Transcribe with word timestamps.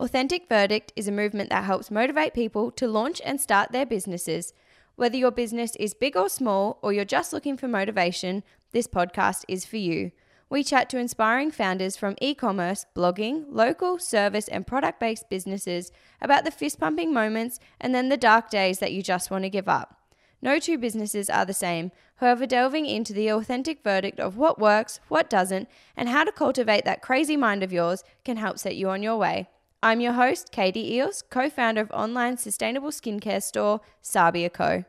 Authentic 0.00 0.48
Verdict 0.48 0.94
is 0.96 1.08
a 1.08 1.12
movement 1.12 1.50
that 1.50 1.64
helps 1.64 1.90
motivate 1.90 2.32
people 2.32 2.70
to 2.70 2.88
launch 2.88 3.20
and 3.22 3.38
start 3.38 3.70
their 3.70 3.84
businesses. 3.84 4.54
Whether 4.96 5.18
your 5.18 5.30
business 5.30 5.76
is 5.76 5.92
big 5.92 6.16
or 6.16 6.30
small, 6.30 6.78
or 6.80 6.90
you're 6.90 7.04
just 7.04 7.34
looking 7.34 7.58
for 7.58 7.68
motivation, 7.68 8.42
this 8.72 8.86
podcast 8.86 9.44
is 9.46 9.66
for 9.66 9.76
you. 9.76 10.12
We 10.48 10.64
chat 10.64 10.88
to 10.88 10.98
inspiring 10.98 11.50
founders 11.50 11.98
from 11.98 12.16
e 12.22 12.34
commerce, 12.34 12.86
blogging, 12.96 13.44
local, 13.50 13.98
service, 13.98 14.48
and 14.48 14.66
product 14.66 15.00
based 15.00 15.28
businesses 15.28 15.92
about 16.22 16.46
the 16.46 16.50
fist 16.50 16.80
pumping 16.80 17.12
moments 17.12 17.60
and 17.78 17.94
then 17.94 18.08
the 18.08 18.16
dark 18.16 18.48
days 18.48 18.78
that 18.78 18.92
you 18.92 19.02
just 19.02 19.30
want 19.30 19.44
to 19.44 19.50
give 19.50 19.68
up. 19.68 19.96
No 20.40 20.58
two 20.58 20.78
businesses 20.78 21.28
are 21.28 21.44
the 21.44 21.52
same, 21.52 21.92
however, 22.16 22.46
delving 22.46 22.86
into 22.86 23.12
the 23.12 23.28
authentic 23.28 23.84
verdict 23.84 24.18
of 24.18 24.38
what 24.38 24.58
works, 24.58 24.98
what 25.08 25.28
doesn't, 25.28 25.68
and 25.94 26.08
how 26.08 26.24
to 26.24 26.32
cultivate 26.32 26.86
that 26.86 27.02
crazy 27.02 27.36
mind 27.36 27.62
of 27.62 27.70
yours 27.70 28.02
can 28.24 28.38
help 28.38 28.58
set 28.58 28.76
you 28.76 28.88
on 28.88 29.02
your 29.02 29.18
way. 29.18 29.46
I'm 29.82 30.00
your 30.00 30.12
host, 30.12 30.52
Katie 30.52 30.94
Eels, 30.94 31.22
co 31.30 31.48
founder 31.48 31.80
of 31.80 31.90
online 31.90 32.36
sustainable 32.36 32.90
skincare 32.90 33.42
store 33.42 33.80
Sabia 34.02 34.52
Co. 34.52 34.84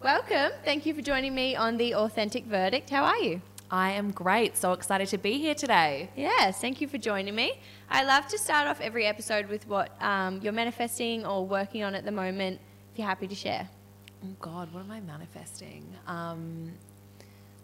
Welcome. 0.00 0.52
Thank 0.64 0.86
you 0.86 0.94
for 0.94 1.02
joining 1.02 1.34
me 1.34 1.56
on 1.56 1.78
the 1.78 1.96
Authentic 1.96 2.44
Verdict. 2.44 2.90
How 2.90 3.02
are 3.02 3.16
you? 3.16 3.40
I 3.72 3.90
am 3.90 4.12
great. 4.12 4.56
So 4.56 4.72
excited 4.72 5.08
to 5.08 5.18
be 5.18 5.38
here 5.38 5.56
today. 5.56 6.10
Yes, 6.14 6.60
thank 6.60 6.80
you 6.80 6.86
for 6.86 6.96
joining 6.96 7.34
me. 7.34 7.58
I 7.90 8.04
love 8.04 8.28
to 8.28 8.38
start 8.38 8.68
off 8.68 8.80
every 8.80 9.04
episode 9.04 9.48
with 9.48 9.66
what 9.66 10.00
um, 10.00 10.38
you're 10.42 10.52
manifesting 10.52 11.26
or 11.26 11.44
working 11.44 11.82
on 11.82 11.96
at 11.96 12.04
the 12.04 12.12
moment. 12.12 12.60
If 12.92 13.00
you're 13.00 13.08
happy 13.08 13.26
to 13.26 13.34
share. 13.34 13.68
Oh 14.24 14.36
God, 14.40 14.72
what 14.72 14.84
am 14.84 14.92
I 14.92 15.00
manifesting? 15.00 15.84
Um, 16.06 16.70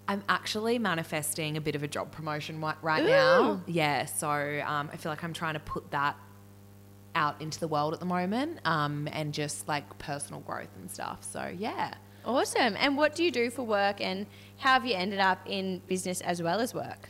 I'm 0.06 0.22
actually 0.28 0.78
manifesting 0.78 1.56
a 1.56 1.60
bit 1.60 1.74
of 1.74 1.82
a 1.82 1.88
job 1.88 2.10
promotion 2.10 2.60
right 2.60 3.02
Ooh. 3.02 3.08
now. 3.08 3.62
Yeah, 3.66 4.04
so 4.04 4.28
um, 4.28 4.90
I 4.92 4.96
feel 4.96 5.10
like 5.10 5.24
I'm 5.24 5.32
trying 5.32 5.54
to 5.54 5.60
put 5.60 5.90
that 5.92 6.16
out 7.14 7.40
into 7.40 7.60
the 7.60 7.68
world 7.68 7.94
at 7.94 8.00
the 8.00 8.06
moment 8.06 8.58
um, 8.64 9.08
and 9.12 9.32
just 9.32 9.68
like 9.68 9.98
personal 9.98 10.40
growth 10.40 10.74
and 10.76 10.90
stuff. 10.90 11.22
So 11.22 11.52
yeah. 11.56 11.94
Awesome. 12.24 12.74
And 12.78 12.96
what 12.96 13.14
do 13.14 13.22
you 13.22 13.30
do 13.30 13.50
for 13.50 13.62
work 13.62 14.00
and 14.00 14.26
how 14.58 14.74
have 14.74 14.86
you 14.86 14.94
ended 14.94 15.20
up 15.20 15.40
in 15.46 15.80
business 15.86 16.20
as 16.22 16.42
well 16.42 16.60
as 16.60 16.74
work? 16.74 17.08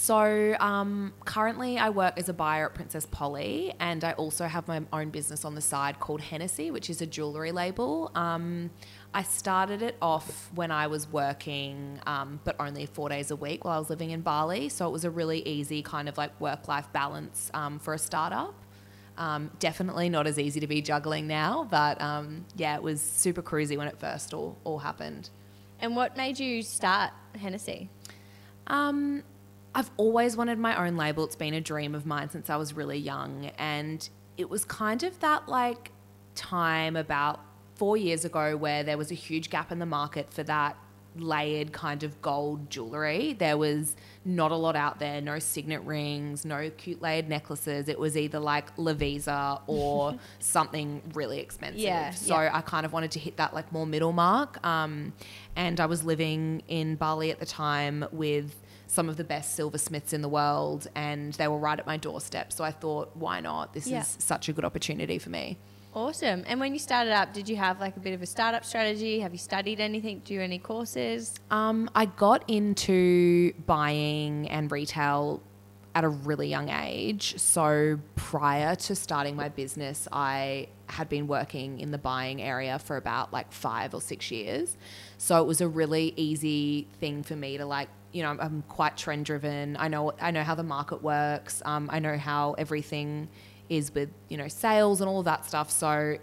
So 0.00 0.54
um, 0.60 1.12
currently, 1.24 1.76
I 1.76 1.90
work 1.90 2.14
as 2.18 2.28
a 2.28 2.32
buyer 2.32 2.66
at 2.66 2.74
Princess 2.74 3.04
Polly, 3.04 3.74
and 3.80 4.04
I 4.04 4.12
also 4.12 4.46
have 4.46 4.68
my 4.68 4.80
own 4.92 5.10
business 5.10 5.44
on 5.44 5.56
the 5.56 5.60
side 5.60 5.98
called 5.98 6.20
Hennessy, 6.20 6.70
which 6.70 6.88
is 6.88 7.02
a 7.02 7.06
jewelry 7.06 7.50
label. 7.50 8.12
Um, 8.14 8.70
I 9.12 9.24
started 9.24 9.82
it 9.82 9.96
off 10.00 10.52
when 10.54 10.70
I 10.70 10.86
was 10.86 11.10
working, 11.10 11.98
um, 12.06 12.38
but 12.44 12.54
only 12.60 12.86
four 12.86 13.08
days 13.08 13.32
a 13.32 13.36
week 13.36 13.64
while 13.64 13.74
I 13.74 13.78
was 13.80 13.90
living 13.90 14.12
in 14.12 14.20
Bali. 14.20 14.68
So 14.68 14.86
it 14.86 14.92
was 14.92 15.04
a 15.04 15.10
really 15.10 15.40
easy 15.40 15.82
kind 15.82 16.08
of 16.08 16.16
like 16.16 16.40
work 16.40 16.68
life 16.68 16.86
balance 16.92 17.50
um, 17.52 17.80
for 17.80 17.92
a 17.92 17.98
startup. 17.98 18.54
Um, 19.16 19.50
definitely 19.58 20.08
not 20.08 20.28
as 20.28 20.38
easy 20.38 20.60
to 20.60 20.68
be 20.68 20.80
juggling 20.80 21.26
now, 21.26 21.66
but 21.68 22.00
um, 22.00 22.46
yeah, 22.54 22.76
it 22.76 22.84
was 22.84 23.02
super 23.02 23.42
cruisy 23.42 23.76
when 23.76 23.88
it 23.88 23.98
first 23.98 24.32
all, 24.32 24.58
all 24.62 24.78
happened. 24.78 25.28
And 25.80 25.96
what 25.96 26.16
made 26.16 26.38
you 26.38 26.62
start 26.62 27.10
Hennessy? 27.34 27.90
I've 29.74 29.90
always 29.96 30.36
wanted 30.36 30.58
my 30.58 30.86
own 30.86 30.96
label. 30.96 31.24
It's 31.24 31.36
been 31.36 31.54
a 31.54 31.60
dream 31.60 31.94
of 31.94 32.06
mine 32.06 32.30
since 32.30 32.50
I 32.50 32.56
was 32.56 32.72
really 32.72 32.98
young. 32.98 33.50
And 33.58 34.08
it 34.36 34.48
was 34.48 34.64
kind 34.64 35.02
of 35.02 35.18
that 35.20 35.48
like 35.48 35.92
time 36.34 36.96
about 36.96 37.40
four 37.74 37.96
years 37.96 38.24
ago 38.24 38.56
where 38.56 38.82
there 38.82 38.98
was 38.98 39.10
a 39.10 39.14
huge 39.14 39.50
gap 39.50 39.70
in 39.70 39.78
the 39.78 39.86
market 39.86 40.32
for 40.32 40.42
that 40.44 40.76
layered 41.16 41.72
kind 41.72 42.02
of 42.02 42.20
gold 42.22 42.70
jewelry. 42.70 43.34
There 43.34 43.56
was 43.56 43.96
not 44.24 44.50
a 44.50 44.56
lot 44.56 44.76
out 44.76 44.98
there, 44.98 45.20
no 45.20 45.38
signet 45.38 45.82
rings, 45.82 46.44
no 46.44 46.70
cute 46.70 47.02
layered 47.02 47.28
necklaces. 47.28 47.88
It 47.88 47.98
was 47.98 48.16
either 48.16 48.38
like 48.38 48.74
Lovisa 48.76 49.60
or 49.66 50.18
something 50.38 51.02
really 51.14 51.40
expensive. 51.40 51.80
Yeah, 51.80 52.10
so 52.10 52.40
yeah. 52.40 52.50
I 52.52 52.60
kind 52.60 52.84
of 52.86 52.92
wanted 52.92 53.10
to 53.12 53.18
hit 53.18 53.36
that 53.36 53.54
like 53.54 53.72
more 53.72 53.86
middle 53.86 54.12
mark. 54.12 54.64
Um, 54.66 55.12
and 55.56 55.80
I 55.80 55.86
was 55.86 56.04
living 56.04 56.62
in 56.68 56.96
Bali 56.96 57.30
at 57.30 57.40
the 57.40 57.46
time 57.46 58.06
with 58.12 58.54
some 58.98 59.08
of 59.08 59.16
the 59.16 59.22
best 59.22 59.54
silversmiths 59.54 60.12
in 60.12 60.22
the 60.22 60.28
world 60.28 60.88
and 60.96 61.32
they 61.34 61.46
were 61.46 61.56
right 61.56 61.78
at 61.78 61.86
my 61.86 61.96
doorstep. 61.96 62.52
So 62.52 62.64
I 62.64 62.72
thought, 62.72 63.14
why 63.14 63.38
not? 63.38 63.72
This 63.72 63.86
Yeah. 63.86 64.00
is 64.00 64.16
such 64.18 64.48
a 64.48 64.52
good 64.52 64.64
opportunity 64.64 65.18
for 65.20 65.30
me. 65.30 65.56
Awesome. 65.94 66.42
And 66.48 66.58
when 66.58 66.72
you 66.72 66.80
started 66.80 67.12
up, 67.12 67.32
did 67.32 67.48
you 67.48 67.54
have 67.54 67.78
like 67.78 67.96
a 67.96 68.00
bit 68.00 68.12
of 68.12 68.22
a 68.22 68.26
startup 68.26 68.64
strategy? 68.64 69.20
Have 69.20 69.30
you 69.30 69.38
studied 69.38 69.78
anything? 69.78 70.22
Do 70.24 70.40
any 70.40 70.58
courses? 70.58 71.36
Um, 71.52 71.88
I 71.94 72.06
got 72.06 72.42
into 72.50 73.52
buying 73.66 74.48
and 74.48 74.72
retail 74.72 75.44
at 75.94 76.02
a 76.02 76.08
really 76.08 76.48
young 76.48 76.68
age. 76.68 77.38
So 77.38 78.00
prior 78.16 78.74
to 78.74 78.96
starting 78.96 79.36
my 79.36 79.48
business, 79.48 80.08
I 80.10 80.66
had 80.88 81.08
been 81.08 81.28
working 81.28 81.78
in 81.78 81.92
the 81.92 81.98
buying 81.98 82.42
area 82.42 82.80
for 82.80 82.96
about 82.96 83.32
like 83.32 83.52
five 83.52 83.94
or 83.94 84.00
six 84.00 84.32
years. 84.32 84.76
So 85.18 85.40
it 85.40 85.46
was 85.46 85.60
a 85.60 85.68
really 85.68 86.14
easy 86.16 86.88
thing 86.98 87.22
for 87.22 87.36
me 87.36 87.58
to 87.58 87.64
like, 87.64 87.88
you 88.12 88.22
know, 88.22 88.36
I'm, 88.40 88.62
quite 88.68 88.96
trend 88.96 89.26
driven. 89.26 89.76
I 89.78 89.88
know 89.88 90.12
I 90.20 90.30
know 90.30 90.42
how 90.42 90.54
the 90.54 90.62
market 90.62 91.02
works. 91.02 91.62
Um, 91.64 91.88
I 91.92 91.98
know 91.98 92.16
how 92.16 92.54
everything 92.54 93.28
is 93.68 93.94
with 93.94 94.08
you 94.28 94.36
know 94.36 94.48
sales 94.48 95.00
and 95.00 95.08
all 95.08 95.22
that 95.24 95.44
stuff. 95.44 95.70
So 95.70 96.16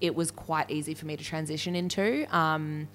it 0.00 0.14
was 0.14 0.30
quite 0.30 0.70
easy 0.70 0.94
for 0.94 1.06
me 1.06 1.16
to 1.16 1.24
transition 1.24 1.74
into. 1.74 2.26
Um, 2.36 2.88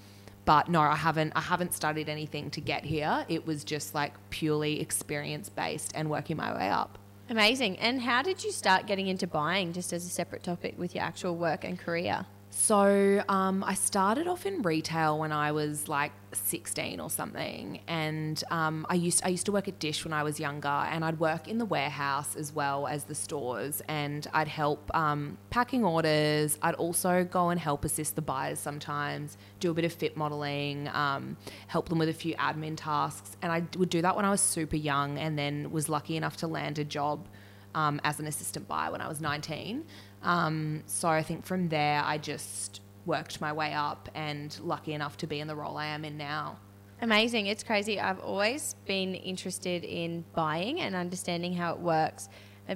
but 0.44 0.68
no, 0.68 0.80
I 0.80 0.96
haven't. 0.96 1.32
I 1.34 1.40
haven't 1.40 1.72
studied 1.72 2.08
anything 2.08 2.50
to 2.50 2.60
get 2.60 2.84
here. 2.84 3.24
It 3.28 3.46
was 3.46 3.64
just 3.64 3.94
like 3.94 4.12
purely 4.30 4.80
experience 4.80 5.48
based 5.48 5.92
and 5.94 6.10
working 6.10 6.36
my 6.36 6.54
way 6.54 6.68
up. 6.68 6.98
Amazing. 7.30 7.78
And 7.78 8.02
how 8.02 8.22
did 8.22 8.44
you 8.44 8.52
start 8.52 8.86
getting 8.86 9.06
into 9.06 9.26
buying 9.26 9.72
just 9.72 9.94
as 9.94 10.04
a 10.04 10.10
separate 10.10 10.42
topic 10.42 10.74
with 10.76 10.94
your 10.94 11.02
actual 11.02 11.34
work 11.36 11.64
and 11.64 11.78
career? 11.78 12.26
So 12.56 13.22
um, 13.28 13.64
I 13.64 13.74
started 13.74 14.28
off 14.28 14.46
in 14.46 14.62
retail 14.62 15.18
when 15.18 15.32
I 15.32 15.50
was 15.50 15.88
like 15.88 16.12
16 16.32 17.00
or 17.00 17.10
something, 17.10 17.80
and 17.88 18.42
um, 18.50 18.86
I 18.88 18.94
used 18.94 19.22
I 19.24 19.28
used 19.28 19.46
to 19.46 19.52
work 19.52 19.66
at 19.66 19.80
Dish 19.80 20.04
when 20.04 20.12
I 20.12 20.22
was 20.22 20.38
younger, 20.38 20.68
and 20.68 21.04
I'd 21.04 21.18
work 21.18 21.48
in 21.48 21.58
the 21.58 21.64
warehouse 21.64 22.36
as 22.36 22.52
well 22.54 22.86
as 22.86 23.04
the 23.04 23.14
stores, 23.14 23.82
and 23.88 24.26
I'd 24.32 24.48
help 24.48 24.88
um, 24.94 25.36
packing 25.50 25.84
orders. 25.84 26.56
I'd 26.62 26.76
also 26.76 27.24
go 27.24 27.50
and 27.50 27.60
help 27.60 27.84
assist 27.84 28.14
the 28.14 28.22
buyers 28.22 28.60
sometimes, 28.60 29.36
do 29.58 29.72
a 29.72 29.74
bit 29.74 29.84
of 29.84 29.92
fit 29.92 30.16
modeling, 30.16 30.88
um, 30.94 31.36
help 31.66 31.88
them 31.88 31.98
with 31.98 32.08
a 32.08 32.14
few 32.14 32.34
admin 32.36 32.76
tasks, 32.76 33.36
and 33.42 33.50
I 33.50 33.64
would 33.76 33.90
do 33.90 34.00
that 34.00 34.14
when 34.14 34.24
I 34.24 34.30
was 34.30 34.40
super 34.40 34.76
young, 34.76 35.18
and 35.18 35.36
then 35.36 35.72
was 35.72 35.88
lucky 35.88 36.16
enough 36.16 36.36
to 36.38 36.46
land 36.46 36.78
a 36.78 36.84
job 36.84 37.26
um, 37.74 38.00
as 38.04 38.20
an 38.20 38.26
assistant 38.26 38.68
buyer 38.68 38.92
when 38.92 39.00
I 39.00 39.08
was 39.08 39.20
19. 39.20 39.84
Um, 40.24 40.82
so 40.86 41.08
I 41.08 41.22
think 41.22 41.44
from 41.44 41.68
there, 41.68 42.02
I 42.04 42.18
just 42.18 42.80
worked 43.06 43.40
my 43.40 43.52
way 43.52 43.72
up 43.74 44.08
and 44.14 44.58
lucky 44.62 44.92
enough 44.94 45.16
to 45.18 45.26
be 45.26 45.38
in 45.40 45.46
the 45.46 45.54
role 45.54 45.76
I 45.76 45.86
am 45.86 46.04
in 46.04 46.16
now. 46.16 46.56
Amazing. 47.02 47.46
It's 47.46 47.62
crazy. 47.62 48.00
I've 48.00 48.20
always 48.20 48.74
been 48.86 49.14
interested 49.14 49.84
in 49.84 50.24
buying 50.34 50.80
and 50.80 50.94
understanding 50.94 51.52
how 51.52 51.72
it 51.74 51.80
works. 51.80 52.28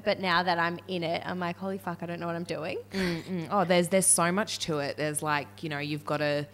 But 0.05 0.21
now 0.21 0.43
that 0.43 0.59
I'm 0.59 0.79
in 0.87 1.03
it, 1.03 1.23
I'm 1.25 1.39
like, 1.41 1.57
holy 1.57 1.79
fuck, 1.79 2.03
I 2.03 2.07
don't 2.07 2.21
know 2.21 2.27
what 2.27 2.37
I'm 2.37 2.45
doing. 2.45 2.79
Mm, 2.93 3.49
Oh, 3.51 3.65
there's 3.65 3.89
there's 3.89 4.07
so 4.07 4.31
much 4.31 4.59
to 4.61 4.81
it. 4.81 4.99
There's 4.99 5.23
like 5.23 5.63
you 5.63 5.71
know 5.71 5.79
you've 5.79 6.05
got 6.05 6.19
to 6.19 6.47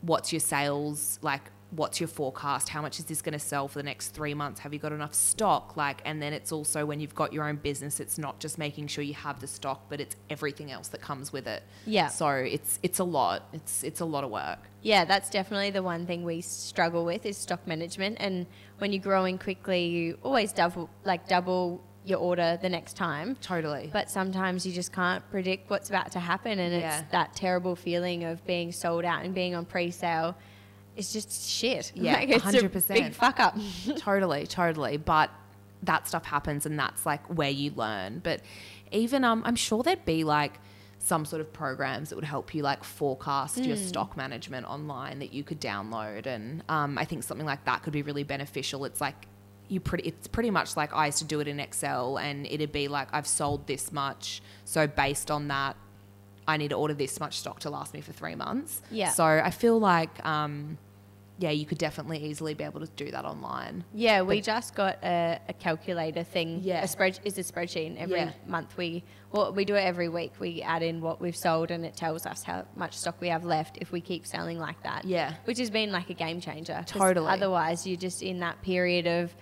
what's 0.00 0.32
your 0.32 0.40
sales 0.40 1.18
like 1.20 1.42
what's 1.70 2.00
your 2.00 2.08
forecast 2.08 2.70
how 2.70 2.80
much 2.80 2.98
is 2.98 3.04
this 3.04 3.20
going 3.20 3.34
to 3.34 3.38
sell 3.38 3.68
for 3.68 3.78
the 3.78 3.82
next 3.82 4.08
three 4.08 4.32
months 4.32 4.60
have 4.60 4.72
you 4.72 4.78
got 4.78 4.90
enough 4.92 5.12
stock 5.12 5.76
like 5.76 6.00
and 6.06 6.22
then 6.22 6.32
it's 6.32 6.50
also 6.50 6.86
when 6.86 6.98
you've 6.98 7.14
got 7.14 7.30
your 7.32 7.44
own 7.46 7.56
business 7.56 8.00
it's 8.00 8.16
not 8.16 8.40
just 8.40 8.56
making 8.56 8.86
sure 8.86 9.04
you 9.04 9.12
have 9.12 9.38
the 9.40 9.46
stock 9.46 9.82
but 9.90 10.00
it's 10.00 10.16
everything 10.30 10.70
else 10.72 10.88
that 10.88 11.02
comes 11.02 11.30
with 11.30 11.46
it 11.46 11.62
Yeah. 11.84 12.08
so 12.08 12.28
it's 12.28 12.78
it's 12.82 12.98
a 13.00 13.04
lot 13.04 13.48
it's 13.52 13.84
it's 13.84 14.00
a 14.00 14.06
lot 14.06 14.24
of 14.24 14.30
work 14.30 14.60
Yeah, 14.80 15.04
that's 15.04 15.28
definitely 15.28 15.70
the 15.70 15.82
one 15.82 16.06
thing 16.06 16.24
we 16.24 16.40
struggle 16.40 17.04
with 17.04 17.26
is 17.26 17.36
stock 17.36 17.66
management. 17.66 18.16
And 18.20 18.46
when 18.78 18.92
you're 18.92 19.02
growing 19.02 19.36
quickly, 19.36 19.86
you 19.86 20.18
always 20.22 20.52
double 20.52 20.88
like 21.04 21.26
double 21.28 21.82
your 22.04 22.20
order 22.20 22.56
the 22.62 22.68
next 22.68 22.94
time. 22.96 23.36
totally 23.42 23.90
But 23.92 24.08
sometimes 24.08 24.64
you 24.64 24.72
just 24.72 24.92
can't 24.92 25.22
predict 25.32 25.68
what's 25.68 25.88
about 25.90 26.12
to 26.12 26.20
happen, 26.20 26.58
and 26.60 26.72
Yeah. 26.72 27.00
it's 27.00 27.10
that 27.10 27.34
terrible 27.34 27.74
feeling 27.76 28.22
of 28.24 28.36
being 28.46 28.70
sold 28.72 29.04
out 29.04 29.24
and 29.24 29.34
being 29.34 29.54
on 29.56 29.64
pre-sale. 29.66 30.36
It's 30.98 31.12
just 31.12 31.48
shit. 31.48 31.92
Yeah, 31.96 32.14
Like, 32.14 32.28
it's 32.28 32.44
a 32.44 32.48
100%. 32.68 32.88
big 32.88 33.14
fuck 33.14 33.40
up. 33.40 33.56
totally, 33.96 34.46
totally. 34.46 34.96
But 34.98 35.30
that 35.84 36.06
stuff 36.08 36.24
happens, 36.26 36.66
and 36.66 36.78
that's 36.78 37.06
like 37.06 37.24
where 37.26 37.50
you 37.50 37.70
learn. 37.76 38.18
But 38.22 38.42
even 38.92 39.24
um, 39.24 39.42
I'm 39.46 39.56
sure 39.56 39.82
there'd 39.82 40.04
be 40.04 40.24
like 40.24 40.54
some 40.98 41.24
sort 41.24 41.40
of 41.40 41.52
programs 41.52 42.10
that 42.10 42.16
would 42.16 42.24
help 42.24 42.54
you 42.54 42.62
like 42.62 42.82
forecast 42.84 43.56
your 43.58 43.76
stock 43.76 44.16
management 44.16 44.66
online 44.66 45.20
that 45.20 45.32
you 45.32 45.44
could 45.44 45.60
download, 45.60 46.26
and 46.26 46.62
um, 46.68 46.98
I 46.98 47.04
think 47.04 47.22
something 47.22 47.46
like 47.46 47.64
that 47.66 47.82
could 47.84 47.92
be 47.92 48.02
really 48.02 48.24
beneficial. 48.24 48.84
It's 48.84 49.00
like 49.00 49.26
you 49.68 49.78
pretty 49.80 50.08
it's 50.08 50.26
pretty 50.26 50.50
much 50.50 50.76
like 50.76 50.92
I 50.94 51.06
used 51.06 51.18
to 51.18 51.24
do 51.24 51.40
it 51.40 51.46
in 51.46 51.60
Excel 51.60 52.16
and 52.18 52.46
it'd 52.46 52.72
be 52.72 52.88
like 52.88 53.08
I've 53.12 53.26
sold 53.26 53.66
this 53.66 53.92
much 53.92 54.40
so 54.64 54.86
based 54.86 55.30
on 55.30 55.48
that 55.48 55.76
I 56.46 56.56
need 56.56 56.68
to 56.70 56.74
order 56.76 56.94
this 56.94 57.20
much 57.20 57.38
stock 57.38 57.60
to 57.60 57.68
last 57.70 57.92
me 57.92 58.00
for 58.00 58.12
3 58.12 58.34
months. 58.34 58.80
Yeah. 58.90 59.10
So 59.10 59.24
I 59.26 59.50
feel 59.50 59.78
like 59.78 60.24
um 60.26 60.78
yeah, 61.40 61.50
you 61.50 61.64
could 61.64 61.78
definitely 61.78 62.18
easily 62.24 62.52
be 62.54 62.64
able 62.64 62.80
to 62.80 62.88
do 62.96 63.10
that 63.12 63.24
online. 63.24 63.84
Yeah, 63.94 64.22
we 64.22 64.40
just 64.40 64.74
got 64.74 64.98
a, 65.04 65.38
a 65.48 65.52
calculator 65.52 66.24
thing. 66.24 66.60
Yeah. 66.62 66.82
a 66.82 66.88
spread 66.88 67.20
is 67.24 67.38
a 67.38 67.42
spreadsheet. 67.42 67.86
And 67.86 67.98
every 67.98 68.18
Yeah. 68.18 68.32
month 68.46 68.76
we 68.76 69.04
well 69.30 69.52
we 69.52 69.64
do 69.64 69.76
it 69.76 69.82
every 69.84 70.08
week. 70.08 70.32
We 70.40 70.62
add 70.62 70.82
in 70.82 71.00
what 71.00 71.20
we've 71.20 71.36
sold, 71.36 71.70
and 71.70 71.84
it 71.84 71.94
tells 71.96 72.26
us 72.26 72.42
how 72.42 72.66
much 72.76 72.96
stock 72.96 73.20
we 73.20 73.28
have 73.28 73.44
left 73.44 73.78
if 73.80 73.92
we 73.92 74.00
keep 74.00 74.26
selling 74.26 74.58
like 74.58 74.82
that. 74.82 75.04
Yeah. 75.04 75.34
which 75.44 75.58
has 75.58 75.70
been 75.70 75.92
like 75.92 76.10
a 76.10 76.14
game 76.14 76.40
changer. 76.40 76.82
Totally. 76.86 77.28
Otherwise, 77.28 77.86
you're 77.86 77.96
just 77.96 78.22
in 78.22 78.40
that 78.40 78.60
period 78.62 79.06
of 79.06 79.34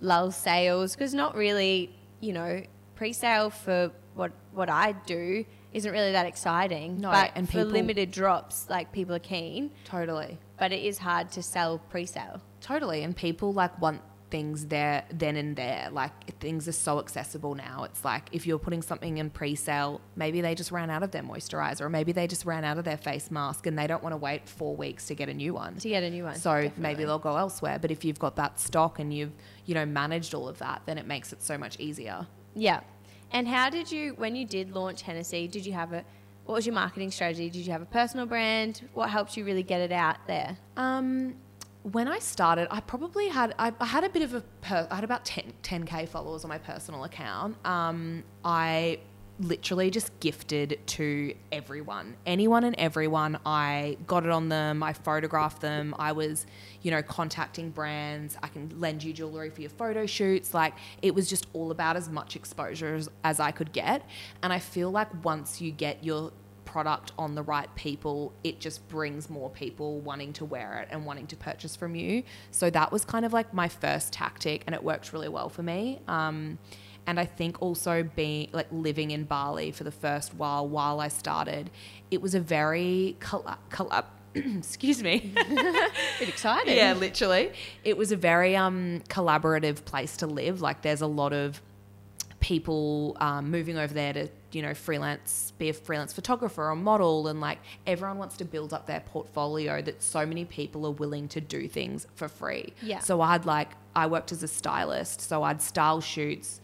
lull 0.00 0.30
sales 0.30 0.94
because 0.94 1.12
not 1.14 1.34
really, 1.36 1.94
you 2.20 2.32
know, 2.32 2.62
pre-sale 2.94 3.50
for 3.50 3.90
what 4.14 4.32
what 4.52 4.70
I 4.70 4.92
do 4.92 5.44
isn't 5.72 5.90
really 5.92 6.12
that 6.12 6.24
exciting. 6.26 7.00
No, 7.00 7.10
but 7.10 7.32
and 7.34 7.50
for 7.50 7.64
limited 7.64 8.12
drops, 8.12 8.70
like 8.70 8.92
people 8.92 9.14
are 9.14 9.18
keen, 9.18 9.72
Totally. 9.84 10.38
But 10.58 10.72
it 10.72 10.82
is 10.82 10.98
hard 10.98 11.30
to 11.32 11.42
sell 11.42 11.78
pre-sale. 11.90 12.40
Totally. 12.60 13.02
And 13.02 13.16
people 13.16 13.52
like 13.52 13.80
want 13.80 14.00
things 14.30 14.66
there 14.66 15.04
then 15.12 15.36
and 15.36 15.54
there. 15.54 15.88
Like 15.92 16.38
things 16.40 16.66
are 16.66 16.72
so 16.72 16.98
accessible 16.98 17.54
now. 17.54 17.84
It's 17.84 18.04
like 18.04 18.28
if 18.32 18.46
you're 18.46 18.58
putting 18.58 18.82
something 18.82 19.18
in 19.18 19.30
pre-sale, 19.30 20.00
maybe 20.16 20.40
they 20.40 20.56
just 20.56 20.72
ran 20.72 20.90
out 20.90 21.04
of 21.04 21.12
their 21.12 21.22
moisturizer 21.22 21.82
or 21.82 21.88
maybe 21.88 22.10
they 22.10 22.26
just 22.26 22.44
ran 22.44 22.64
out 22.64 22.78
of 22.78 22.84
their 22.84 22.96
face 22.96 23.30
mask 23.30 23.66
and 23.66 23.78
they 23.78 23.86
don't 23.86 24.02
want 24.02 24.12
to 24.12 24.16
wait 24.16 24.48
4 24.48 24.74
weeks 24.74 25.06
to 25.06 25.14
get 25.14 25.28
a 25.28 25.34
new 25.34 25.54
one. 25.54 25.76
To 25.76 25.88
get 25.88 26.02
a 26.02 26.10
new 26.10 26.24
one, 26.24 26.34
So 26.34 26.52
definitely. 26.52 26.82
maybe 26.82 27.04
they'll 27.04 27.18
go 27.18 27.36
elsewhere, 27.36 27.78
but 27.80 27.92
if 27.92 28.04
you've 28.04 28.18
got 28.18 28.34
that 28.36 28.58
stock 28.58 28.98
and 28.98 29.14
you've, 29.14 29.32
you 29.66 29.74
know, 29.74 29.86
managed 29.86 30.34
all 30.34 30.48
of 30.48 30.58
that, 30.58 30.82
then 30.86 30.98
it 30.98 31.06
makes 31.06 31.32
it 31.32 31.40
so 31.40 31.56
much 31.56 31.78
easier. 31.78 32.26
Yeah. 32.56 32.80
And 33.30 33.46
how 33.46 33.70
did 33.70 33.92
you, 33.92 34.14
when 34.14 34.34
you 34.34 34.46
did 34.46 34.74
launch 34.74 35.02
Hennessy, 35.02 35.46
did 35.46 35.64
you 35.64 35.74
have 35.74 35.92
a, 35.92 36.04
what 36.44 36.54
was 36.54 36.66
your 36.66 36.74
marketing 36.74 37.10
strategy? 37.10 37.48
Did 37.48 37.66
you 37.66 37.72
have 37.72 37.82
a 37.82 37.86
personal 37.86 38.26
brand? 38.26 38.88
What 38.92 39.10
helped 39.10 39.36
you 39.36 39.44
really 39.44 39.62
get 39.62 39.80
it 39.80 39.92
out 39.92 40.18
there? 40.26 40.58
Um, 40.76 41.36
when 41.82 42.08
I 42.08 42.18
started, 42.18 42.68
I 42.70 42.80
probably 42.80 43.28
had 43.28 43.54
I, 43.58 43.72
I 43.80 43.86
had 43.86 44.04
a 44.04 44.08
bit 44.08 44.22
of 44.22 44.34
a 44.34 44.40
per, 44.62 44.86
I 44.90 44.94
had 44.94 45.04
about 45.04 45.24
10 45.24 45.84
k 45.84 46.06
followers 46.06 46.44
on 46.44 46.48
my 46.48 46.58
personal 46.58 47.04
account. 47.04 47.56
Um, 47.66 48.24
I 48.44 49.00
literally 49.40 49.90
just 49.90 50.18
gifted 50.20 50.78
to 50.86 51.34
everyone, 51.50 52.16
anyone 52.24 52.64
and 52.64 52.76
everyone. 52.78 53.38
I 53.44 53.96
got 54.06 54.24
it 54.24 54.30
on 54.30 54.48
them. 54.48 54.82
I 54.82 54.92
photographed 54.92 55.60
them. 55.60 55.94
I 55.98 56.12
was, 56.12 56.46
you 56.82 56.90
know, 56.90 57.02
contacting 57.02 57.70
brands. 57.70 58.36
I 58.42 58.48
can 58.48 58.78
lend 58.78 59.02
you 59.02 59.12
jewelry 59.12 59.50
for 59.50 59.60
your 59.60 59.70
photo 59.70 60.06
shoots. 60.06 60.54
Like 60.54 60.74
it 61.02 61.14
was 61.14 61.28
just 61.28 61.46
all 61.52 61.70
about 61.70 61.96
as 61.96 62.08
much 62.08 62.36
exposure 62.36 62.94
as, 62.94 63.08
as 63.24 63.40
I 63.40 63.50
could 63.50 63.72
get. 63.72 64.08
And 64.42 64.52
I 64.52 64.60
feel 64.60 64.90
like 64.90 65.24
once 65.24 65.60
you 65.60 65.72
get 65.72 66.04
your 66.04 66.32
product 66.64 67.12
on 67.18 67.34
the 67.34 67.42
right 67.42 67.72
people, 67.76 68.32
it 68.42 68.58
just 68.60 68.86
brings 68.88 69.30
more 69.30 69.48
people 69.50 70.00
wanting 70.00 70.32
to 70.32 70.44
wear 70.44 70.80
it 70.80 70.88
and 70.90 71.06
wanting 71.06 71.26
to 71.28 71.36
purchase 71.36 71.76
from 71.76 71.94
you. 71.94 72.22
So 72.50 72.68
that 72.70 72.90
was 72.90 73.04
kind 73.04 73.24
of 73.24 73.32
like 73.32 73.54
my 73.54 73.68
first 73.68 74.12
tactic, 74.12 74.64
and 74.66 74.74
it 74.74 74.82
worked 74.82 75.12
really 75.12 75.28
well 75.28 75.48
for 75.48 75.62
me. 75.62 76.00
Um, 76.08 76.58
and 77.06 77.20
I 77.20 77.24
think 77.24 77.60
also 77.62 78.02
being 78.02 78.48
like 78.52 78.68
living 78.72 79.10
in 79.10 79.24
Bali 79.24 79.70
for 79.72 79.84
the 79.84 79.90
first 79.92 80.34
while 80.34 80.66
while 80.68 81.00
I 81.00 81.08
started, 81.08 81.70
it 82.10 82.20
was 82.22 82.34
a 82.34 82.40
very 82.40 83.16
collab 83.20 84.04
excuse 84.34 85.00
me. 85.02 85.32
Bit 86.18 86.28
exciting. 86.28 86.76
yeah, 86.76 86.92
literally. 86.94 87.52
It 87.84 87.96
was 87.96 88.10
a 88.10 88.16
very 88.16 88.56
um, 88.56 89.00
collaborative 89.08 89.84
place 89.84 90.16
to 90.18 90.26
live. 90.26 90.60
Like, 90.60 90.82
there's 90.82 91.02
a 91.02 91.06
lot 91.06 91.32
of 91.32 91.62
people 92.40 93.16
um, 93.20 93.50
moving 93.50 93.78
over 93.78 93.94
there 93.94 94.12
to 94.12 94.28
you 94.52 94.60
know 94.60 94.74
freelance 94.74 95.52
be 95.56 95.70
a 95.70 95.72
freelance 95.72 96.12
photographer 96.12 96.68
or 96.68 96.76
model 96.76 97.26
and 97.28 97.40
like 97.40 97.58
everyone 97.86 98.18
wants 98.18 98.36
to 98.36 98.44
build 98.44 98.74
up 98.74 98.86
their 98.86 99.00
portfolio 99.00 99.80
that 99.80 100.02
so 100.02 100.26
many 100.26 100.44
people 100.44 100.84
are 100.86 100.90
willing 100.90 101.26
to 101.26 101.40
do 101.40 101.66
things 101.66 102.06
for 102.16 102.28
free 102.28 102.72
Yeah. 102.82 102.98
so 102.98 103.20
i'd 103.22 103.46
like 103.46 103.70
i 103.96 104.06
worked 104.06 104.30
as 104.30 104.42
a 104.42 104.48
stylist 104.48 105.22
so 105.22 105.42
i'd 105.44 105.62
style 105.62 106.00
shoots 106.02 106.60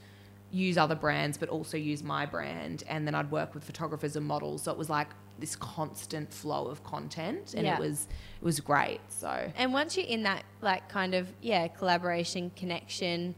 use 0.51 0.77
other 0.77 0.95
brands 0.97 1.39
but 1.39 1.49
also 1.49 1.77
use 1.77 2.03
my 2.03 2.27
brand 2.27 2.83
and 2.89 3.07
then 3.07 3.15
i'd 3.15 3.31
work 3.31 3.55
with 3.55 3.63
photographers 3.63 4.17
and 4.17 4.27
models 4.27 4.63
so 4.63 4.73
it 4.73 4.77
was 4.79 4.91
like 4.91 5.09
this 5.39 5.55
constant 5.57 6.33
flow 6.33 6.67
of 6.67 6.83
content 6.85 7.55
and 7.55 7.65
Yeah. 7.67 7.77
it 7.77 7.81
was 7.81 8.09
it 8.41 8.45
was 8.45 8.59
great 8.61 9.01
so 9.09 9.51
And 9.57 9.73
once 9.73 9.97
you're 9.97 10.07
in 10.07 10.23
that, 10.25 10.43
like, 10.61 10.89
kind 10.89 11.15
of, 11.15 11.29
yeah, 11.41 11.69
collaboration, 11.69 12.51
connection, 12.57 13.35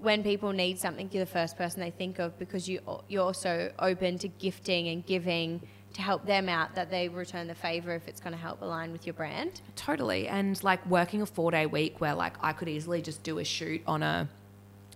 when 0.00 0.22
people 0.22 0.52
need 0.52 0.78
something, 0.78 1.08
you're 1.12 1.24
the 1.24 1.30
first 1.30 1.56
person 1.56 1.80
they 1.80 1.90
think 1.90 2.18
of 2.18 2.38
because 2.38 2.68
you, 2.68 2.80
you're 3.08 3.22
also 3.24 3.72
open 3.78 4.18
to 4.18 4.28
gifting 4.28 4.88
and 4.88 5.06
giving 5.06 5.62
to 5.94 6.02
help 6.02 6.26
them 6.26 6.48
out 6.48 6.74
that 6.74 6.90
they 6.90 7.08
return 7.08 7.46
the 7.46 7.54
favor 7.54 7.94
if 7.94 8.06
it's 8.08 8.20
going 8.20 8.34
to 8.34 8.38
help 8.38 8.60
align 8.60 8.92
with 8.92 9.06
your 9.06 9.14
brand. 9.14 9.62
Totally. 9.76 10.28
And 10.28 10.62
like 10.62 10.84
working 10.86 11.22
a 11.22 11.26
four 11.26 11.50
day 11.52 11.64
week 11.66 12.00
where 12.02 12.14
like 12.14 12.34
I 12.42 12.52
could 12.52 12.68
easily 12.68 13.00
just 13.00 13.22
do 13.22 13.38
a 13.38 13.44
shoot 13.44 13.80
on 13.86 14.02
a 14.02 14.28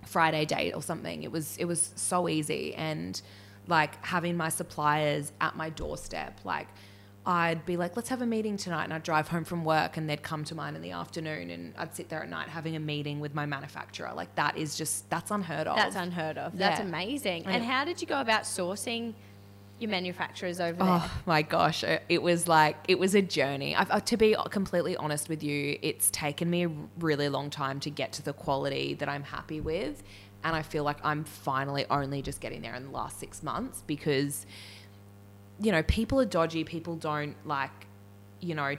Friday 0.09 0.45
date 0.45 0.73
or 0.75 0.83
something. 0.83 1.23
It 1.23 1.31
was 1.31 1.57
it 1.59 1.67
was 1.67 1.93
so 1.97 2.29
easy 2.29 2.75
and 2.75 3.21
like 3.67 4.05
having 4.05 4.37
my 4.37 4.49
suppliers 4.49 5.33
at 5.41 5.55
my 5.55 5.71
doorstep, 5.71 6.41
like 6.45 6.69
I'd 7.27 7.67
be 7.67 7.77
like, 7.77 7.95
let's 7.95 8.09
have 8.09 8.23
a 8.23 8.27
meeting 8.27 8.57
tonight. 8.57 8.85
And 8.85 8.95
I'd 8.95 9.03
drive 9.03 9.29
home 9.29 9.45
from 9.45 9.63
work 9.63 9.99
and 9.99 10.09
they'd 10.09 10.23
come 10.23 10.45
to 10.45 10.55
mine 10.55 10.75
in 10.75 10.81
the 10.81 10.93
afternoon 10.93 11.51
and 11.51 11.75
I'd 11.77 11.95
sit 11.95 12.09
there 12.09 12.23
at 12.23 12.31
night 12.31 12.49
having 12.49 12.75
a 12.75 12.81
meeting 12.81 13.21
with 13.21 13.35
my 13.35 13.45
manufacturer. 13.45 14.11
Like 14.15 14.35
that 14.37 14.57
is 14.57 14.79
just, 14.79 15.11
that's 15.11 15.31
unheard 15.31 15.67
of. 15.67 15.77
That's 15.77 15.97
unheard 15.97 16.39
of. 16.39 16.57
That's 16.57 16.81
amazing. 16.81 17.45
And 17.45 17.63
how 17.63 17.85
did 17.85 18.01
you 18.01 18.07
go 18.07 18.19
about 18.19 18.45
sourcing 18.45 19.13
your 19.81 19.91
manufacturers 19.91 20.61
over 20.61 20.79
there? 20.79 20.89
Oh 20.89 21.21
my 21.27 21.43
gosh, 21.43 21.85
it 21.85 22.03
it 22.09 22.23
was 22.23 22.49
like 22.49 22.77
it 22.89 22.99
was 22.99 23.15
a 23.15 23.23
journey. 23.23 23.75
I've, 23.75 23.91
uh, 23.91 24.01
to 24.01 24.17
be 24.17 24.37
completely 24.51 24.97
honest 24.97 25.29
with 25.29 25.43
you, 25.43 25.79
it's 25.83 26.11
taken 26.11 26.49
me 26.51 26.65
a 26.65 26.71
really 26.99 27.29
long 27.29 27.51
time 27.51 27.81
to 27.81 27.91
get 27.91 28.13
to 28.15 28.23
the 28.23 28.33
quality 28.33 28.95
that 28.95 29.09
I'm 29.09 29.23
happy 29.23 29.61
with, 29.61 30.03
and 30.45 30.57
I 30.57 30.63
feel 30.63 30.85
like 30.85 30.99
I'm 31.05 31.25
finally 31.25 31.87
only 31.91 32.23
just 32.23 32.41
getting 32.41 32.63
there 32.63 32.75
in 32.75 32.85
the 32.85 32.91
last 32.91 33.19
six 33.19 33.43
months 33.43 33.83
because, 33.87 34.47
you 35.61 35.73
know, 35.73 35.83
people 35.83 36.21
are 36.21 36.27
dodgy. 36.27 36.65
People 36.65 36.97
don't 36.97 37.37
like, 37.47 37.87
you 38.41 38.55
know. 38.55 38.77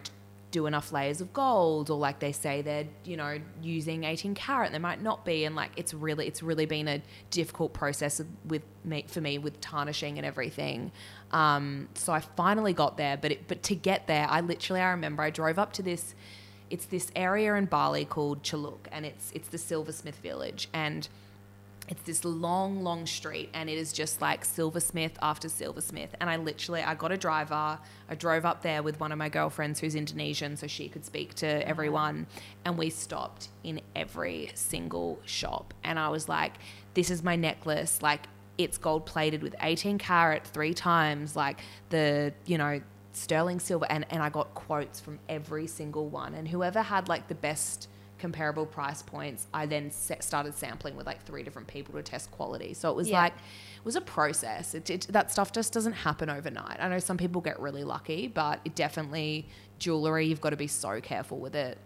Do 0.51 0.65
enough 0.65 0.91
layers 0.91 1.21
of 1.21 1.31
gold 1.33 1.89
or 1.89 1.97
like 1.97 2.19
they 2.19 2.31
say 2.31 2.61
they're 2.61 2.87
you 3.03 3.17
know 3.17 3.39
using 3.61 4.03
18 4.03 4.33
carat 4.35 4.71
they 4.71 4.79
might 4.79 5.01
not 5.01 5.23
be 5.25 5.45
and 5.45 5.55
like 5.55 5.71
it's 5.77 5.93
really 5.93 6.27
it's 6.27 6.41
really 6.41 6.65
been 6.65 6.87
a 6.87 7.01
difficult 7.29 7.73
process 7.73 8.21
with 8.45 8.63
me 8.83 9.05
for 9.07 9.21
me 9.21 9.37
with 9.37 9.61
tarnishing 9.61 10.17
and 10.17 10.25
everything. 10.25 10.91
Um, 11.31 11.89
so 11.93 12.11
i 12.11 12.19
finally 12.19 12.73
got 12.73 12.97
there 12.97 13.15
but 13.15 13.31
it, 13.31 13.47
but 13.47 13.61
to 13.63 13.75
get 13.75 14.07
there 14.07 14.25
i 14.29 14.41
literally 14.41 14.81
i 14.81 14.89
remember 14.89 15.21
i 15.21 15.29
drove 15.29 15.59
up 15.59 15.73
to 15.73 15.83
this 15.83 16.15
it's 16.71 16.85
this 16.85 17.11
area 17.15 17.53
in 17.53 17.65
bali 17.65 18.03
called 18.03 18.41
Celuk 18.41 18.87
and 18.91 19.05
it's 19.05 19.31
it's 19.35 19.47
the 19.49 19.59
silversmith 19.59 20.17
village 20.17 20.69
and 20.73 21.07
it's 21.89 22.03
this 22.03 22.23
long 22.23 22.83
long 22.83 23.05
street 23.07 23.49
and 23.53 23.67
it 23.67 23.77
is 23.77 23.91
just 23.91 24.21
like 24.21 24.45
silversmith 24.45 25.17
after 25.21 25.49
silversmith. 25.49 26.15
And 26.21 26.29
i 26.29 26.37
literally 26.37 26.81
i 26.81 26.93
got 26.93 27.11
a 27.11 27.17
driver. 27.17 27.79
I 28.07 28.15
drove 28.15 28.45
up 28.45 28.61
there 28.61 28.83
with 28.83 28.99
one 28.99 29.11
of 29.11 29.17
my 29.17 29.27
girlfriends 29.27 29.79
who's 29.79 29.95
indonesian 29.95 30.55
so 30.55 30.67
she 30.67 30.87
could 30.87 31.03
speak 31.03 31.33
to 31.35 31.67
everyone. 31.67 32.27
And 32.63 32.77
we 32.77 32.91
stopped 32.91 33.49
in 33.63 33.81
every 33.95 34.51
single 34.53 35.19
shop. 35.25 35.73
And 35.83 35.97
i 35.99 36.09
was 36.09 36.29
like 36.29 36.53
this 36.93 37.09
is 37.09 37.23
my 37.23 37.35
necklace. 37.35 38.01
Like 38.01 38.27
it's 38.57 38.77
gold 38.77 39.05
plated 39.05 39.41
with 39.41 39.55
18 39.61 39.97
carat 39.97 40.45
three 40.45 40.73
times 40.73 41.35
like 41.35 41.59
the 41.89 42.33
you 42.45 42.57
know 42.57 42.81
sterling 43.13 43.59
silver. 43.59 43.87
And, 43.89 44.05
and 44.11 44.21
i 44.21 44.29
got 44.29 44.53
quotes 44.53 44.99
from 44.99 45.19
every 45.27 45.65
single 45.65 46.07
one. 46.07 46.35
And 46.35 46.47
whoever 46.47 46.83
had 46.83 47.09
like 47.09 47.27
the 47.27 47.35
best 47.35 47.89
comparable 48.19 48.65
price 48.65 49.01
points, 49.01 49.47
I 49.53 49.65
then 49.65 49.89
set, 49.91 50.23
started 50.23 50.53
sampling 50.53 50.95
with 50.95 51.05
like 51.05 51.23
three 51.25 51.43
different 51.43 51.67
people 51.67 51.93
to 51.95 52.03
test 52.03 52.29
quality. 52.31 52.73
So 52.73 52.89
it 52.89 52.95
was 52.95 53.09
Yeah. 53.09 53.23
like, 53.23 53.33
it 53.33 53.85
was 53.85 53.95
a 53.95 54.01
process. 54.01 54.75
It, 54.75 54.89
it, 54.89 55.07
that 55.09 55.31
stuff 55.31 55.51
just 55.51 55.73
doesn't 55.73 55.93
happen 55.93 56.29
overnight. 56.29 56.77
I 56.79 56.87
know 56.89 56.99
some 56.99 57.17
people 57.17 57.41
get 57.41 57.59
really 57.59 57.83
lucky, 57.83 58.27
but 58.27 58.59
it 58.65 58.75
definitely, 58.75 59.47
jewelry, 59.79 60.25
you've 60.27 60.41
got 60.41 60.51
to 60.51 60.57
be 60.57 60.67
so 60.67 60.99
careful 61.01 61.39
with 61.39 61.55
it. 61.55 61.77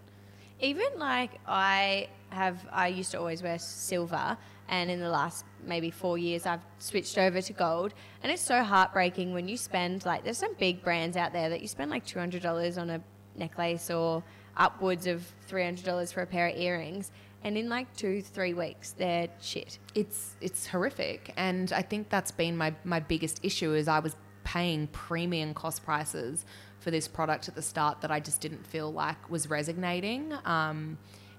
Even 0.60 0.86
like 0.98 1.32
I 1.46 2.08
have, 2.30 2.66
I 2.72 2.88
used 2.88 3.10
to 3.12 3.18
always 3.18 3.42
wear 3.42 3.58
silver, 3.58 4.36
and 4.68 4.90
in 4.90 4.98
the 5.00 5.08
last 5.10 5.44
maybe 5.66 5.90
four 5.90 6.16
years, 6.16 6.46
I've 6.46 6.60
switched 6.78 7.18
over 7.18 7.40
to 7.42 7.52
gold. 7.52 7.92
And 8.22 8.32
it's 8.32 8.42
so 8.42 8.62
heartbreaking 8.62 9.32
when 9.34 9.46
you 9.48 9.56
spend 9.56 10.04
like, 10.06 10.24
there's 10.24 10.38
some 10.38 10.54
big 10.54 10.82
brands 10.82 11.16
out 11.16 11.32
there 11.32 11.48
that 11.50 11.60
you 11.60 11.68
spend 11.68 11.90
like 11.90 12.06
$200 12.06 12.78
on 12.78 12.90
a 12.90 13.00
necklace 13.36 13.90
or 13.90 14.22
upwards 14.56 15.06
of 15.06 15.24
$300 15.50 16.12
for 16.12 16.22
a 16.22 16.26
pair 16.26 16.48
of 16.48 16.56
earrings. 16.56 17.10
And 17.42 17.58
in 17.58 17.68
like 17.68 17.94
two, 17.96 18.22
three 18.22 18.54
weeks, 18.54 18.92
they're 18.92 19.28
shit. 19.40 19.78
it's 19.94 20.36
it's 20.40 20.66
horrific 20.66 21.32
and 21.36 21.72
i 21.74 21.82
think 21.82 22.08
that's 22.08 22.30
been 22.30 22.56
my 22.56 22.74
my 22.84 23.00
biggest 23.00 23.38
issue 23.44 23.74
is 23.74 23.86
i 23.86 23.98
was 23.98 24.16
paying 24.44 24.86
premium 24.88 25.52
cost 25.54 25.84
prices 25.84 26.44
for 26.80 26.90
this 26.90 27.06
product 27.06 27.48
at 27.48 27.54
the 27.54 27.60
start 27.62 28.00
that 28.00 28.10
i 28.10 28.18
just 28.18 28.40
didn't 28.40 28.66
feel 28.66 28.90
like 28.92 29.30
was 29.30 29.48
resonating 29.50 30.32
um, 30.46 30.96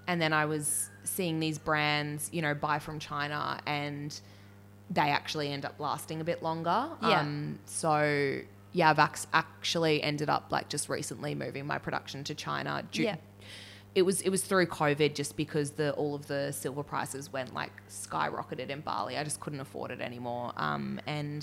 and 0.07 0.21
then 0.21 0.31
i 0.33 0.45
was 0.45 0.89
seeing 1.03 1.39
these 1.39 1.57
brands 1.57 2.29
you 2.31 2.41
know 2.41 2.53
buy 2.53 2.77
from 2.79 2.99
china 2.99 3.59
and 3.65 4.21
they 4.91 5.09
actually 5.09 5.51
end 5.51 5.65
up 5.65 5.73
lasting 5.79 6.21
a 6.21 6.23
bit 6.23 6.41
longer 6.43 6.87
Yeah. 7.01 7.21
um, 7.21 7.57
so 7.65 8.39
yeah 8.75 8.89
i've 8.89 8.99
actually 9.33 10.03
ended 10.03 10.29
up 10.29 10.51
like 10.51 10.67
just 10.69 10.89
recently 10.89 11.33
moving 11.33 11.65
my 11.65 11.77
production 11.77 12.23
to 12.23 12.35
china 12.35 12.83
due, 12.91 13.03
Yeah. 13.03 13.15
it 13.95 14.01
was 14.03 14.21
it 14.21 14.29
was 14.29 14.43
through 14.43 14.65
COVID 14.67 15.15
just 15.15 15.37
because 15.37 15.71
the 15.71 15.93
all 15.93 16.13
of 16.13 16.27
the 16.27 16.51
silver 16.51 16.83
prices 16.83 17.31
went 17.31 17.53
like 17.53 17.71
skyrocketed 17.89 18.69
in 18.69 18.81
Bali. 18.81 19.17
I 19.17 19.23
just 19.23 19.39
couldn't 19.39 19.61
afford 19.61 19.89
it 19.91 20.01
anymore. 20.01 20.51
Um, 20.57 20.99
and 21.07 21.41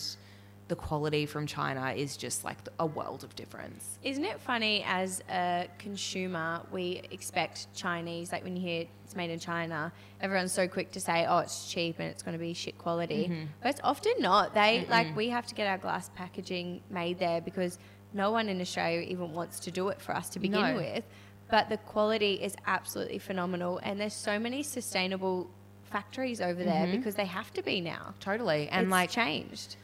the 0.72 0.76
quality 0.76 1.26
from 1.26 1.46
China 1.46 1.92
is 1.94 2.16
just 2.16 2.44
like 2.44 2.56
a 2.78 2.86
world 2.86 3.22
of 3.24 3.36
difference. 3.36 3.98
Isn't 4.02 4.24
it 4.24 4.40
funny 4.40 4.82
as 4.86 5.22
a 5.28 5.68
consumer, 5.78 6.62
we 6.72 7.02
expect 7.10 7.66
Chinese, 7.74 8.32
like 8.32 8.42
when 8.42 8.56
you 8.56 8.62
hear 8.62 8.86
it's 9.04 9.14
made 9.14 9.28
in 9.28 9.38
China, 9.38 9.92
everyone's 10.22 10.52
so 10.52 10.66
quick 10.66 10.90
to 10.92 10.98
say, 11.00 11.26
oh, 11.28 11.40
it's 11.40 11.70
cheap 11.70 11.96
and 11.98 12.08
it's 12.08 12.22
going 12.22 12.32
to 12.32 12.38
be 12.38 12.54
shit 12.54 12.78
quality. 12.78 13.24
Mm-hmm. 13.28 13.44
But 13.62 13.68
it's 13.72 13.80
often 13.84 14.14
not. 14.20 14.54
They, 14.54 14.86
like, 14.88 15.14
we 15.14 15.28
have 15.28 15.46
to 15.48 15.54
get 15.54 15.66
our 15.66 15.76
glass 15.76 16.10
packaging 16.16 16.80
made 16.88 17.18
there 17.18 17.42
because 17.42 17.78
no 18.14 18.30
one 18.30 18.48
in 18.48 18.58
Australia 18.58 19.00
even 19.02 19.34
wants 19.34 19.60
to 19.60 19.70
do 19.70 19.90
it 19.90 20.00
for 20.00 20.16
us 20.16 20.30
to 20.30 20.38
begin 20.40 20.62
No. 20.62 20.76
with. 20.76 21.04
But 21.50 21.68
the 21.68 21.76
quality 21.76 22.34
is 22.36 22.56
absolutely 22.66 23.18
phenomenal. 23.18 23.78
And 23.82 24.00
there's 24.00 24.14
so 24.14 24.38
many 24.38 24.62
sustainable 24.62 25.50
factories 25.82 26.40
over 26.40 26.64
there 26.64 26.86
because 26.86 27.14
they 27.14 27.26
have 27.26 27.52
to 27.52 27.62
be 27.62 27.82
now. 27.82 28.14
Totally. 28.20 28.70
And 28.70 28.84
It's 28.84 28.90
like 28.90 29.10
changed. 29.10 29.76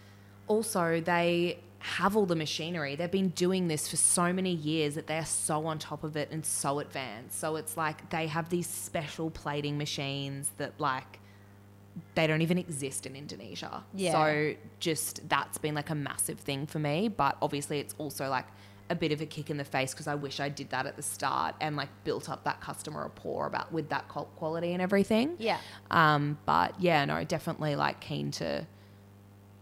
Also 0.49 1.01
they 1.01 1.59
have 1.81 2.17
all 2.17 2.27
the 2.27 2.37
machinery. 2.37 2.97
They've 2.97 3.11
been 3.11 3.29
doing 3.31 3.69
this 3.69 3.89
for 3.89 3.97
so 3.97 4.33
many 4.33 4.53
years 4.53 4.97
that 4.97 5.07
they 5.07 5.19
are 5.19 5.25
so 5.25 5.67
on 5.67 5.79
top 5.79 6.03
of 6.03 6.17
it 6.17 6.31
and 6.31 6.45
so 6.45 6.81
advanced. 6.81 7.39
So 7.39 7.57
it's 7.57 7.77
like 7.77 8.11
they 8.11 8.27
have 8.27 8.51
these 8.51 8.67
special 8.67 9.31
plating 9.31 9.79
machines 9.79 10.51
that 10.59 10.73
like 10.79 11.21
they 12.15 12.27
don't 12.27 12.43
even 12.43 12.59
exist 12.59 13.07
in 13.07 13.15
Indonesia. 13.15 13.85
Yeah. 13.95 14.13
So 14.13 14.55
just 14.81 15.29
that's 15.29 15.59
been 15.59 15.75
like 15.75 15.91
a 15.91 15.95
massive 15.95 16.41
thing 16.41 16.67
for 16.67 16.79
me, 16.79 17.09
but 17.09 17.37
obviously 17.41 17.79
it's 17.79 17.95
also 17.99 18.29
like 18.29 18.47
a 18.91 18.95
bit 18.95 19.13
of 19.13 19.21
a 19.21 19.27
kick 19.27 19.51
in 19.51 19.57
the 19.57 19.65
face 19.65 19.93
because 19.93 20.07
I 20.07 20.15
wish 20.15 20.41
I 20.41 20.49
did 20.49 20.71
that 20.71 20.87
at 20.87 20.97
the 20.97 21.03
start 21.03 21.55
and 21.61 21.77
like 21.77 21.91
built 22.05 22.29
up 22.29 22.45
that 22.45 22.61
customer 22.61 23.03
rapport 23.03 23.47
about 23.47 23.71
with 23.73 23.89
that 23.91 24.09
quality 24.09 24.73
and 24.73 24.83
everything. 24.83 25.37
Yeah. 25.39 25.59
Um, 25.91 26.39
but 26.47 26.75
yeah, 26.81 27.05
no, 27.05 27.23
definitely 27.25 27.77
like 27.77 28.01
keen 28.01 28.31
to, 28.33 28.67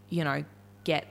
you 0.09 0.25
know, 0.25 0.45
get. 0.87 1.05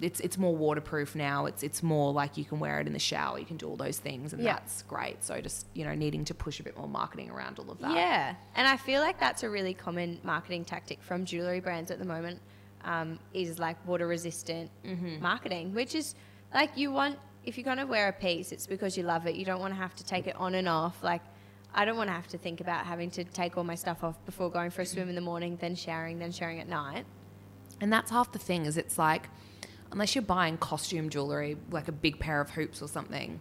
It's 0.00 0.18
it's 0.26 0.36
more 0.36 0.54
waterproof 0.56 1.14
now. 1.14 1.46
It's 1.46 1.62
it's 1.62 1.80
more 1.82 2.12
like 2.12 2.36
you 2.36 2.44
can 2.44 2.58
wear 2.58 2.80
it 2.80 2.86
in 2.88 2.92
the 2.92 2.98
shower. 3.12 3.38
You 3.38 3.46
can 3.46 3.56
do 3.56 3.68
all 3.68 3.76
those 3.76 3.98
things, 3.98 4.32
and 4.32 4.42
Yeah. 4.42 4.54
that's 4.54 4.82
great. 4.82 5.22
So 5.22 5.40
just 5.40 5.66
you 5.72 5.84
know, 5.84 5.94
needing 5.94 6.24
to 6.24 6.34
push 6.34 6.58
a 6.58 6.64
bit 6.64 6.76
more 6.76 6.88
marketing 6.88 7.30
around 7.30 7.60
all 7.60 7.70
of 7.70 7.78
that. 7.78 7.94
Yeah, 7.94 8.34
and 8.56 8.66
I 8.66 8.76
feel 8.76 9.00
like 9.00 9.20
that's 9.20 9.44
a 9.44 9.48
really 9.50 9.72
common 9.72 10.18
marketing 10.24 10.64
tactic 10.64 11.00
from 11.00 11.24
jewelry 11.24 11.60
brands 11.60 11.90
at 11.92 11.98
the 12.00 12.04
moment. 12.16 12.40
Um, 12.84 13.18
is 13.32 13.58
like 13.58 13.76
water 13.86 14.06
resistant 14.06 14.68
Mm-hmm. 14.84 15.22
marketing, 15.22 15.72
which 15.74 15.94
is 15.94 16.14
like 16.52 16.70
you 16.76 16.90
want 16.90 17.16
if 17.44 17.56
you're 17.56 17.64
gonna 17.64 17.86
wear 17.86 18.08
a 18.08 18.12
piece, 18.12 18.50
it's 18.52 18.66
because 18.66 18.96
you 18.98 19.04
love 19.04 19.26
it. 19.28 19.36
You 19.36 19.44
don't 19.44 19.60
want 19.60 19.72
to 19.74 19.80
have 19.80 19.94
to 20.00 20.04
take 20.04 20.26
it 20.26 20.34
on 20.36 20.54
and 20.56 20.68
off. 20.68 20.96
Like 21.04 21.22
I 21.72 21.84
don't 21.86 21.96
want 21.96 22.08
to 22.08 22.14
have 22.14 22.28
to 22.28 22.38
think 22.38 22.60
about 22.60 22.84
having 22.84 23.10
to 23.12 23.22
take 23.24 23.56
all 23.56 23.64
my 23.64 23.74
stuff 23.76 24.02
off 24.02 24.16
before 24.26 24.50
going 24.50 24.70
for 24.70 24.82
a 24.82 24.86
swim 24.86 25.08
in 25.08 25.14
the 25.14 25.20
morning, 25.32 25.56
then 25.60 25.74
showering, 25.76 26.18
then 26.18 26.32
showering 26.32 26.58
at 26.60 26.68
night. 26.68 27.04
And 27.80 27.92
that's 27.92 28.10
half 28.10 28.32
the 28.32 28.38
thing. 28.38 28.66
Is 28.66 28.76
it's 28.76 28.98
like, 28.98 29.28
unless 29.92 30.14
you're 30.14 30.22
buying 30.22 30.56
costume 30.58 31.08
jewelry, 31.08 31.56
like 31.70 31.88
a 31.88 31.92
big 31.92 32.18
pair 32.18 32.40
of 32.40 32.50
hoops 32.50 32.82
or 32.82 32.88
something, 32.88 33.40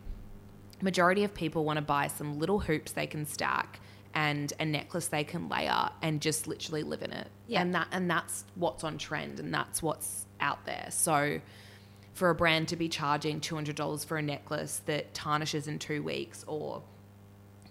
majority 0.82 1.24
of 1.24 1.34
people 1.34 1.64
want 1.64 1.78
to 1.78 1.82
buy 1.82 2.08
some 2.08 2.40
little 2.40 2.60
hoops 2.60 2.92
they 2.92 3.08
can 3.08 3.26
stack 3.26 3.80
and 4.14 4.54
a 4.60 4.66
necklace 4.66 5.08
they 5.08 5.24
can 5.24 5.50
layer 5.50 5.90
and 6.02 6.22
just 6.22 6.46
literally 6.48 6.84
live 6.84 7.02
in 7.02 7.12
it. 7.12 7.28
Yeah. 7.48 7.62
And 7.62 7.74
that 7.74 7.88
and 7.92 8.10
that's 8.10 8.44
what's 8.56 8.84
on 8.84 8.98
trend 8.98 9.40
and 9.40 9.54
that's 9.54 9.82
what's 9.82 10.26
out 10.40 10.66
there. 10.66 10.88
So 10.90 11.40
for 12.14 12.30
a 12.30 12.36
brand 12.36 12.68
to 12.68 12.76
be 12.76 12.90
charging 12.90 13.40
$200 13.42 14.06
for 14.06 14.18
a 14.18 14.22
necklace 14.22 14.82
that 14.86 15.14
tarnishes 15.16 15.68
in 15.68 15.80
2 15.80 16.04
weeks 16.04 16.44
or 16.48 16.84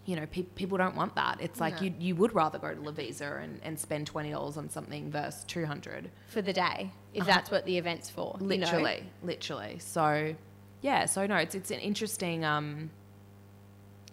you 0.05 0.17
know, 0.17 0.27
pe- 0.27 0.43
people 0.43 0.77
don't 0.79 0.97
want 0.97 1.15
that. 1.15 1.39
It's 1.41 1.61
like 1.61 1.77
No. 1.77 1.83
you 1.83 1.95
you 1.99 2.17
would 2.17 2.35
rather 2.35 2.59
go 2.59 2.75
to 2.75 2.81
Lovisa 2.81 3.43
and, 3.43 3.61
and 3.63 3.79
spend 3.79 4.07
twenty 4.07 4.31
dollars 4.31 4.57
on 4.57 4.69
something 4.69 5.11
versus 5.11 5.45
two 5.45 5.65
hundred. 5.67 6.11
For 6.29 6.43
the 6.43 6.53
day, 6.53 6.91
if 7.15 7.25
that's 7.27 7.51
what 7.51 7.65
the 7.67 7.79
event's 7.79 8.11
for, 8.11 8.37
you 8.41 8.47
know? 8.47 8.57
Literally, 8.57 9.05
literally. 9.23 9.79
So, 9.79 10.35
yeah. 10.81 11.07
So 11.07 11.27
no, 11.27 11.37
it's 11.37 11.55
it's 11.55 11.71
an 11.71 11.79
interesting, 11.79 12.45
um, 12.45 12.91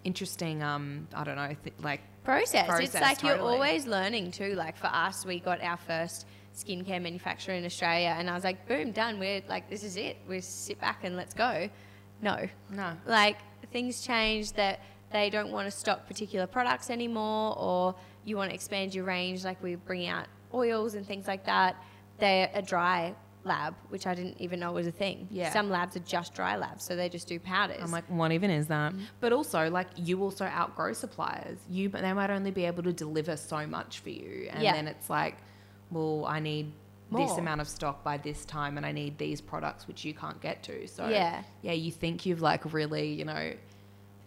interesting. 0.03 0.62
Um, 0.63 1.08
I 1.13 1.24
don't 1.24 1.36
know, 1.36 1.55
th- 1.63 1.75
like 1.81 2.01
process. 2.24 2.67
it's 2.67 2.91
Process, 2.91 3.01
like 3.01 3.24
you're 3.24 3.39
always 3.39 3.88
learning 3.88 4.31
too. 4.31 4.53
Like 4.55 4.77
for 4.77 4.88
us, 4.88 5.25
we 5.25 5.39
got 5.39 5.62
our 5.62 5.77
first 5.77 6.27
skincare 6.55 7.01
manufacturer 7.01 7.55
in 7.55 7.65
Australia, 7.65 8.15
and 8.17 8.29
I 8.29 8.34
was 8.34 8.43
like, 8.43 8.67
boom, 8.67 8.91
done. 8.91 9.19
We're 9.19 9.41
like, 9.48 9.69
this 9.69 9.84
is 9.84 9.98
it. 9.98 10.17
We 10.27 10.41
sit 10.41 10.79
back 10.79 11.03
and 11.03 11.15
let's 11.15 11.34
go. 11.34 11.69
No, 12.22 12.48
no. 12.69 12.91
like 13.05 13.38
things 13.72 14.01
change 14.01 14.51
that 14.53 14.81
they 15.12 15.30
don't 15.30 15.51
want 15.51 15.66
to 15.68 15.72
stock 15.72 16.08
particular 16.08 16.48
products 16.48 16.89
anymore, 16.89 17.56
or 17.58 17.96
you 18.25 18.38
want 18.38 18.50
to 18.51 18.56
expand 18.56 18.94
your 18.94 19.06
range. 19.06 19.44
Like 19.44 19.62
we 19.63 19.75
bring 19.75 20.08
out 20.08 20.28
oils 20.54 20.94
and 20.96 21.06
things 21.06 21.28
like 21.28 21.46
that. 21.46 21.75
They're 22.20 22.50
a 22.54 22.62
dry 22.62 23.16
lab, 23.46 23.74
which 23.88 24.06
I 24.06 24.13
didn't 24.13 24.39
even 24.42 24.60
know 24.60 24.74
was 24.74 24.86
a 24.88 24.92
thing. 24.92 25.28
Yeah. 25.32 25.51
Some 25.51 25.70
labs 25.70 25.96
are 25.96 26.01
just 26.01 26.34
dry 26.34 26.58
labs, 26.58 26.84
so 26.84 26.96
they 26.96 27.08
just 27.08 27.28
do 27.28 27.39
powders. 27.39 27.80
I'm 27.82 27.92
like, 27.92 28.04
what 28.08 28.32
even 28.34 28.50
is 28.51 28.68
that? 28.68 28.92
Mm-hmm. 28.92 29.04
But 29.22 29.32
also, 29.32 29.70
like, 29.70 29.88
you 29.96 30.22
also 30.22 30.46
outgrow 30.46 30.92
suppliers. 30.94 31.58
You, 31.70 31.89
but 31.89 32.01
they 32.01 32.12
might 32.12 32.30
only 32.30 32.51
be 32.51 32.66
able 32.66 32.84
to 32.84 32.92
deliver 32.94 33.38
so 33.38 33.66
much 33.66 34.00
for 34.00 34.10
you, 34.10 34.50
and 34.51 34.62
Yeah. 34.62 34.74
then 34.74 34.88
it's 34.88 35.10
like, 35.10 35.38
well, 35.89 36.25
I 36.28 36.39
need 36.39 36.74
this 37.12 37.38
amount 37.38 37.60
of 37.60 37.68
stock 37.68 38.04
by 38.04 38.18
this 38.18 38.46
time, 38.46 38.78
and 38.78 38.86
I 38.86 38.92
need 38.92 39.18
these 39.18 39.42
products 39.42 39.88
which 39.88 40.06
you 40.06 40.13
can't 40.13 40.39
get 40.42 40.62
to. 40.63 40.86
So 40.88 41.08
Yeah. 41.08 41.42
yeah, 41.63 41.72
you 41.72 41.92
think 41.92 42.25
you've 42.25 42.42
like 42.42 42.72
really, 42.72 43.08
you 43.13 43.25
know, 43.25 43.54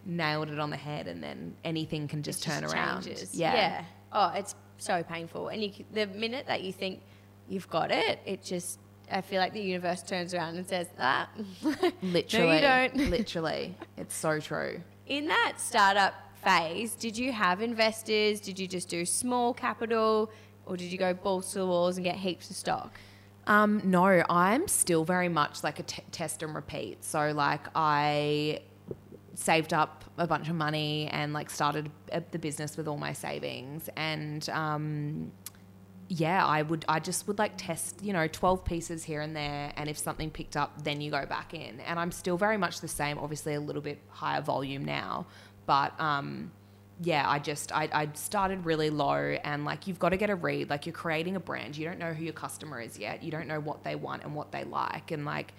nailed 0.05 0.49
it 0.49 0.59
on 0.59 0.69
the 0.69 0.77
head, 0.77 1.07
and 1.07 1.21
then 1.23 1.55
anything 1.63 2.07
can 2.07 2.23
just 2.23 2.45
It 2.45 2.49
turn 2.49 2.63
around. 2.65 3.03
changes. 3.03 3.33
Yeah. 3.35 3.83
Oh, 4.11 4.31
it's 4.35 4.55
so 4.77 5.03
painful. 5.03 5.47
And 5.49 5.63
you, 5.63 5.71
the 5.93 6.07
minute 6.07 6.45
that 6.47 6.61
you 6.61 6.71
think 6.73 7.01
you've 7.47 7.69
got 7.69 7.91
it, 7.91 8.19
it 8.25 8.43
just, 8.43 8.79
I 9.11 9.21
feel 9.21 9.39
like 9.39 9.53
the 9.53 9.61
universe 9.61 10.01
turns 10.03 10.33
around 10.33 10.55
and 10.57 10.67
says, 10.67 10.87
ah. 10.99 11.29
Literally, 12.01 12.47
no, 12.47 12.55
you 12.55 12.61
don't. 12.61 12.95
literally, 13.09 13.75
it's 13.97 14.15
so 14.15 14.39
true. 14.39 14.81
In 15.07 15.27
that 15.27 15.53
startup 15.57 16.13
phase, 16.43 16.95
did 16.95 17.17
you 17.17 17.31
have 17.31 17.61
investors? 17.61 18.39
Did 18.39 18.59
you 18.59 18.67
just 18.67 18.89
do 18.89 19.05
small 19.05 19.53
capital? 19.53 20.31
Or 20.65 20.77
did 20.77 20.91
you 20.91 20.97
go 20.97 21.13
balls 21.13 21.51
to 21.53 21.59
the 21.59 21.65
walls 21.65 21.97
and 21.97 22.03
get 22.05 22.15
heaps 22.15 22.49
of 22.49 22.55
stock? 22.55 22.97
Um, 23.47 23.81
no, 23.83 24.23
I'm 24.29 24.67
still 24.69 25.03
very 25.03 25.27
much 25.27 25.63
like 25.63 25.79
a 25.79 25.83
t- 25.83 26.03
test 26.11 26.41
and 26.43 26.55
repeat. 26.55 27.03
So 27.03 27.33
like 27.33 27.61
I 27.75 28.61
saved 29.35 29.73
up 29.73 30.03
a 30.17 30.27
bunch 30.27 30.47
of 30.49 30.55
money 30.55 31.07
and 31.11 31.33
like 31.33 31.49
started 31.49 31.89
uh, 32.11 32.21
the 32.31 32.39
business 32.39 32.77
with 32.77 32.87
all 32.87 32.97
my 32.97 33.13
savings 33.13 33.89
and 33.97 34.47
um, 34.49 35.31
yeah, 36.07 36.45
I 36.45 36.61
would 36.61 36.85
I 36.87 36.99
just 36.99 37.27
would 37.27 37.39
like 37.39 37.53
test, 37.57 38.03
you 38.03 38.13
know, 38.13 38.27
12 38.27 38.63
pieces 38.63 39.03
here 39.03 39.21
and 39.21 39.35
there 39.35 39.73
and 39.75 39.89
if 39.89 39.97
something 39.97 40.29
picked 40.29 40.55
up 40.55 40.83
then 40.83 41.01
you 41.01 41.09
go 41.09 41.25
back 41.25 41.53
in. 41.53 41.79
And 41.81 41.99
I'm 41.99 42.11
still 42.11 42.37
very 42.37 42.57
much 42.57 42.81
the 42.81 42.87
same, 42.87 43.17
obviously 43.17 43.55
a 43.55 43.59
little 43.59 43.81
bit 43.81 43.99
higher 44.09 44.41
volume 44.41 44.85
now, 44.85 45.25
but 45.65 45.99
um 45.99 46.51
yeah, 47.01 47.27
I 47.27 47.39
just 47.39 47.71
I, 47.71 47.89
I 47.91 48.09
started 48.13 48.65
really 48.65 48.89
low 48.89 49.35
and 49.43 49.65
like 49.65 49.87
you've 49.87 49.99
got 49.99 50.09
to 50.09 50.17
get 50.17 50.29
a 50.29 50.35
read. 50.35 50.69
Like 50.69 50.85
you're 50.85 50.93
creating 50.93 51.35
a 51.35 51.39
brand, 51.39 51.75
you 51.75 51.85
don't 51.85 51.99
know 51.99 52.13
who 52.13 52.23
your 52.23 52.33
customer 52.33 52.79
is 52.79 52.99
yet. 52.99 53.23
You 53.23 53.31
don't 53.31 53.47
know 53.47 53.59
what 53.59 53.83
they 53.83 53.95
want 53.95 54.23
and 54.23 54.35
what 54.35 54.51
they 54.51 54.63
like. 54.63 55.11
And 55.11 55.25
like 55.25 55.53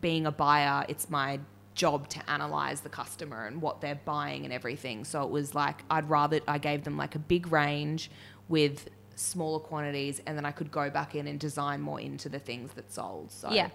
being 0.00 0.26
a 0.26 0.32
buyer, 0.32 0.84
it's 0.88 1.08
my 1.08 1.40
job 1.74 2.08
to 2.08 2.30
analyze 2.30 2.80
the 2.80 2.88
customer 2.88 3.46
and 3.46 3.62
what 3.62 3.80
they're 3.80 4.00
buying 4.04 4.44
and 4.44 4.52
everything. 4.52 5.04
So 5.04 5.22
it 5.22 5.30
was 5.30 5.54
like 5.54 5.82
I'd 5.90 6.08
rather 6.08 6.40
I 6.46 6.58
gave 6.58 6.84
them 6.84 6.96
like 6.96 7.14
a 7.14 7.18
big 7.18 7.50
range 7.50 8.10
with 8.48 8.88
smaller 9.14 9.60
quantities 9.60 10.20
and 10.26 10.36
then 10.36 10.44
I 10.44 10.50
could 10.50 10.70
go 10.70 10.90
back 10.90 11.14
in 11.14 11.26
and 11.26 11.38
design 11.38 11.80
more 11.80 12.00
into 12.00 12.28
the 12.28 12.38
things 12.38 12.72
that 12.74 12.92
sold. 12.92 13.30
So 13.30 13.50
Yeah. 13.50 13.68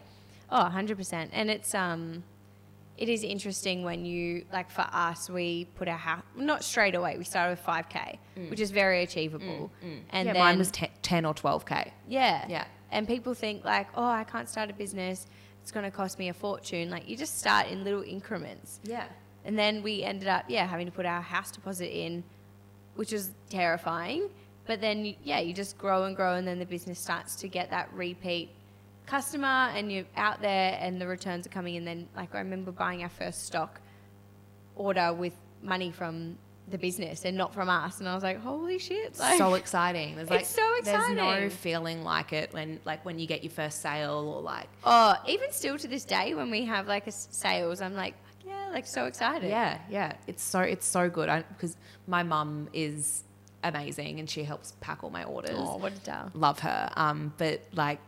Oh, 0.52 0.70
100%. 0.72 1.30
And 1.32 1.50
it's 1.50 1.74
um 1.74 2.24
it 2.98 3.10
is 3.10 3.24
interesting 3.24 3.84
when 3.84 4.06
you 4.06 4.46
like 4.52 4.72
for 4.72 4.86
us 4.92 5.30
we 5.30 5.66
put 5.76 5.88
our 5.88 5.98
house 5.98 6.24
not 6.36 6.64
straight 6.64 6.96
away. 6.96 7.18
We 7.18 7.24
started 7.24 7.58
with 7.58 7.66
5k, 7.66 8.18
mm. 8.38 8.50
which 8.50 8.60
is 8.60 8.72
very 8.72 9.04
achievable. 9.04 9.72
Mm, 9.84 9.88
mm. 9.88 10.00
And 10.12 10.28
yeah, 10.28 10.34
then 10.34 10.42
mine 10.42 10.58
was 10.58 10.72
te- 10.72 10.92
10 11.02 11.26
or 11.26 11.34
12k. 11.34 11.92
yeah. 12.08 12.46
Yeah. 12.48 12.66
And 12.90 13.06
people 13.06 13.34
think 13.34 13.66
like, 13.66 13.88
"Oh, 13.96 14.06
I 14.06 14.24
can't 14.24 14.48
start 14.48 14.70
a 14.70 14.74
business. 14.74 15.28
It's 15.68 15.74
going 15.74 15.84
to 15.84 15.92
cost 15.92 16.18
me 16.18 16.30
a 16.30 16.34
fortune." 16.34 16.90
Like 16.90 17.10
you 17.10 17.18
just 17.18 17.40
start 17.40 17.68
in 17.68 17.84
little 17.84 18.02
increments. 18.02 18.80
Yeah. 18.84 19.04
And 19.44 19.60
then 19.60 19.84
we 19.84 20.02
ended 20.02 20.30
up, 20.30 20.46
yeah, 20.48 20.66
having 20.66 20.86
to 20.86 20.94
put 20.94 21.06
our 21.06 21.22
house 21.22 21.52
deposit 21.52 21.94
in, 21.94 22.24
which 22.96 23.12
was 23.12 23.32
terrifying. 23.50 24.30
But 24.66 24.80
then, 24.80 25.14
yeah, 25.26 25.42
you 25.42 25.54
just 25.54 25.78
grow 25.78 26.06
and 26.06 26.16
grow, 26.16 26.36
and 26.36 26.48
then 26.48 26.58
the 26.58 26.66
business 26.66 27.00
starts 27.00 27.36
to 27.38 27.50
get 27.50 27.70
that 27.72 27.94
repeat 27.94 28.50
customer, 29.06 29.70
and 29.76 29.92
you're 29.92 30.06
out 30.16 30.42
there, 30.42 30.78
and 30.80 31.02
the 31.02 31.08
returns 31.08 31.46
are 31.46 31.50
coming 31.50 31.76
in. 31.76 31.84
Then, 31.84 32.08
like, 32.16 32.34
I 32.34 32.40
remember 32.40 32.72
buying 32.72 33.04
our 33.04 33.10
first 33.10 33.46
stock 33.46 33.82
order 34.78 35.14
with 35.14 35.34
money 35.62 35.92
from 35.92 36.38
the 36.70 36.78
business 36.78 37.24
and 37.26 37.38
not 37.38 37.54
from 37.54 37.70
us, 37.70 38.00
and 38.00 38.10
I 38.10 38.14
was 38.14 38.24
like, 38.24 38.42
holy 38.42 38.78
shit! 38.78 39.18
Like, 39.18 39.38
so 39.38 39.54
exciting. 39.56 40.16
There's 40.16 40.30
like 40.30 40.42
It's 40.42 40.50
so 40.50 40.78
exciting. 40.78 41.16
There's 41.16 41.44
no 41.44 41.56
feeling 41.56 42.04
like 42.04 42.34
it 42.34 42.54
when 42.54 42.80
like 42.86 43.06
when 43.06 43.20
you 43.20 43.28
get 43.28 43.44
your 43.44 43.52
first 43.52 43.82
sale 43.82 44.34
or 44.36 44.42
like 44.42 44.68
oh, 44.84 45.16
even 45.28 45.52
still 45.52 45.78
to 45.78 45.88
this 45.88 46.04
day, 46.06 46.34
when 46.34 46.52
we 46.52 46.66
have 46.66 46.88
like 46.88 47.08
a 47.08 47.12
sales, 47.12 47.82
I'm 47.82 47.94
like, 47.94 48.16
yeah, 48.46 48.68
Yeah, 48.68 48.74
like 48.74 48.86
so 48.86 49.06
excited. 49.06 49.50
Yeah, 49.50 49.80
yeah. 49.90 50.14
It's 50.28 50.44
so 50.44 50.60
it's 50.60 50.86
so 50.86 51.10
good. 51.10 51.28
Because 51.50 51.78
my 52.06 52.24
mum 52.24 52.68
is 52.74 53.24
amazing 53.64 54.20
and 54.20 54.30
she 54.30 54.44
helps 54.44 54.74
pack 54.82 55.04
all 55.04 55.10
my 55.10 55.24
orders. 55.24 55.56
Oh, 55.56 55.78
what 55.78 55.94
a 55.94 56.00
doll. 56.00 56.32
Love 56.34 56.60
her. 56.60 56.90
Um, 56.96 57.34
but 57.38 57.62
like 57.74 58.00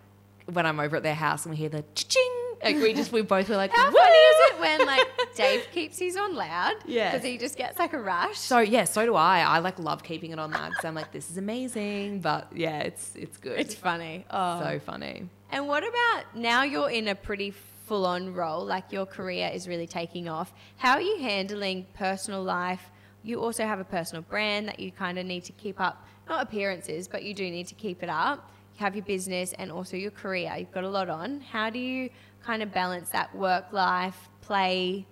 when 0.45 0.65
I'm 0.65 0.79
over 0.79 0.95
at 0.97 1.03
their 1.03 1.15
house 1.15 1.45
and 1.45 1.51
we 1.51 1.57
hear 1.57 1.69
the 1.69 1.83
ching, 1.95 2.35
like 2.63 2.75
we 2.77 2.93
just 2.93 3.11
we 3.11 3.21
both 3.21 3.49
were 3.49 3.55
like, 3.55 3.71
How 3.71 3.91
funny 3.91 3.97
is 3.97 4.51
it 4.51 4.59
when 4.59 4.85
like 4.85 5.07
Dave 5.35 5.67
keeps 5.71 5.99
his 5.99 6.17
on 6.17 6.35
loud? 6.35 6.75
Yeah. 6.85 7.11
Because 7.11 7.25
he 7.25 7.37
just 7.37 7.57
gets 7.57 7.79
like 7.79 7.93
a 7.93 7.99
rush. 7.99 8.37
So 8.37 8.59
yeah, 8.59 8.83
so 8.83 9.05
do 9.05 9.15
I. 9.15 9.39
I 9.41 9.59
like 9.59 9.79
love 9.79 10.03
keeping 10.03 10.31
it 10.31 10.39
on 10.39 10.51
loud 10.51 10.69
because 10.69 10.85
I'm 10.85 10.95
like, 10.95 11.11
this 11.11 11.29
is 11.29 11.37
amazing. 11.37 12.21
But 12.21 12.51
yeah, 12.55 12.79
it's 12.79 13.15
it's 13.15 13.37
good. 13.37 13.59
it's 13.59 13.75
funny. 13.75 14.25
Oh. 14.29 14.61
so 14.61 14.79
funny. 14.79 15.29
And 15.51 15.67
what 15.67 15.83
about 15.83 16.35
now 16.35 16.63
you're 16.63 16.89
in 16.89 17.07
a 17.07 17.15
pretty 17.15 17.53
full 17.89 18.05
on 18.05 18.35
role, 18.35 18.63
like 18.63 18.91
your 18.91 19.07
career 19.07 19.49
is 19.51 19.67
really 19.67 19.87
taking 19.87 20.29
off. 20.29 20.53
How 20.77 20.93
are 20.93 21.01
you 21.01 21.17
handling 21.17 21.87
personal 21.95 22.43
life? 22.43 22.91
You 23.23 23.41
also 23.41 23.65
have 23.65 23.79
a 23.79 23.83
personal 23.83 24.21
brand 24.21 24.67
that 24.67 24.79
you 24.79 24.91
kind 24.91 25.17
of 25.17 25.25
need 25.25 25.43
to 25.45 25.51
keep 25.53 25.79
up, 25.79 26.05
not 26.29 26.43
appearances, 26.43 27.07
but 27.07 27.23
you 27.23 27.33
do 27.33 27.49
need 27.49 27.65
to 27.65 27.73
keep 27.73 28.03
it 28.03 28.09
up. 28.09 28.51
You 28.75 28.85
have 28.85 28.95
your 28.95 29.05
business 29.05 29.53
and 29.53 29.71
also 29.71 29.97
your 29.97 30.11
career. 30.11 30.53
You've 30.55 30.71
got 30.71 30.83
a 30.83 30.89
lot 30.89 31.09
on. 31.09 31.41
How 31.41 31.71
do 31.71 31.79
you 31.79 32.11
kind 32.49 32.63
of 32.63 32.71
balance 32.71 33.09
that 33.09 33.35
work 33.35 33.71
life, 33.71 34.27
play? 34.41 35.05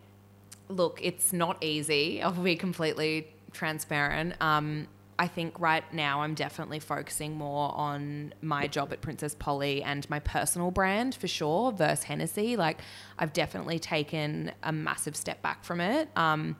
Look, 0.70 1.00
it's 1.04 1.32
not 1.32 1.64
easy. 1.64 2.20
I'll 2.20 2.32
be 2.32 2.56
completely 2.56 3.28
transparent. 3.54 4.34
Um, 4.42 4.88
I 5.20 5.28
think 5.28 5.60
right 5.60 5.84
now 5.94 6.22
I'm 6.22 6.34
definitely 6.34 6.80
focusing 6.80 7.36
more 7.36 7.72
on 7.76 8.34
my 8.42 8.66
job 8.66 8.92
at 8.92 9.02
Princess 9.02 9.36
Polly 9.36 9.84
and 9.84 10.10
my 10.10 10.18
personal 10.20 10.72
brand 10.72 11.14
for 11.14 11.28
sure 11.28 11.72
versus 11.72 12.06
Hennessy. 12.06 12.56
Like, 12.56 12.82
I've 13.20 13.34
definitely 13.34 13.78
taken 13.78 14.52
a 14.64 14.72
massive 14.72 15.16
step 15.16 15.44
back 15.44 15.64
from 15.64 15.80
it. 15.80 16.10
Um, 16.16 16.56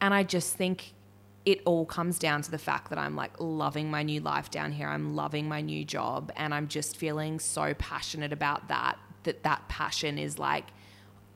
and 0.00 0.12
I 0.12 0.24
just 0.24 0.56
think 0.56 0.92
it 1.44 1.62
all 1.64 1.86
comes 1.86 2.18
down 2.18 2.42
to 2.42 2.50
the 2.50 2.58
fact 2.58 2.90
that 2.90 2.98
I'm 2.98 3.14
like 3.14 3.34
loving 3.38 3.92
my 3.92 4.02
new 4.02 4.20
life 4.20 4.50
down 4.50 4.72
here. 4.72 4.88
I'm 4.88 5.14
loving 5.14 5.48
my 5.48 5.60
new 5.60 5.84
job 5.84 6.32
and 6.34 6.52
I'm 6.52 6.66
just 6.66 6.96
feeling 6.96 7.38
so 7.38 7.74
passionate 7.74 8.32
about 8.32 8.66
that 8.66 8.98
that 9.24 9.42
that 9.42 9.68
passion 9.68 10.18
is 10.18 10.38
like 10.38 10.66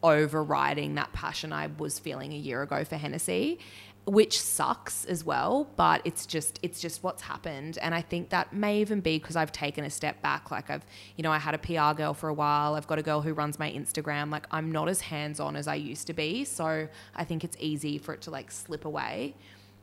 overriding 0.03 0.95
that 0.97 1.13
passion 1.13 1.53
I 1.53 1.69
was 1.79 1.99
feeling 1.99 2.33
a 2.33 2.37
year 2.37 2.63
ago 2.63 2.85
for 2.85 2.97
Hennessy, 2.97 3.59
which 4.07 4.39
sucks 4.39 5.07
as 5.07 5.25
well, 5.25 5.67
but 5.77 6.03
it's 6.05 6.27
just 6.27 6.59
it's 6.63 6.79
just 6.79 7.03
what's 7.03 7.23
happened. 7.23 7.79
And 7.81 7.95
I 7.95 8.03
think 8.03 8.29
that 8.29 8.53
may 8.53 8.81
even 8.81 9.01
be 9.01 9.19
because 9.19 9.35
I've 9.35 9.51
taken 9.51 9.83
a 9.85 9.91
step 9.91 10.21
back. 10.21 10.51
Like 10.51 10.69
I've 10.69 10.85
you 11.17 11.23
know 11.23 11.33
I 11.33 11.39
had 11.39 11.55
a 11.55 11.59
PR 11.59 11.97
girl 11.97 12.13
for 12.13 12.29
a 12.29 12.35
while, 12.35 12.75
I've 12.75 12.87
got 12.87 12.99
a 12.99 13.03
girl 13.03 13.23
who 13.23 13.33
runs 13.33 13.59
my 13.59 13.71
Instagram, 13.71 14.31
like 14.31 14.47
I'm 14.51 14.71
not 14.71 14.89
as 14.91 15.01
hands-on 15.01 15.57
as 15.57 15.67
I 15.67 15.77
used 15.77 16.07
to 16.09 16.13
be, 16.13 16.45
so 16.45 16.87
I 17.17 17.25
think 17.25 17.43
it's 17.43 17.57
easy 17.59 17.97
for 17.97 18.13
it 18.13 18.21
to 18.23 18.31
like 18.31 18.51
slip 18.51 18.85
away. 18.85 19.35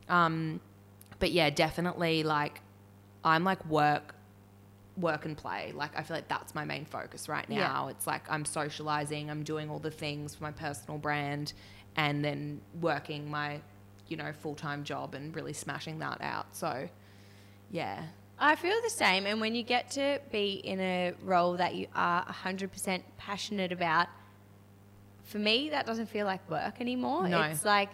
Um 0.08 0.60
but 1.18 1.32
yeah, 1.32 1.50
definitely 1.50 2.22
like 2.22 2.60
I'm 3.24 3.42
like 3.42 3.64
work 3.66 4.14
work 4.96 5.24
and 5.24 5.36
play. 5.36 5.72
Like 5.74 5.96
I 5.98 6.02
feel 6.02 6.16
like 6.16 6.28
that's 6.28 6.54
my 6.54 6.64
main 6.64 6.84
focus 6.84 7.28
right 7.28 7.46
Yeah. 7.48 7.66
now. 7.66 7.88
It's 7.88 8.06
like 8.06 8.30
I'm 8.30 8.44
socializing, 8.44 9.30
I'm 9.30 9.42
doing 9.42 9.70
all 9.70 9.78
the 9.78 9.90
things 9.90 10.34
for 10.34 10.44
my 10.44 10.52
personal 10.52 10.98
brand 10.98 11.54
and 11.96 12.24
then 12.24 12.60
working 12.80 13.30
my, 13.30 13.60
you 14.08 14.16
know, 14.16 14.32
full-time 14.32 14.84
job 14.84 15.14
and 15.14 15.34
really 15.34 15.52
smashing 15.52 15.98
that 16.00 16.20
out. 16.20 16.54
So, 16.54 16.88
yeah. 17.70 18.04
I 18.38 18.56
feel 18.56 18.80
the 18.82 18.90
same. 18.90 19.26
And 19.26 19.40
when 19.40 19.54
you 19.54 19.62
get 19.62 19.90
to 19.92 20.20
be 20.30 20.54
in 20.64 20.80
a 20.80 21.12
role 21.22 21.54
that 21.58 21.74
you 21.74 21.86
are 21.94 22.24
100% 22.26 23.02
passionate 23.16 23.72
about, 23.72 24.08
for 25.22 25.38
me, 25.38 25.70
that 25.70 25.86
doesn't 25.86 26.06
feel 26.06 26.26
like 26.26 26.48
work 26.50 26.80
anymore. 26.80 27.28
No. 27.28 27.40
It's 27.42 27.64
like 27.64 27.90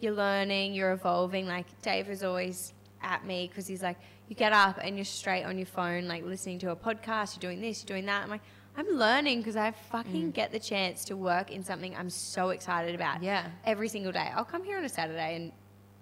you're 0.00 0.12
learning, 0.12 0.74
you're 0.74 0.92
evolving. 0.92 1.46
Like 1.46 1.66
Dave 1.82 2.08
is 2.08 2.22
always 2.22 2.72
at 3.02 3.26
me 3.26 3.48
because 3.48 3.66
he's 3.66 3.82
like, 3.82 3.98
you 4.28 4.36
get 4.36 4.52
up 4.52 4.78
and 4.82 4.96
you're 4.96 5.04
straight 5.04 5.44
on 5.44 5.56
your 5.58 5.66
phone, 5.66 6.06
like 6.06 6.24
listening 6.24 6.58
to 6.60 6.70
a 6.70 6.76
podcast, 6.76 7.34
you're 7.36 7.50
doing 7.50 7.60
this, 7.60 7.82
you're 7.82 7.96
doing 7.96 8.06
that. 8.06 8.22
I'm 8.22 8.30
like, 8.30 8.42
I'm 8.76 8.86
learning 8.90 9.38
because 9.38 9.56
I 9.56 9.72
fucking 9.90 10.30
mm. 10.30 10.32
get 10.32 10.52
the 10.52 10.60
chance 10.60 11.04
to 11.06 11.16
work 11.16 11.50
in 11.50 11.64
something 11.64 11.96
I'm 11.96 12.10
so 12.10 12.50
excited 12.50 12.94
about 12.94 13.22
Yeah. 13.22 13.48
every 13.64 13.88
single 13.88 14.12
day. 14.12 14.30
I'll 14.34 14.44
come 14.44 14.62
here 14.62 14.78
on 14.78 14.84
a 14.84 14.88
Saturday 14.88 15.34
and 15.36 15.52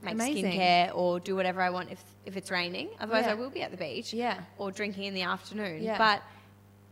make 0.03 0.15
Amazing. 0.15 0.45
skincare 0.45 0.91
or 0.95 1.19
do 1.21 1.35
whatever 1.37 1.63
I 1.63 1.71
want 1.71 1.91
if, 1.91 2.03
if 2.27 2.37
it's 2.37 2.51
raining. 2.51 2.91
Otherwise, 3.01 3.25
Yeah. 3.27 3.33
I 3.33 3.35
will 3.35 3.49
be 3.51 3.63
at 3.63 3.71
the 3.71 3.77
beach 3.79 4.13
Yeah. 4.13 4.41
or 4.59 4.71
drinking 4.73 5.05
in 5.05 5.15
the 5.15 5.23
afternoon. 5.23 5.83
Yeah. 5.83 5.97
But 5.97 6.23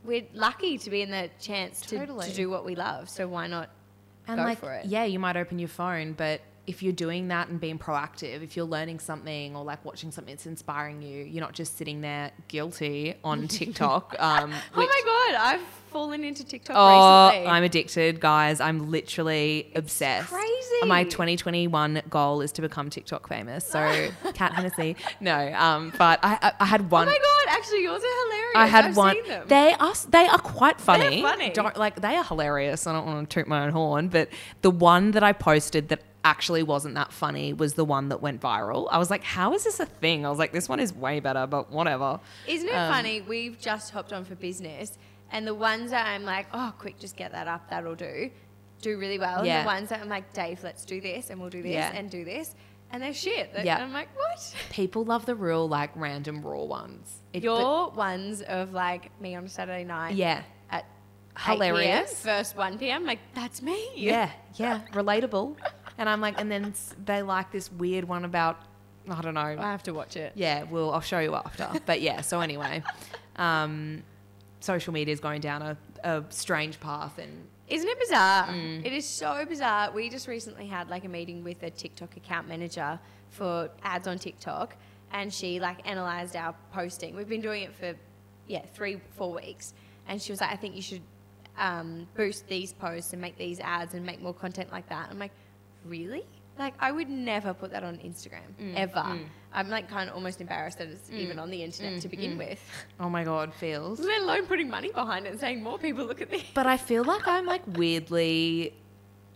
we're 0.04 0.24
lucky 0.32 0.78
to 0.78 0.90
be 0.90 1.02
in 1.02 1.10
the 1.10 1.28
chance 1.40 1.80
to, 1.82 1.98
Totally. 1.98 2.28
to 2.30 2.34
do 2.34 2.48
what 2.48 2.64
we 2.64 2.76
love. 2.76 3.10
So 3.10 3.26
why 3.26 3.46
not 3.46 3.68
And 4.26 4.38
go 4.38 4.44
like, 4.44 4.58
for 4.60 4.72
it? 4.72 4.86
yeah, 4.86 5.04
you 5.04 5.18
might 5.18 5.36
open 5.36 5.58
your 5.58 5.68
phone, 5.68 6.12
but 6.12 6.40
if 6.66 6.82
you're 6.82 6.92
doing 6.92 7.28
that 7.28 7.48
and 7.48 7.60
being 7.60 7.78
proactive, 7.78 8.42
if 8.42 8.56
you're 8.56 8.64
learning 8.66 8.98
something 8.98 9.54
or 9.54 9.64
like 9.64 9.84
watching 9.84 10.10
something 10.10 10.34
that's 10.34 10.46
inspiring 10.46 11.02
you, 11.02 11.24
you're 11.24 11.40
not 11.42 11.52
just 11.52 11.76
sitting 11.76 12.00
there 12.00 12.30
guilty 12.48 13.14
on 13.22 13.48
TikTok. 13.48 14.16
Um, 14.18 14.52
Oh 14.74 14.80
my 14.86 15.00
god, 15.04 15.40
I've 15.40 15.60
fallen 15.90 16.24
into 16.24 16.44
TikTok 16.44 16.74
Oh, 16.78 17.28
recently. 17.28 17.48
I'm 17.48 17.62
addicted, 17.62 18.18
guys. 18.20 18.60
I'm 18.60 18.90
literally 18.90 19.70
obsessed. 19.76 20.28
crazy. 20.30 20.50
My 20.86 21.04
2021 21.04 22.02
goal 22.10 22.40
is 22.40 22.50
to 22.52 22.62
become 22.62 22.90
TikTok 22.90 23.28
famous. 23.28 23.64
So, 23.66 24.08
Cat 24.34 24.52
Hennessy. 24.54 24.96
No, 25.20 25.52
um, 25.54 25.92
but 25.98 26.18
I, 26.22 26.38
I, 26.42 26.52
I 26.60 26.64
had 26.64 26.80
oh 26.80 26.84
one. 26.84 27.06
my 27.06 27.12
god, 27.18 27.43
actually 27.64 27.82
yours 27.82 28.02
are 28.02 28.24
hilarious. 28.28 28.52
I 28.56 28.66
had 28.66 28.84
I've 28.86 28.96
one. 28.96 29.14
Seen 29.16 29.28
them. 29.28 29.48
They 29.48 29.74
are 29.74 29.94
they 30.08 30.26
are 30.26 30.38
quite 30.38 30.80
funny. 30.80 31.22
funny. 31.22 31.50
Don't 31.50 31.76
like 31.76 32.00
they 32.00 32.16
are 32.16 32.24
hilarious. 32.24 32.86
I 32.86 32.92
don't 32.92 33.06
want 33.06 33.28
to 33.28 33.34
toot 33.34 33.48
my 33.48 33.64
own 33.64 33.70
horn, 33.72 34.08
but 34.08 34.28
the 34.62 34.70
one 34.70 35.10
that 35.12 35.22
I 35.22 35.32
posted 35.32 35.88
that 35.88 36.02
actually 36.24 36.62
wasn't 36.62 36.94
that 36.94 37.12
funny 37.12 37.52
was 37.52 37.74
the 37.74 37.84
one 37.84 38.08
that 38.08 38.22
went 38.22 38.40
viral. 38.40 38.88
I 38.90 38.96
was 38.98 39.10
like, 39.10 39.22
how 39.22 39.52
is 39.52 39.64
this 39.64 39.78
a 39.78 39.84
thing? 39.84 40.24
I 40.24 40.30
was 40.30 40.38
like, 40.38 40.52
this 40.52 40.68
one 40.70 40.80
is 40.80 40.92
way 40.94 41.20
better, 41.20 41.46
but 41.46 41.70
whatever. 41.70 42.18
Isn't 42.46 42.68
it 42.68 42.74
Um, 42.74 42.90
funny? 42.92 43.20
We've 43.20 43.58
just 43.60 43.90
hopped 43.92 44.10
on 44.12 44.24
for 44.24 44.34
business, 44.34 44.96
and 45.30 45.46
the 45.46 45.52
ones 45.54 45.90
that 45.90 46.06
I'm 46.06 46.24
like, 46.24 46.46
oh, 46.54 46.72
quick, 46.78 46.98
just 46.98 47.16
get 47.16 47.32
that 47.32 47.46
up, 47.46 47.68
that'll 47.68 47.94
do, 47.94 48.30
do 48.80 48.96
really 48.98 49.18
well. 49.18 49.44
Yeah. 49.44 49.58
And 49.58 49.64
the 49.64 49.66
ones 49.66 49.88
that 49.90 50.00
I'm 50.00 50.08
like, 50.08 50.32
Dave, 50.32 50.64
let's 50.64 50.86
do 50.86 50.98
this, 50.98 51.28
and 51.28 51.38
we'll 51.38 51.50
do 51.50 51.62
this, 51.62 51.72
Yeah. 51.72 51.92
and 51.94 52.08
do 52.10 52.24
this, 52.24 52.54
and 52.90 53.02
they're 53.02 53.12
shit. 53.12 53.50
Yeah. 53.62 53.74
And 53.74 53.84
I'm 53.84 53.92
like, 53.92 54.08
what? 54.16 54.54
People 54.70 55.04
love 55.04 55.26
the 55.26 55.34
real 55.34 55.68
like 55.68 55.90
random 55.94 56.40
raw 56.40 56.62
ones. 56.64 57.16
It- 57.34 57.42
Your 57.42 57.90
ones 57.90 58.40
of 58.42 58.72
like 58.72 59.10
me 59.20 59.34
on 59.34 59.48
Saturday 59.48 59.84
night 59.84 60.14
yeah. 60.14 60.42
at 60.70 60.86
8 61.36 61.52
Hilarious. 61.54 62.22
PM, 62.22 62.36
first 62.36 62.56
1 62.56 62.78
p.m. 62.78 63.04
Like, 63.04 63.18
that's 63.34 63.60
me. 63.60 63.88
Yeah, 63.96 64.30
yeah, 64.54 64.80
relatable. 64.92 65.56
And 65.98 66.08
I'm 66.08 66.20
like, 66.20 66.40
and 66.40 66.50
then 66.50 66.72
they 67.04 67.22
like 67.22 67.50
this 67.50 67.70
weird 67.72 68.04
one 68.06 68.24
about, 68.24 68.60
I 69.10 69.20
don't 69.20 69.34
know. 69.34 69.40
I 69.40 69.56
have 69.70 69.82
to 69.84 69.92
watch 69.92 70.16
it. 70.16 70.32
Yeah, 70.36 70.62
well, 70.62 70.92
I'll 70.92 71.00
show 71.00 71.18
you 71.18 71.34
after. 71.34 71.68
But 71.84 72.00
yeah, 72.00 72.20
so 72.20 72.40
anyway, 72.40 72.82
um, 73.36 74.02
social 74.60 74.92
media 74.92 75.12
is 75.12 75.20
going 75.20 75.40
down 75.40 75.60
a, 75.62 75.76
a 76.04 76.24
strange 76.30 76.78
path, 76.80 77.18
and 77.18 77.46
Isn't 77.68 77.88
it 77.88 77.98
bizarre? 77.98 78.46
Mm. 78.46 78.84
It 78.86 78.92
is 78.92 79.06
so 79.06 79.44
bizarre. 79.44 79.90
We 79.92 80.08
just 80.08 80.28
recently 80.28 80.66
had 80.68 80.88
like 80.88 81.04
a 81.04 81.08
meeting 81.08 81.42
with 81.42 81.62
a 81.64 81.70
TikTok 81.70 82.16
account 82.16 82.48
manager 82.48 82.98
for 83.30 83.70
ads 83.82 84.06
on 84.06 84.18
TikTok, 84.18 84.76
and 85.14 85.32
she 85.32 85.60
like 85.60 85.88
analyzed 85.88 86.36
our 86.36 86.54
posting. 86.72 87.16
We've 87.16 87.28
been 87.28 87.40
doing 87.40 87.62
it 87.62 87.74
for 87.74 87.94
yeah 88.46 88.62
three 88.74 89.00
four 89.16 89.32
weeks, 89.32 89.72
and 90.06 90.20
she 90.20 90.32
was 90.32 90.42
like, 90.42 90.50
I 90.50 90.56
think 90.56 90.76
you 90.76 90.82
should 90.82 91.02
um, 91.56 92.06
boost 92.16 92.46
these 92.48 92.74
posts 92.74 93.12
and 93.14 93.22
make 93.22 93.38
these 93.38 93.60
ads 93.60 93.94
and 93.94 94.04
make 94.04 94.20
more 94.20 94.34
content 94.34 94.70
like 94.70 94.88
that. 94.90 95.08
I'm 95.10 95.18
like, 95.18 95.32
really? 95.86 96.26
Like 96.58 96.74
I 96.78 96.92
would 96.92 97.08
never 97.08 97.54
put 97.54 97.70
that 97.70 97.82
on 97.82 97.96
Instagram 97.98 98.42
Mm, 98.60 98.76
ever. 98.76 99.18
I'm 99.52 99.68
like 99.68 99.88
kind 99.88 100.10
of 100.10 100.16
almost 100.16 100.40
embarrassed 100.40 100.78
that 100.78 100.88
it's 100.88 101.10
even 101.10 101.38
on 101.38 101.48
the 101.48 101.62
internet 101.62 102.00
to 102.00 102.08
mm. 102.08 102.10
begin 102.10 102.36
with, 102.36 102.60
oh 103.00 103.08
my 103.08 103.22
god, 103.22 103.54
feels. 103.54 104.00
let 104.12 104.22
alone 104.22 104.46
putting 104.46 104.68
money 104.68 104.90
behind 104.90 105.26
it 105.26 105.30
and 105.30 105.40
saying 105.40 105.62
more 105.62 105.78
people 105.78 106.04
look 106.04 106.20
at 106.20 106.30
this. 106.30 106.42
But 106.54 106.66
I 106.66 106.76
feel 106.76 107.04
like 107.04 107.26
I'm 107.28 107.46
like 107.46 107.62
weirdly 107.76 108.74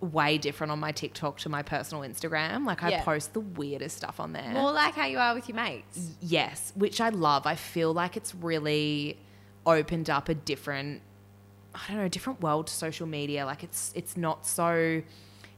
way 0.00 0.38
different 0.38 0.70
on 0.70 0.78
my 0.78 0.92
TikTok 0.92 1.38
to 1.40 1.48
my 1.48 1.62
personal 1.62 2.04
Instagram. 2.04 2.64
Like 2.64 2.82
I 2.82 2.90
Yeah. 2.90 3.02
post 3.04 3.32
the 3.32 3.40
weirdest 3.40 3.96
stuff 3.96 4.20
on 4.20 4.32
there. 4.32 4.50
More 4.52 4.70
like 4.72 4.94
how 4.94 5.06
you 5.06 5.18
are 5.18 5.34
with 5.34 5.48
your 5.48 5.56
mates. 5.56 6.10
Yes, 6.20 6.72
which 6.76 7.00
I 7.00 7.08
love. 7.08 7.46
I 7.46 7.56
feel 7.56 7.92
like 7.92 8.16
it's 8.16 8.34
really 8.34 9.18
opened 9.66 10.08
up 10.08 10.28
a 10.28 10.34
different 10.34 11.02
I 11.74 11.80
don't 11.88 11.98
know, 11.98 12.04
a 12.04 12.08
different 12.08 12.40
world 12.40 12.66
to 12.68 12.72
social 12.72 13.06
media. 13.06 13.44
Like 13.44 13.62
it's 13.62 13.92
it's 13.94 14.16
not 14.16 14.46
so 14.46 15.02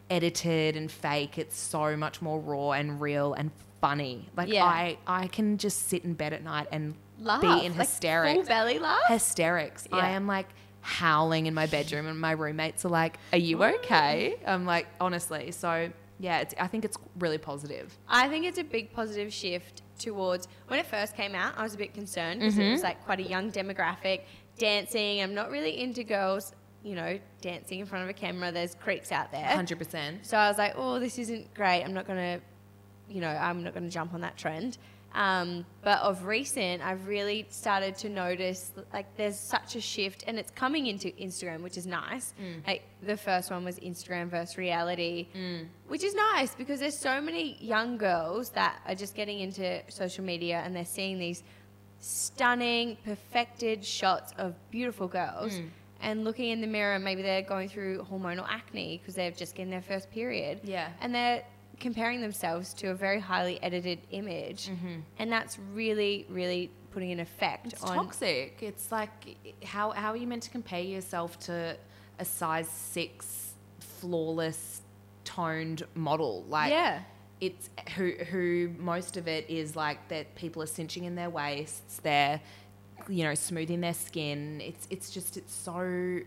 edited 0.08 0.76
and 0.76 0.90
fake. 0.90 1.38
It's 1.38 1.56
so 1.56 1.96
much 1.96 2.20
more 2.20 2.40
raw 2.40 2.72
and 2.72 3.00
real 3.00 3.34
and 3.34 3.50
funny. 3.80 4.28
Like 4.36 4.48
Yeah. 4.48 4.64
I 4.64 4.98
I 5.06 5.26
can 5.28 5.58
just 5.58 5.88
sit 5.88 6.04
in 6.04 6.14
bed 6.14 6.32
at 6.32 6.42
night 6.42 6.66
and 6.72 6.94
laugh. 7.18 7.40
be 7.40 7.48
in 7.64 7.72
like 7.76 7.88
hysterics. 7.88 8.34
Full 8.36 8.44
belly 8.44 8.78
laugh. 8.78 9.00
hysterics. 9.08 9.86
I 9.92 10.10
am 10.10 10.26
like 10.26 10.48
howling 10.82 11.46
in 11.46 11.54
my 11.54 11.66
bedroom 11.66 12.06
and 12.06 12.18
my 12.20 12.32
roommates 12.32 12.84
are 12.84 12.88
like, 12.90 13.18
"Are 13.32 13.38
you 13.38 13.62
okay?" 13.62 14.36
I'm 14.46 14.64
like, 14.66 14.86
honestly. 15.00 15.50
So, 15.50 15.90
yeah, 16.18 16.40
it's, 16.40 16.54
I 16.58 16.66
think 16.66 16.84
it's 16.84 16.96
really 17.18 17.38
positive. 17.38 17.96
I 18.08 18.28
think 18.28 18.44
it's 18.46 18.58
a 18.58 18.64
big 18.64 18.92
positive 18.92 19.32
shift 19.32 19.82
towards 19.98 20.48
when 20.68 20.78
it 20.78 20.86
first 20.86 21.14
came 21.14 21.34
out. 21.34 21.54
I 21.56 21.62
was 21.62 21.74
a 21.74 21.78
bit 21.78 21.92
concerned 21.94 22.40
because 22.40 22.56
it 22.58 22.62
Mm-hmm. 22.62 22.72
was 22.72 22.82
like 22.82 23.04
quite 23.04 23.20
a 23.20 23.24
young 23.28 23.50
demographic 23.52 24.22
dancing. 24.58 25.20
I'm 25.22 25.34
not 25.34 25.50
really 25.50 25.80
into 25.80 26.04
girls 26.04 26.52
you 26.82 26.94
know, 26.94 27.18
dancing 27.42 27.78
in 27.80 27.84
front 27.84 28.04
of 28.04 28.08
a 28.08 28.14
camera. 28.14 28.50
There's 28.50 28.74
creeps 28.74 29.12
out 29.12 29.30
there. 29.32 29.44
Hundred 29.44 29.76
percent. 29.78 30.24
So 30.24 30.38
I 30.38 30.48
was 30.48 30.56
like, 30.56 30.72
oh, 30.76 30.98
this 30.98 31.18
isn't 31.18 31.52
great. 31.52 31.82
I'm 31.82 31.92
not 31.92 32.06
going 32.06 32.18
to, 32.38 32.40
you 33.14 33.20
know, 33.20 33.28
I'm 33.28 33.62
not 33.62 33.74
going 33.74 33.84
to 33.84 33.90
jump 33.90 34.14
on 34.14 34.22
that 34.22 34.38
trend. 34.38 34.78
Um, 35.12 35.64
but 35.82 35.98
of 36.00 36.24
recent, 36.24 36.82
I've 36.82 37.08
really 37.08 37.46
started 37.50 37.96
to 37.98 38.08
notice 38.08 38.72
like 38.92 39.16
there's 39.16 39.38
such 39.38 39.74
a 39.76 39.80
shift, 39.80 40.24
and 40.26 40.38
it's 40.38 40.50
coming 40.50 40.86
into 40.86 41.08
Instagram, 41.12 41.62
which 41.62 41.76
is 41.76 41.86
nice. 41.86 42.34
Mm. 42.40 42.66
Like 42.66 42.82
the 43.02 43.16
first 43.16 43.50
one 43.50 43.64
was 43.64 43.78
Instagram 43.80 44.28
versus 44.28 44.56
reality, 44.56 45.28
mm. 45.34 45.66
which 45.88 46.04
is 46.04 46.14
nice 46.14 46.54
because 46.54 46.80
there's 46.80 46.98
so 46.98 47.20
many 47.20 47.56
young 47.60 47.96
girls 47.96 48.50
that 48.50 48.80
are 48.86 48.94
just 48.94 49.14
getting 49.14 49.40
into 49.40 49.82
social 49.88 50.24
media 50.24 50.62
and 50.64 50.74
they're 50.76 50.84
seeing 50.84 51.18
these 51.18 51.42
stunning, 51.98 52.96
perfected 53.04 53.84
shots 53.84 54.32
of 54.38 54.54
beautiful 54.70 55.08
girls. 55.08 55.54
Mm. 55.54 55.68
And 56.02 56.24
looking 56.24 56.48
in 56.50 56.60
the 56.60 56.66
mirror, 56.66 56.98
maybe 56.98 57.20
they're 57.20 57.42
going 57.42 57.68
through 57.68 58.06
hormonal 58.10 58.46
acne 58.48 58.98
because 58.98 59.14
they've 59.14 59.36
just 59.36 59.54
getting 59.54 59.70
their 59.70 59.82
first 59.82 60.10
period 60.10 60.60
Yeah. 60.64 60.88
and 61.00 61.14
they're 61.14 61.44
comparing 61.80 62.20
themselves 62.20 62.74
to 62.74 62.90
a 62.90 62.94
very 62.94 63.18
highly 63.18 63.60
edited 63.62 63.98
image, 64.10 64.68
mm-hmm. 64.68 65.00
and 65.18 65.32
that's 65.32 65.58
really, 65.72 66.26
really 66.28 66.70
putting 66.92 67.10
an 67.12 67.20
effect 67.20 67.72
It's 67.72 67.82
on. 67.82 67.96
toxic. 67.96 68.58
It's 68.60 68.92
like 68.92 69.10
how 69.64 69.90
how 69.90 70.10
are 70.10 70.16
you 70.16 70.26
meant 70.26 70.42
to 70.44 70.50
compare 70.50 70.82
yourself 70.82 71.38
to 71.40 71.76
a 72.18 72.24
size 72.24 72.68
six, 72.68 73.54
flawless, 73.78 74.82
toned 75.24 75.84
model? 75.94 76.44
Like 76.48 76.70
Yeah. 76.70 77.00
it's 77.40 77.70
who 77.96 78.12
who 78.30 78.70
most 78.78 79.16
of 79.16 79.28
it 79.28 79.48
is 79.48 79.76
like 79.76 80.08
that 80.08 80.34
people 80.34 80.62
are 80.62 80.66
cinching 80.66 81.04
in 81.04 81.14
their 81.14 81.30
waists, 81.30 82.00
they're 82.02 82.40
you 83.08 83.24
know 83.24 83.34
smoothing 83.34 83.80
their 83.80 83.94
skin. 83.94 84.60
It's 84.60 84.86
it's 84.90 85.10
just 85.10 85.36
it's 85.36 85.54
so 85.54 86.20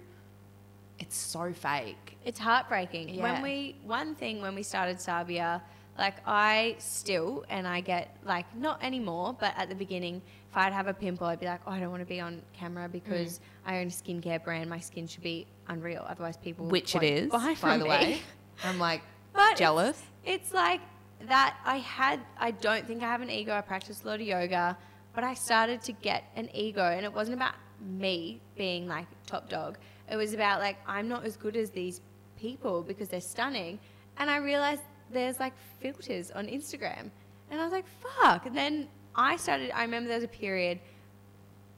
it's 0.99 1.17
so 1.17 1.53
fake. 1.53 2.17
It's 2.25 2.39
heartbreaking. 2.39 3.09
Yeah. 3.09 3.23
When 3.23 3.41
we 3.41 3.75
one 3.83 4.15
thing 4.15 4.41
when 4.41 4.55
we 4.55 4.63
started 4.63 4.97
Sabia, 4.97 5.61
like 5.97 6.15
I 6.25 6.75
still 6.79 7.45
and 7.49 7.67
I 7.67 7.81
get 7.81 8.15
like 8.25 8.45
not 8.55 8.83
anymore, 8.83 9.35
but 9.39 9.53
at 9.57 9.69
the 9.69 9.75
beginning, 9.75 10.21
if 10.49 10.57
I'd 10.57 10.73
have 10.73 10.87
a 10.87 10.93
pimple, 10.93 11.27
I'd 11.27 11.39
be 11.39 11.45
like, 11.45 11.61
oh, 11.67 11.71
I 11.71 11.79
don't 11.79 11.91
want 11.91 12.01
to 12.01 12.07
be 12.07 12.19
on 12.19 12.41
camera 12.53 12.87
mm. 12.87 12.91
because 12.91 13.39
I 13.65 13.79
own 13.79 13.87
a 13.87 13.89
skincare 13.89 14.43
brand. 14.43 14.69
My 14.69 14.79
skin 14.79 15.07
should 15.07 15.23
be 15.23 15.47
unreal, 15.67 16.05
otherwise 16.07 16.37
people 16.37 16.67
Which 16.67 16.95
it 16.95 17.03
is 17.03 17.31
won't 17.31 17.51
is, 17.51 17.59
buy 17.59 17.69
by 17.69 17.77
the 17.77 17.83
me. 17.85 17.89
way. 17.89 18.21
I'm 18.63 18.79
like 18.79 19.01
But 19.33 19.57
jealous. 19.57 20.01
It's, 20.23 20.45
it's 20.45 20.53
like 20.53 20.81
that. 21.27 21.57
I 21.65 21.77
had. 21.77 22.19
I 22.37 22.51
don't 22.51 22.85
think 22.87 23.03
I 23.03 23.07
have 23.07 23.21
an 23.21 23.29
ego. 23.29 23.53
I 23.53 23.61
practice 23.61 24.03
a 24.03 24.07
lot 24.07 24.21
of 24.21 24.27
yoga, 24.27 24.77
but 25.13 25.23
I 25.23 25.33
started 25.33 25.81
to 25.83 25.91
get 25.91 26.23
an 26.35 26.49
ego, 26.53 26.83
and 26.83 27.05
it 27.05 27.13
wasn't 27.13 27.35
about 27.35 27.55
me 27.81 28.41
being 28.55 28.87
like 28.87 29.07
top 29.25 29.49
dog. 29.49 29.77
It 30.11 30.15
was 30.15 30.33
about 30.33 30.59
like 30.59 30.77
I'm 30.87 31.07
not 31.07 31.23
as 31.25 31.37
good 31.37 31.55
as 31.55 31.69
these 31.69 32.01
people 32.37 32.81
because 32.83 33.09
they're 33.09 33.21
stunning, 33.21 33.79
and 34.17 34.29
I 34.29 34.37
realized 34.37 34.81
there's 35.11 35.39
like 35.39 35.53
filters 35.79 36.31
on 36.31 36.47
Instagram, 36.47 37.09
and 37.49 37.61
I 37.61 37.63
was 37.63 37.73
like, 37.73 37.85
fuck. 37.87 38.45
And 38.45 38.55
then 38.55 38.87
I 39.15 39.37
started. 39.37 39.71
I 39.71 39.83
remember 39.83 40.09
there 40.09 40.17
was 40.17 40.25
a 40.25 40.27
period 40.27 40.79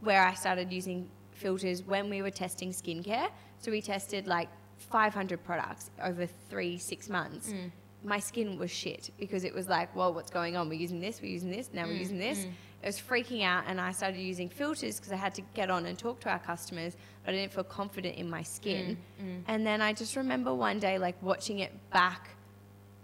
where 0.02 0.26
I 0.26 0.34
started 0.34 0.72
using 0.72 1.10
filters 1.32 1.84
when 1.84 2.10
we 2.10 2.22
were 2.22 2.32
testing 2.32 2.72
skincare. 2.72 3.30
So 3.60 3.72
we 3.72 3.82
tested 3.82 4.28
like 4.28 4.50
500 4.78 5.44
products 5.44 5.90
over 6.02 6.28
three, 6.50 6.78
six 6.78 7.10
months. 7.10 7.52
Mm. 7.52 7.72
My 8.06 8.20
skin 8.20 8.58
was 8.58 8.72
shit 8.72 9.10
because 9.20 9.44
it 9.44 9.54
was 9.54 9.68
like, 9.68 9.94
well, 9.96 10.14
what's 10.14 10.32
going 10.32 10.56
on? 10.56 10.70
We're 10.70 10.80
using 10.80 11.00
this, 11.00 11.22
we're 11.22 11.32
using 11.32 11.52
this, 11.52 11.70
now 11.74 11.86
we're 11.86 11.94
mm, 11.94 12.00
using 12.00 12.20
this. 12.20 12.46
Mm. 12.46 12.52
It 12.84 12.86
was 12.86 13.00
freaking 13.00 13.44
out, 13.44 13.64
and 13.68 13.82
I 13.82 13.92
started 13.92 14.20
using 14.20 14.48
filters 14.48 14.98
because 14.98 15.12
I 15.12 15.16
had 15.16 15.34
to 15.36 15.42
get 15.56 15.72
on 15.72 15.88
and 15.88 15.98
talk 15.98 16.20
to 16.22 16.30
our 16.30 16.38
customers, 16.40 16.96
but 17.24 17.34
I 17.34 17.38
didn't 17.38 17.52
feel 17.52 17.64
confident 17.64 18.16
in 18.18 18.30
my 18.30 18.44
skin. 18.44 18.98
Mm, 19.20 19.42
and 19.48 19.66
then 19.66 19.82
I 19.82 19.92
just 19.92 20.16
remember 20.16 20.54
one 20.54 20.80
day, 20.80 21.00
like 21.00 21.22
watching 21.24 21.60
it 21.60 21.74
back 21.92 22.30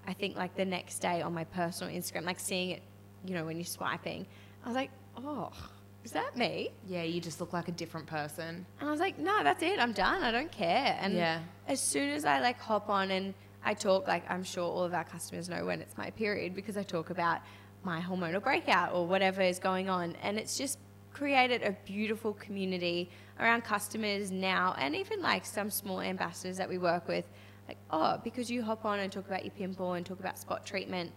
I 0.08 0.14
think 0.14 0.36
like 0.36 0.56
the 0.56 0.66
next 0.66 1.00
day 1.00 1.22
on 1.22 1.34
my 1.34 1.44
personal 1.44 1.94
Instagram, 1.94 2.26
like 2.26 2.40
seeing 2.40 2.72
it, 2.72 2.82
you 3.26 3.34
know, 3.34 3.46
when 3.46 3.58
you're 3.58 3.66
swiping, 3.66 4.26
I 4.64 4.68
was 4.68 4.76
like, 4.76 4.92
oh, 5.18 5.52
is 6.04 6.12
that 6.12 6.36
me? 6.36 6.72
Yeah, 6.88 7.04
you 7.04 7.22
just 7.22 7.40
look 7.40 7.54
like 7.54 7.68
a 7.68 7.72
different 7.72 8.08
person. 8.08 8.66
And 8.80 8.90
I 8.90 8.92
was 8.92 9.00
like, 9.00 9.20
no, 9.20 9.44
that's 9.44 9.62
it. 9.62 9.80
I'm 9.80 9.94
done. 9.94 10.24
I 10.24 10.32
don't 10.32 10.52
care. 10.52 10.98
And 11.00 11.14
Yeah. 11.14 11.40
as 11.68 11.80
soon 11.80 12.10
as 12.10 12.26
I 12.26 12.40
like 12.40 12.60
hop 12.60 12.90
on 12.90 13.12
and 13.12 13.34
I 13.63 13.74
talk, 13.74 14.08
like 14.08 14.30
I'm 14.30 14.43
sure 14.43 14.63
all 14.63 14.84
of 14.84 14.93
our 14.93 15.04
customers 15.04 15.50
know 15.50 15.65
when 15.65 15.82
it's 15.82 15.97
my 15.97 16.10
period 16.12 16.56
because 16.56 16.78
I 16.78 16.84
talk 16.84 17.10
about 17.10 17.41
my 17.84 18.00
hormonal 18.00 18.41
breakout 18.41 18.93
or 18.93 19.08
whatever 19.08 19.41
is 19.41 19.60
going 19.60 19.89
on. 19.89 20.15
And 20.21 20.38
it's 20.38 20.58
just 20.58 20.80
created 21.13 21.63
a 21.63 21.76
beautiful 21.86 22.34
community 22.34 23.10
around 23.39 23.63
customers 23.63 24.32
now 24.32 24.76
and 24.78 24.95
even 24.95 25.21
like 25.21 25.45
some 25.45 25.69
small 25.69 26.02
ambassadors 26.02 26.58
that 26.58 26.69
we 26.69 26.78
work 26.78 27.08
with. 27.08 27.26
Like, 27.67 27.78
oh, 27.89 28.19
because 28.24 28.50
you 28.50 28.63
hop 28.63 28.86
on 28.86 29.00
and 29.00 29.12
talk 29.12 29.28
about 29.28 29.45
your 29.45 29.54
pimple 29.54 29.93
and 29.93 30.06
talk 30.06 30.19
about 30.19 30.38
spot 30.38 30.65
treatment, 30.65 31.12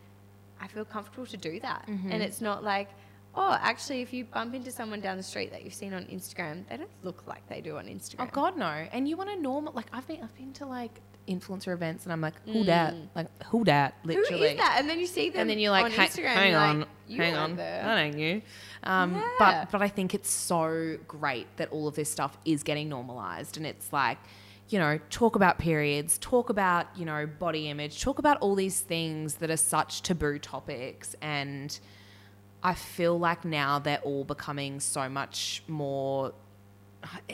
I 0.61 0.69
feel 0.69 0.85
comfortable 0.85 1.27
to 1.27 1.37
do 1.37 1.61
that. 1.61 1.87
Mm-hmm. 1.89 2.11
And 2.13 2.23
it's 2.23 2.41
not 2.41 2.63
like, 2.63 2.91
oh, 3.35 3.59
actually, 3.61 4.03
if 4.03 4.13
you 4.13 4.25
bump 4.25 4.55
into 4.55 4.71
someone 4.71 5.01
down 5.01 5.17
the 5.17 5.23
street 5.23 5.51
that 5.51 5.65
you've 5.65 5.75
seen 5.75 5.93
on 5.93 6.05
Instagram, 6.05 6.69
they 6.69 6.77
don't 6.77 6.91
look 7.03 7.25
like 7.27 7.47
they 7.49 7.61
do 7.61 7.77
on 7.77 7.87
Instagram. 7.87 8.21
Oh 8.21 8.31
God, 8.33 8.57
no! 8.57 8.87
And 8.93 9.09
you 9.09 9.17
want 9.17 9.31
to 9.31 9.37
normal? 9.37 9.73
Like 9.73 9.87
I've 9.93 10.07
been, 10.07 10.23
I've 10.23 10.35
been 10.37 10.53
to 10.55 10.67
like 10.67 11.01
influencer 11.29 11.73
events, 11.73 12.05
and 12.05 12.13
I'm 12.13 12.21
like, 12.21 12.35
who 12.47 12.65
dat? 12.65 12.95
Like 13.15 13.45
who 13.45 13.65
dat? 13.65 13.95
Literally. 14.05 14.49
is 14.49 14.57
that? 14.59 14.77
And 14.79 14.89
then 14.89 14.99
you 15.01 15.07
see 15.07 15.31
them 15.31 15.43
and 15.43 15.51
then 15.51 15.59
you're 15.59 15.71
like, 15.71 15.87
on 15.87 15.91
"Ha- 15.93 16.07
Instagram. 16.07 16.27
hang 16.29 16.55
on, 16.55 16.81
like, 16.81 16.89
hang 17.19 17.35
on, 17.35 17.57
there. 17.57 17.83
that 17.83 17.99
ain't 17.99 18.19
you. 18.19 18.43
Um, 18.83 19.15
Yeah. 19.15 19.31
But 19.39 19.71
but 19.73 19.83
I 19.83 19.89
think 19.89 20.15
it's 20.15 20.31
so 20.31 20.99
great 21.09 21.47
that 21.57 21.71
all 21.71 21.89
of 21.89 21.95
this 21.95 22.11
stuff 22.11 22.37
is 22.45 22.63
getting 22.63 22.89
normalized, 22.89 23.57
and 23.57 23.67
it's 23.67 23.93
like, 23.93 24.19
you 24.69 24.79
know, 24.79 24.99
talk 25.11 25.37
about 25.37 25.59
periods, 25.59 26.19
talk 26.19 26.51
about 26.51 26.87
you 26.97 27.05
know 27.05 27.27
body 27.27 27.69
image, 27.71 28.03
talk 28.03 28.19
about 28.19 28.39
all 28.39 28.55
these 28.55 28.81
things 28.81 29.37
that 29.37 29.51
are 29.51 29.57
such 29.57 30.03
taboo 30.03 30.39
topics, 30.39 31.17
and 31.23 31.79
I 32.63 32.75
feel 32.75 33.19
like 33.19 33.45
now 33.45 33.79
they're 33.79 33.99
all 34.03 34.25
becoming 34.25 34.81
so 34.81 35.09
much 35.09 35.63
more. 35.69 36.33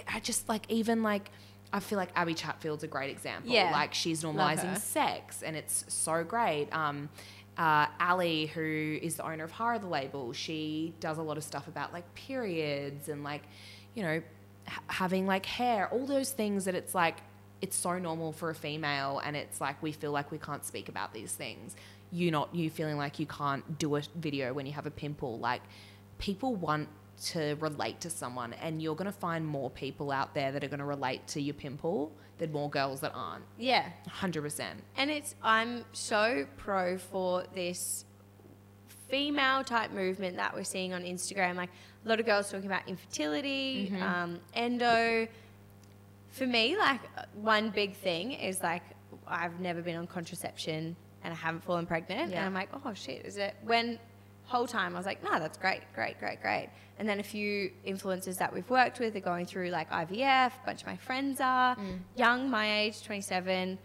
I 0.08 0.20
just 0.20 0.48
like 0.48 0.66
even 0.68 1.02
like. 1.02 1.30
I 1.72 1.80
feel 1.80 1.98
like 1.98 2.10
Abby 2.16 2.34
Chatfield's 2.34 2.82
a 2.82 2.88
great 2.88 3.10
example. 3.10 3.52
Yeah. 3.52 3.70
Like 3.70 3.94
she's 3.94 4.22
normalizing 4.22 4.76
sex, 4.78 5.42
and 5.42 5.56
it's 5.56 5.84
so 5.88 6.24
great. 6.24 6.68
Um, 6.72 7.08
uh, 7.56 7.86
Ali, 8.00 8.46
who 8.46 8.98
is 9.02 9.16
the 9.16 9.24
owner 9.24 9.44
of 9.44 9.52
Hara 9.52 9.78
the 9.78 9.86
label, 9.86 10.32
she 10.32 10.94
does 11.00 11.18
a 11.18 11.22
lot 11.22 11.36
of 11.36 11.44
stuff 11.44 11.68
about 11.68 11.92
like 11.92 12.12
periods 12.14 13.08
and 13.08 13.22
like, 13.22 13.42
you 13.94 14.02
know, 14.02 14.22
h- 14.66 14.74
having 14.86 15.26
like 15.26 15.44
hair, 15.46 15.88
all 15.88 16.06
those 16.06 16.30
things 16.32 16.64
that 16.64 16.74
it's 16.74 16.94
like, 16.94 17.18
it's 17.60 17.76
so 17.76 17.98
normal 17.98 18.32
for 18.32 18.50
a 18.50 18.54
female, 18.54 19.20
and 19.24 19.36
it's 19.36 19.60
like 19.60 19.82
we 19.82 19.92
feel 19.92 20.12
like 20.12 20.30
we 20.32 20.38
can't 20.38 20.64
speak 20.64 20.88
about 20.88 21.12
these 21.12 21.32
things. 21.32 21.76
You 22.10 22.30
not 22.30 22.54
you 22.54 22.70
feeling 22.70 22.96
like 22.96 23.18
you 23.18 23.26
can't 23.26 23.78
do 23.78 23.94
a 23.96 24.02
video 24.16 24.52
when 24.54 24.66
you 24.66 24.72
have 24.72 24.86
a 24.86 24.90
pimple. 24.90 25.38
Like 25.38 25.60
people 26.18 26.54
want 26.54 26.88
to 27.26 27.54
relate 27.60 28.00
to 28.00 28.10
someone, 28.10 28.52
and 28.54 28.80
you're 28.82 28.94
gonna 28.96 29.12
find 29.12 29.46
more 29.46 29.70
people 29.70 30.10
out 30.10 30.34
there 30.34 30.52
that 30.52 30.64
are 30.64 30.68
gonna 30.68 30.86
relate 30.86 31.26
to 31.28 31.40
your 31.40 31.54
pimple 31.54 32.12
than 32.38 32.50
more 32.52 32.70
girls 32.70 33.00
that 33.00 33.12
aren't. 33.14 33.44
Yeah. 33.58 33.88
Hundred 34.08 34.42
percent. 34.42 34.82
And 34.96 35.10
it's 35.10 35.34
I'm 35.42 35.84
so 35.92 36.46
pro 36.56 36.96
for 36.98 37.44
this 37.54 38.04
female 39.08 39.64
type 39.64 39.90
movement 39.92 40.36
that 40.36 40.54
we're 40.54 40.64
seeing 40.64 40.92
on 40.94 41.02
Instagram. 41.02 41.56
Like 41.56 41.70
a 42.04 42.08
lot 42.08 42.20
of 42.20 42.26
girls 42.26 42.50
talking 42.50 42.66
about 42.66 42.88
infertility, 42.88 43.90
Mm-hmm. 43.92 44.02
um, 44.02 44.40
endo. 44.54 45.26
For 46.30 46.46
me, 46.46 46.76
like 46.78 47.00
one 47.34 47.70
big 47.70 47.94
thing 47.96 48.32
is 48.32 48.62
like 48.62 48.82
I've 49.26 49.58
never 49.60 49.82
been 49.82 49.96
on 49.96 50.06
contraception 50.06 50.94
and 51.22 51.32
I 51.34 51.36
haven't 51.36 51.64
fallen 51.64 51.86
pregnant, 51.86 52.30
Yeah. 52.30 52.38
and 52.38 52.46
I'm 52.46 52.54
like, 52.54 52.68
oh 52.72 52.94
shit, 52.94 53.26
is 53.26 53.36
it 53.36 53.54
when? 53.64 53.98
Whole 54.50 54.66
time 54.66 54.94
I 54.96 54.98
was 54.98 55.06
like, 55.06 55.22
no, 55.22 55.38
that's 55.38 55.56
great, 55.56 55.82
great, 55.94 56.18
great, 56.18 56.42
great. 56.42 56.70
And 56.98 57.08
then 57.08 57.20
a 57.20 57.22
few 57.22 57.70
influencers 57.86 58.36
that 58.38 58.52
we've 58.52 58.68
worked 58.68 58.98
with 58.98 59.14
are 59.14 59.20
going 59.20 59.46
through 59.46 59.70
like 59.70 59.88
IVF. 59.90 60.48
A 60.48 60.66
bunch 60.66 60.80
of 60.82 60.86
my 60.88 60.96
friends 60.96 61.40
are 61.40 61.76
Mm. 61.76 62.00
young, 62.16 62.50
my 62.50 62.80
age, 62.80 63.04
27, 63.04 63.78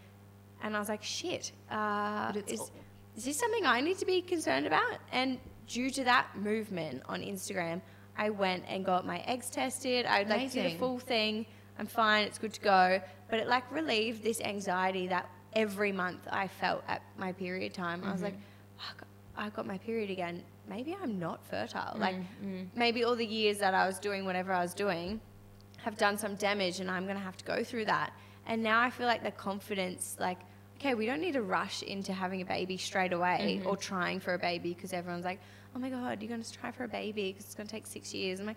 and 0.62 0.76
I 0.76 0.78
was 0.80 0.88
like, 0.88 1.04
shit, 1.04 1.52
uh, 1.70 2.32
is, 2.48 2.72
is 3.16 3.24
this 3.24 3.38
something 3.38 3.64
I 3.64 3.80
need 3.80 3.98
to 3.98 4.06
be 4.06 4.20
concerned 4.20 4.66
about? 4.66 4.98
And 5.12 5.38
due 5.68 5.88
to 5.90 6.02
that 6.04 6.26
movement 6.36 7.02
on 7.08 7.20
Instagram, 7.22 7.80
I 8.18 8.30
went 8.30 8.64
and 8.68 8.84
got 8.84 9.06
my 9.06 9.20
eggs 9.20 9.48
tested. 9.50 10.04
I 10.04 10.24
like 10.24 10.50
did 10.50 10.56
a 10.56 10.60
Amazing. 10.62 10.78
full 10.78 10.98
thing. 10.98 11.46
I'm 11.78 11.86
fine. 11.86 12.24
It's 12.24 12.38
good 12.38 12.54
to 12.54 12.60
go. 12.60 13.00
But 13.30 13.38
it 13.38 13.46
like 13.46 13.70
relieved 13.70 14.24
this 14.24 14.40
anxiety 14.40 15.06
that 15.08 15.28
every 15.52 15.92
month 15.92 16.26
I 16.30 16.48
felt 16.48 16.82
at 16.88 17.02
my 17.16 17.30
period 17.32 17.72
time. 17.72 18.02
I 18.04 18.10
was 18.10 18.22
like, 18.22 18.34
fuck, 18.78 19.06
I 19.36 19.48
got 19.50 19.66
my 19.66 19.78
period 19.78 20.10
again. 20.10 20.42
Maybe 20.68 20.96
I'm 21.00 21.18
not 21.18 21.44
fertile. 21.46 21.94
Mm, 21.94 22.00
like 22.00 22.16
mm. 22.44 22.66
maybe 22.74 23.04
all 23.04 23.16
the 23.16 23.26
years 23.26 23.58
that 23.58 23.74
I 23.74 23.86
was 23.86 23.98
doing 23.98 24.24
whatever 24.24 24.52
I 24.52 24.62
was 24.62 24.74
doing 24.74 25.20
have 25.78 25.96
done 25.96 26.18
some 26.18 26.34
damage 26.34 26.80
and 26.80 26.90
I'm 26.90 27.04
going 27.04 27.16
to 27.16 27.22
have 27.22 27.36
to 27.36 27.44
go 27.44 27.62
through 27.62 27.84
that. 27.86 28.12
And 28.46 28.62
now 28.62 28.80
I 28.80 28.90
feel 28.90 29.06
like 29.06 29.22
the 29.22 29.30
confidence, 29.30 30.16
like, 30.18 30.38
okay, 30.78 30.94
we 30.94 31.06
don't 31.06 31.20
need 31.20 31.34
to 31.34 31.42
rush 31.42 31.82
into 31.82 32.12
having 32.12 32.42
a 32.42 32.44
baby 32.44 32.76
straight 32.76 33.12
away 33.12 33.58
mm-hmm. 33.58 33.68
or 33.68 33.76
trying 33.76 34.20
for 34.20 34.34
a 34.34 34.38
baby 34.38 34.74
because 34.74 34.92
everyone's 34.92 35.24
like, 35.24 35.40
oh 35.74 35.78
my 35.78 35.90
God, 35.90 36.22
you're 36.22 36.28
going 36.28 36.42
to 36.42 36.52
try 36.52 36.70
for 36.70 36.84
a 36.84 36.88
baby 36.88 37.32
because 37.32 37.44
it's 37.44 37.54
going 37.54 37.66
to 37.66 37.72
take 37.72 37.86
six 37.86 38.14
years. 38.14 38.40
I'm 38.40 38.46
like, 38.46 38.56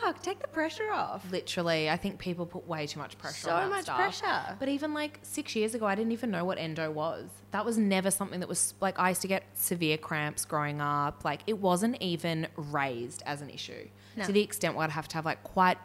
fuck, 0.00 0.20
take 0.22 0.40
the 0.40 0.48
pressure 0.48 0.90
off. 0.92 1.24
Literally, 1.30 1.88
I 1.88 1.96
think 1.96 2.18
people 2.18 2.46
put 2.46 2.66
way 2.66 2.86
too 2.86 2.98
much 2.98 3.16
pressure 3.18 3.46
So 3.48 3.50
on 3.54 3.70
much 3.70 3.84
stuff. 3.84 3.96
pressure. 3.96 4.56
But 4.58 4.68
even 4.68 4.92
like 4.92 5.18
six 5.22 5.54
years 5.54 5.74
ago, 5.74 5.86
I 5.86 5.94
didn't 5.94 6.12
even 6.12 6.30
know 6.30 6.44
what 6.44 6.58
endo 6.58 6.90
was. 6.90 7.28
That 7.52 7.64
was 7.64 7.78
never 7.78 8.10
something 8.10 8.40
that 8.40 8.48
was 8.48 8.74
like 8.80 8.98
I 8.98 9.10
used 9.10 9.22
to 9.22 9.28
get 9.28 9.44
severe 9.54 9.96
cramps 9.96 10.44
growing 10.44 10.80
up. 10.80 11.24
Like 11.24 11.40
it 11.46 11.58
wasn't 11.58 11.96
even 12.02 12.48
raised 12.56 13.22
as 13.26 13.40
an 13.40 13.50
issue 13.50 13.88
No. 14.16 14.24
to 14.24 14.32
the 14.32 14.40
extent 14.42 14.74
where 14.74 14.84
I'd 14.84 14.90
have 14.90 15.08
to 15.08 15.14
have 15.16 15.24
like 15.24 15.42
quite 15.44 15.78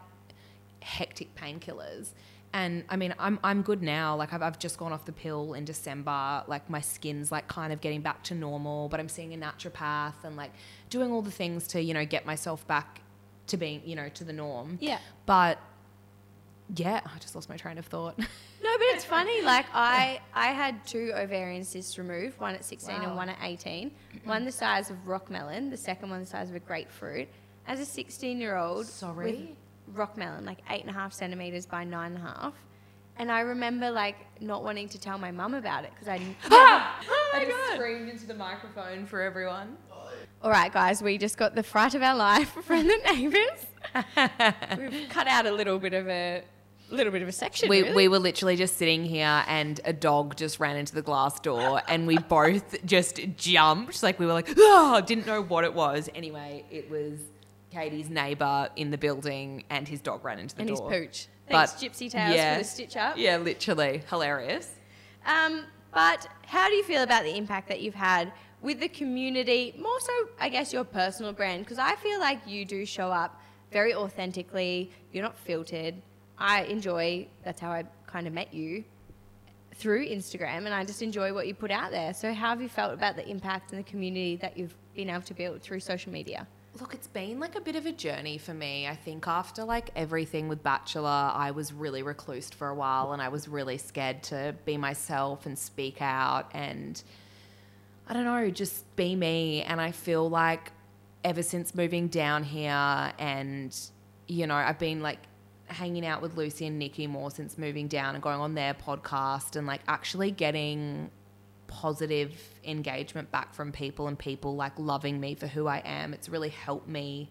hectic 0.82 1.34
painkillers. 1.34 2.10
And 2.52 2.82
I 2.88 2.96
mean, 2.96 3.14
I'm 3.18 3.38
I'm 3.44 3.62
good 3.62 3.80
now. 3.80 4.16
Like 4.16 4.32
I've, 4.32 4.42
I've 4.42 4.58
just 4.58 4.76
gone 4.76 4.92
off 4.92 5.04
the 5.04 5.12
pill 5.12 5.54
in 5.54 5.64
December. 5.64 6.42
Like 6.48 6.68
my 6.68 6.80
skin's 6.80 7.30
like 7.30 7.46
kind 7.46 7.72
of 7.72 7.80
getting 7.80 8.00
back 8.00 8.24
to 8.24 8.34
normal. 8.34 8.88
But 8.88 8.98
I'm 8.98 9.08
seeing 9.08 9.32
a 9.32 9.36
naturopath 9.36 10.24
and 10.24 10.36
like 10.36 10.50
doing 10.88 11.12
all 11.12 11.22
the 11.22 11.30
things 11.30 11.68
to 11.68 11.80
you 11.80 11.94
know 11.94 12.04
get 12.04 12.26
myself 12.26 12.66
back 12.66 13.02
to 13.50 13.56
being 13.56 13.82
you 13.84 13.96
know 13.96 14.08
to 14.10 14.24
the 14.24 14.32
norm. 14.32 14.78
Yeah. 14.80 14.98
But 15.26 15.58
yeah, 16.74 17.00
I 17.04 17.18
just 17.18 17.34
lost 17.34 17.48
my 17.48 17.56
train 17.56 17.78
of 17.78 17.86
thought. 17.86 18.18
No, 18.62 18.68
but 18.76 18.86
it's 18.94 19.06
funny. 19.06 19.40
Like 19.40 19.64
I, 19.72 20.20
I 20.34 20.48
had 20.48 20.86
two 20.86 21.12
ovarian 21.16 21.64
cysts 21.64 21.96
removed, 21.96 22.38
one 22.38 22.54
at 22.54 22.62
16 22.62 22.94
and 22.94 23.16
one 23.16 23.30
at 23.30 23.38
18. 23.42 23.90
One 24.24 24.44
the 24.44 24.52
size 24.52 24.90
of 24.90 25.08
rock 25.08 25.30
melon, 25.30 25.70
the 25.70 25.78
second 25.78 26.10
one 26.10 26.20
the 26.20 26.26
size 26.26 26.50
of 26.50 26.54
a 26.54 26.60
grapefruit. 26.60 27.26
As 27.66 27.80
a 27.80 27.86
16 27.86 28.38
year 28.38 28.56
old, 28.56 28.86
Sorry? 28.86 29.56
rock 29.94 30.16
melon, 30.18 30.44
like 30.44 30.58
eight 30.68 30.82
and 30.82 30.90
a 30.90 30.92
half 30.92 31.14
centimeters 31.14 31.64
by 31.64 31.84
nine 31.84 32.12
and 32.14 32.18
a 32.22 32.28
half. 32.28 32.54
And 33.16 33.32
I 33.32 33.40
remember 33.40 33.90
like 33.90 34.16
not 34.40 34.62
wanting 34.62 34.90
to 34.90 34.98
tell 35.00 35.16
my 35.16 35.30
mum 35.30 35.54
about 35.54 35.84
it 35.84 35.90
because 35.94 36.08
I 36.08 36.18
didn't. 36.18 36.36
I 36.44 37.44
just 37.46 37.74
screamed 37.76 38.10
into 38.10 38.26
the 38.26 38.34
microphone 38.34 39.06
for 39.06 39.22
everyone. 39.22 39.78
All 40.42 40.50
right, 40.50 40.72
guys, 40.72 41.02
we 41.02 41.18
just 41.18 41.36
got 41.36 41.54
the 41.54 41.62
fright 41.62 41.94
of 41.94 42.02
our 42.02 42.16
life 42.16 42.48
from 42.64 42.86
the 42.86 42.96
neighbours. 43.12 43.66
We've 44.78 45.08
cut 45.10 45.26
out 45.26 45.46
a 45.46 45.52
little 45.52 45.78
bit 45.78 45.92
of 45.92 46.08
a 46.08 46.42
little 46.90 47.12
bit 47.12 47.20
of 47.22 47.28
a 47.28 47.32
section. 47.32 47.68
We, 47.68 47.82
really. 47.82 47.94
we 47.94 48.08
were 48.08 48.18
literally 48.18 48.56
just 48.56 48.76
sitting 48.76 49.04
here 49.04 49.44
and 49.46 49.80
a 49.84 49.92
dog 49.92 50.36
just 50.36 50.58
ran 50.58 50.76
into 50.76 50.94
the 50.94 51.02
glass 51.02 51.38
door 51.40 51.82
and 51.88 52.06
we 52.06 52.16
both 52.18 52.84
just 52.86 53.20
jumped. 53.36 54.02
Like 54.02 54.18
we 54.18 54.26
were 54.26 54.32
like, 54.32 54.48
oh, 54.56 55.02
didn't 55.06 55.26
know 55.26 55.42
what 55.42 55.64
it 55.64 55.74
was. 55.74 56.08
Anyway, 56.14 56.64
it 56.70 56.90
was 56.90 57.18
Katie's 57.70 58.08
neighbour 58.08 58.70
in 58.76 58.90
the 58.90 58.98
building 58.98 59.64
and 59.68 59.86
his 59.86 60.00
dog 60.00 60.24
ran 60.24 60.38
into 60.38 60.56
the 60.56 60.64
door. 60.64 60.90
and 60.90 61.04
his 61.04 61.08
pooch. 61.08 61.28
But- 61.50 61.68
Thanks, 61.68 61.98
Gypsy 61.98 62.10
Tales, 62.10 62.34
yeah. 62.34 62.54
for 62.54 62.62
the 62.62 62.68
stitch 62.68 62.96
up. 62.96 63.16
Yeah, 63.18 63.36
literally. 63.36 64.02
Hilarious. 64.08 64.70
Um, 65.26 65.64
but 65.92 66.26
how 66.46 66.68
do 66.68 66.74
you 66.74 66.84
feel 66.84 67.02
about 67.02 67.24
the 67.24 67.36
impact 67.36 67.68
that 67.68 67.80
you've 67.82 67.94
had 67.94 68.32
with 68.62 68.80
the 68.80 68.88
community? 68.88 69.74
More 69.78 70.00
so, 70.00 70.12
I 70.38 70.48
guess, 70.48 70.72
your 70.72 70.84
personal 70.84 71.32
brand, 71.32 71.64
because 71.64 71.78
I 71.78 71.96
feel 71.96 72.20
like 72.20 72.40
you 72.46 72.64
do 72.64 72.84
show 72.84 73.10
up 73.10 73.40
very 73.72 73.94
authentically. 73.94 74.90
You're 75.12 75.24
not 75.24 75.38
filtered. 75.38 75.94
I 76.38 76.62
enjoy. 76.64 77.28
That's 77.44 77.60
how 77.60 77.70
I 77.70 77.84
kind 78.06 78.26
of 78.26 78.32
met 78.32 78.52
you 78.54 78.84
through 79.74 80.06
Instagram, 80.06 80.66
and 80.66 80.74
I 80.74 80.84
just 80.84 81.02
enjoy 81.02 81.32
what 81.32 81.46
you 81.46 81.54
put 81.54 81.70
out 81.70 81.90
there. 81.90 82.12
So, 82.12 82.34
how 82.34 82.50
have 82.50 82.62
you 82.62 82.68
felt 82.68 82.92
about 82.92 83.16
the 83.16 83.26
impact 83.28 83.72
and 83.72 83.78
the 83.78 83.90
community 83.90 84.36
that 84.36 84.56
you've 84.56 84.74
been 84.94 85.10
able 85.10 85.22
to 85.22 85.34
build 85.34 85.62
through 85.62 85.80
social 85.80 86.12
media? 86.12 86.46
Look, 86.78 86.94
it's 86.94 87.08
been 87.08 87.40
like 87.40 87.56
a 87.56 87.60
bit 87.60 87.74
of 87.74 87.86
a 87.86 87.92
journey 87.92 88.38
for 88.38 88.54
me. 88.54 88.86
I 88.86 88.94
think 88.94 89.26
after 89.26 89.64
like 89.64 89.90
everything 89.96 90.48
with 90.48 90.62
Bachelor, 90.62 91.08
I 91.34 91.50
was 91.50 91.72
really 91.72 92.02
reclused 92.02 92.54
for 92.54 92.68
a 92.68 92.74
while 92.74 93.12
and 93.12 93.20
I 93.20 93.28
was 93.28 93.48
really 93.48 93.76
scared 93.76 94.22
to 94.24 94.54
be 94.64 94.76
myself 94.76 95.46
and 95.46 95.58
speak 95.58 96.00
out 96.00 96.48
and 96.54 97.02
I 98.10 98.12
don't 98.12 98.24
know, 98.24 98.50
just 98.50 98.96
be 98.96 99.14
me. 99.14 99.62
And 99.62 99.80
I 99.80 99.92
feel 99.92 100.28
like 100.28 100.72
ever 101.22 101.44
since 101.44 101.76
moving 101.76 102.08
down 102.08 102.42
here 102.42 102.72
and, 102.72 103.78
you 104.26 104.48
know, 104.48 104.56
I've 104.56 104.80
been 104.80 105.00
like 105.00 105.20
hanging 105.66 106.04
out 106.04 106.20
with 106.20 106.36
Lucy 106.36 106.66
and 106.66 106.76
Nikki 106.76 107.06
more 107.06 107.30
since 107.30 107.56
moving 107.56 107.86
down 107.86 108.16
and 108.16 108.22
going 108.22 108.40
on 108.40 108.54
their 108.56 108.74
podcast 108.74 109.54
and 109.54 109.64
like 109.64 109.82
actually 109.86 110.32
getting 110.32 111.08
positive 111.68 112.32
engagement 112.64 113.30
back 113.30 113.54
from 113.54 113.70
people 113.70 114.08
and 114.08 114.18
people 114.18 114.56
like 114.56 114.76
loving 114.76 115.20
me 115.20 115.36
for 115.36 115.46
who 115.46 115.68
I 115.68 115.78
am. 115.84 116.12
It's 116.12 116.28
really 116.28 116.48
helped 116.48 116.88
me 116.88 117.30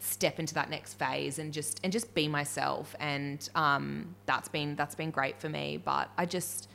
step 0.00 0.40
into 0.40 0.54
that 0.54 0.70
next 0.70 0.94
phase 0.94 1.38
and 1.38 1.52
just 1.52 1.78
and 1.84 1.92
just 1.92 2.12
be 2.14 2.26
myself 2.26 2.96
and 2.98 3.48
um, 3.54 4.16
that's 4.26 4.48
been 4.48 4.74
that's 4.74 4.96
been 4.96 5.10
great 5.10 5.40
for 5.40 5.48
me 5.48 5.80
but 5.82 6.10
I 6.18 6.26
just 6.26 6.68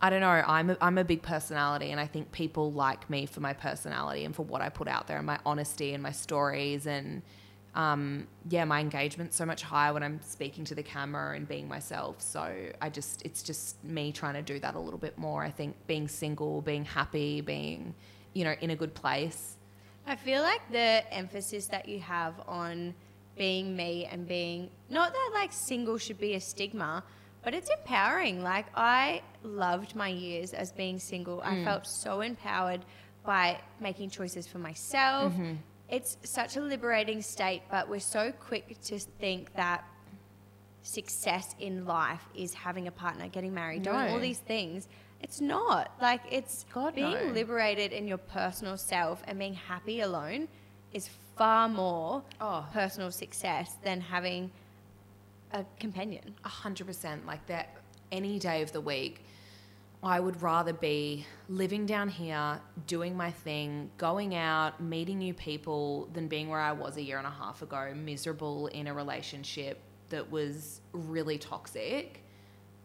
I 0.00 0.10
don't 0.10 0.20
know. 0.20 0.28
I'm 0.28 0.70
a, 0.70 0.76
I'm 0.80 0.98
a 0.98 1.04
big 1.04 1.22
personality 1.22 1.90
and 1.90 2.00
I 2.00 2.06
think 2.06 2.30
people 2.30 2.70
like 2.72 3.08
me 3.10 3.26
for 3.26 3.40
my 3.40 3.52
personality 3.52 4.24
and 4.24 4.34
for 4.34 4.44
what 4.44 4.62
I 4.62 4.68
put 4.68 4.86
out 4.86 5.08
there 5.08 5.16
and 5.16 5.26
my 5.26 5.40
honesty 5.44 5.92
and 5.92 6.02
my 6.02 6.12
stories 6.12 6.86
and 6.86 7.22
um, 7.74 8.26
yeah 8.48 8.64
my 8.64 8.80
engagement's 8.80 9.36
so 9.36 9.44
much 9.44 9.62
higher 9.62 9.92
when 9.92 10.02
I'm 10.02 10.20
speaking 10.22 10.64
to 10.64 10.74
the 10.74 10.82
camera 10.82 11.36
and 11.36 11.48
being 11.48 11.66
myself. 11.68 12.20
So 12.22 12.52
I 12.80 12.90
just 12.90 13.22
it's 13.24 13.42
just 13.42 13.82
me 13.84 14.12
trying 14.12 14.34
to 14.34 14.42
do 14.42 14.60
that 14.60 14.74
a 14.76 14.78
little 14.80 15.00
bit 15.00 15.18
more 15.18 15.42
I 15.42 15.50
think. 15.50 15.74
Being 15.86 16.06
single 16.06 16.60
being 16.62 16.84
happy 16.84 17.40
being 17.40 17.94
you 18.34 18.44
know 18.44 18.54
in 18.60 18.70
a 18.70 18.76
good 18.76 18.94
place. 18.94 19.56
I 20.06 20.16
feel 20.16 20.42
like 20.42 20.62
the 20.70 21.02
emphasis 21.12 21.66
that 21.66 21.88
you 21.88 21.98
have 22.00 22.34
on 22.46 22.94
being 23.36 23.76
me 23.76 24.06
and 24.10 24.26
being 24.28 24.70
not 24.90 25.12
that 25.12 25.30
like 25.34 25.52
single 25.52 25.98
should 25.98 26.18
be 26.18 26.34
a 26.34 26.40
stigma, 26.40 27.02
but 27.48 27.54
it's 27.54 27.70
empowering. 27.70 28.42
Like 28.42 28.66
I 28.74 29.22
loved 29.42 29.96
my 29.96 30.08
years 30.08 30.52
as 30.52 30.70
being 30.70 30.98
single. 30.98 31.40
I 31.42 31.54
mm. 31.54 31.64
felt 31.64 31.86
so 31.86 32.20
empowered 32.20 32.84
by 33.24 33.58
making 33.80 34.10
choices 34.10 34.46
for 34.46 34.58
myself. 34.58 35.32
Mm-hmm. 35.32 35.54
It's 35.88 36.18
such 36.24 36.58
a 36.58 36.60
liberating 36.60 37.22
state, 37.22 37.62
but 37.70 37.88
we're 37.88 38.00
so 38.00 38.32
quick 38.32 38.78
to 38.82 38.98
think 38.98 39.54
that 39.54 39.82
success 40.82 41.54
in 41.58 41.86
life 41.86 42.20
is 42.36 42.52
having 42.52 42.86
a 42.86 42.92
partner, 42.92 43.28
getting 43.28 43.54
married, 43.54 43.82
doing 43.82 44.10
all 44.10 44.20
these 44.20 44.40
things. 44.40 44.86
It's 45.22 45.40
not. 45.40 45.90
Like 46.02 46.20
it's 46.30 46.66
God, 46.74 46.96
being 46.96 47.12
no. 47.12 47.32
liberated 47.32 47.94
in 47.94 48.06
your 48.06 48.18
personal 48.18 48.76
self 48.76 49.22
and 49.26 49.38
being 49.38 49.54
happy 49.54 50.02
alone 50.02 50.48
is 50.92 51.08
far 51.38 51.66
more 51.66 52.22
Oh. 52.42 52.66
personal 52.74 53.10
success 53.10 53.78
than 53.82 54.02
having 54.02 54.50
a 55.52 55.64
companion. 55.78 56.34
A 56.44 56.48
hundred 56.48 56.86
percent. 56.86 57.26
Like 57.26 57.46
that 57.46 57.76
any 58.12 58.38
day 58.38 58.62
of 58.62 58.72
the 58.72 58.80
week, 58.80 59.24
I 60.02 60.20
would 60.20 60.40
rather 60.42 60.72
be 60.72 61.26
living 61.48 61.84
down 61.84 62.08
here, 62.08 62.60
doing 62.86 63.16
my 63.16 63.30
thing, 63.30 63.90
going 63.98 64.34
out, 64.34 64.80
meeting 64.80 65.18
new 65.18 65.34
people 65.34 66.08
than 66.12 66.28
being 66.28 66.48
where 66.48 66.60
I 66.60 66.72
was 66.72 66.96
a 66.96 67.02
year 67.02 67.18
and 67.18 67.26
a 67.26 67.30
half 67.30 67.62
ago, 67.62 67.92
miserable 67.94 68.68
in 68.68 68.86
a 68.86 68.94
relationship 68.94 69.80
that 70.10 70.30
was 70.30 70.80
really 70.92 71.36
toxic. 71.36 72.22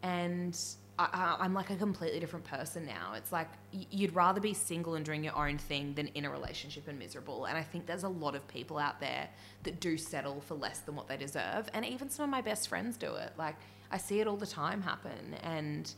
And 0.02 0.60
I, 1.00 1.38
I'm 1.40 1.56
like 1.56 1.72
a 1.72 1.76
completely 1.76 2.20
different 2.20 2.46
person 2.46 2.86
now. 2.86 3.14
It's 3.16 3.32
like 3.32 3.48
you'd 3.72 4.14
rather 4.14 4.40
be 4.40 4.54
single 4.54 4.94
and 4.94 5.04
doing 5.04 5.24
your 5.24 5.36
own 5.36 5.58
thing 5.58 5.96
than 5.96 6.08
in 6.08 6.26
a 6.26 6.30
relationship 6.30 6.88
and 6.88 7.00
miserable. 7.00 7.46
And 7.46 7.58
I 7.58 7.64
think 7.64 7.88
there's 7.88 8.04
a 8.04 8.10
lot 8.10 8.36
of 8.36 8.48
people 8.48 8.78
out 8.78 9.00
there 9.00 9.28
that 9.64 9.80
do 9.80 9.98
settle 9.98 10.42
for 10.42 10.54
less 10.54 10.80
than 10.80 10.96
what 10.96 11.08
they 11.08 11.18
deserve. 11.18 11.68
And 11.74 11.84
even 11.84 12.10
some 12.10 12.26
of 12.26 12.30
my 12.30 12.42
best 12.42 12.68
friends 12.68 12.96
do 12.96 13.16
it. 13.16 13.34
Like 13.38 13.56
I 13.90 13.98
see 13.98 14.20
it 14.20 14.28
all 14.28 14.38
the 14.38 14.46
time 14.46 14.84
happen. 14.84 15.36
And 15.42 15.92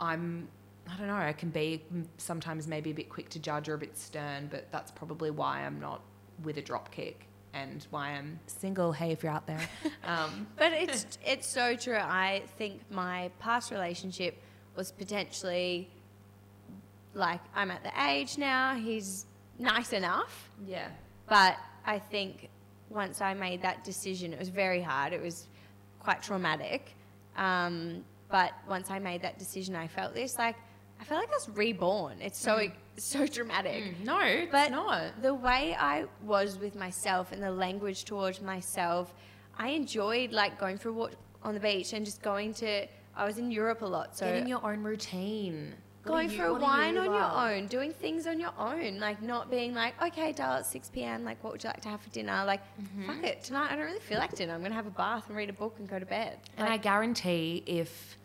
I'm, 0.00 0.48
I 0.90 0.96
don't 0.96 1.08
know, 1.08 1.14
I 1.14 1.34
can 1.34 1.50
be 1.50 1.82
sometimes 2.16 2.66
maybe 2.66 2.92
a 2.92 2.94
bit 2.94 3.10
quick 3.10 3.28
to 3.30 3.38
judge 3.38 3.68
or 3.68 3.74
a 3.74 3.78
bit 3.78 3.98
stern, 3.98 4.48
but 4.50 4.72
that's 4.72 4.90
probably 4.92 5.30
why 5.30 5.60
I'm 5.60 5.78
not 5.78 6.00
with 6.42 6.56
a 6.56 6.62
drop 6.62 6.90
kick 6.90 7.26
and 7.52 7.86
why 7.90 8.10
I'm 8.10 8.38
single. 8.46 8.92
Hey, 8.92 9.12
if 9.12 9.22
you're 9.22 9.32
out 9.32 9.46
there. 9.46 9.60
Um, 10.04 10.46
But 10.56 10.72
it's 10.72 11.18
it's 11.24 11.46
so 11.48 11.74
true. 11.74 11.96
I 11.96 12.42
think 12.58 12.80
my 12.90 13.30
past 13.40 13.70
relationship 13.72 14.40
was 14.76 14.92
potentially 14.92 15.88
like 17.14 17.40
I'm 17.54 17.70
at 17.70 17.82
the 17.82 17.92
age 18.08 18.38
now. 18.38 18.74
He's 18.74 19.26
nice 19.58 19.92
enough, 19.92 20.50
yeah. 20.66 20.88
but 21.28 21.56
I 21.84 21.98
think 21.98 22.50
once 22.88 23.20
I 23.20 23.34
made 23.34 23.62
that 23.62 23.82
decision, 23.84 24.32
it 24.32 24.38
was 24.38 24.48
very 24.48 24.82
hard. 24.82 25.12
It 25.12 25.22
was 25.22 25.46
quite 25.98 26.22
traumatic. 26.22 26.94
Um, 27.36 28.04
but 28.30 28.52
once 28.68 28.90
I 28.90 28.98
made 28.98 29.22
that 29.22 29.38
decision, 29.38 29.74
I 29.74 29.86
felt 29.88 30.14
this 30.14 30.38
like 30.38 30.56
I 31.00 31.04
felt 31.04 31.20
like 31.20 31.30
was 31.30 31.48
reborn. 31.54 32.16
It's 32.20 32.38
so 32.38 32.68
so 32.96 33.26
dramatic. 33.26 33.84
Mm, 33.84 34.04
no, 34.04 34.18
it's 34.20 34.50
But 34.50 34.70
not. 34.70 35.20
the 35.20 35.34
way 35.34 35.76
I 35.78 36.06
was 36.22 36.58
with 36.58 36.74
myself 36.74 37.32
and 37.32 37.42
the 37.42 37.50
language 37.50 38.04
towards 38.06 38.40
myself, 38.40 39.14
I 39.58 39.68
enjoyed 39.68 40.32
like 40.32 40.58
going 40.58 40.78
for 40.78 40.88
a 40.88 40.92
walk 40.92 41.12
on 41.42 41.54
the 41.54 41.60
beach 41.60 41.92
and 41.92 42.04
just 42.06 42.22
going 42.22 42.54
to. 42.54 42.86
I 43.14 43.24
was 43.24 43.38
in 43.38 43.50
Europe 43.50 43.82
a 43.82 43.86
lot, 43.86 44.16
so 44.16 44.26
Getting 44.26 44.46
your 44.48 44.64
own 44.66 44.82
routine. 44.82 45.74
Going 46.04 46.30
you- 46.30 46.36
for 46.38 46.44
a 46.46 46.54
wine 46.54 46.96
on 46.98 47.06
your 47.06 47.14
own, 47.46 47.66
doing 47.66 47.92
things 47.92 48.26
on 48.28 48.38
your 48.38 48.52
own, 48.58 48.98
like 49.00 49.20
not 49.22 49.50
being 49.50 49.74
like, 49.74 50.00
okay, 50.00 50.32
Dal, 50.32 50.52
at 50.58 50.66
six 50.66 50.88
p.m. 50.88 51.24
Like, 51.24 51.42
what 51.42 51.52
would 51.52 51.64
you 51.64 51.68
like 51.68 51.80
to 51.82 51.88
have 51.88 52.00
for 52.00 52.10
dinner? 52.10 52.44
Like, 52.46 52.60
Mm-hmm. 52.80 53.06
fuck 53.06 53.24
it, 53.24 53.42
tonight 53.42 53.72
I 53.72 53.76
don't 53.76 53.84
really 53.86 53.98
feel 54.00 54.18
like 54.18 54.34
dinner. 54.36 54.54
I'm 54.54 54.62
gonna 54.62 54.74
have 54.74 54.86
a 54.86 54.90
bath 54.90 55.24
and 55.28 55.36
read 55.36 55.50
a 55.50 55.52
book 55.54 55.74
and 55.78 55.88
go 55.88 55.98
to 55.98 56.06
bed. 56.06 56.38
And 56.58 56.68
I 56.68 56.76
guarantee 56.76 57.62
if 57.66 58.16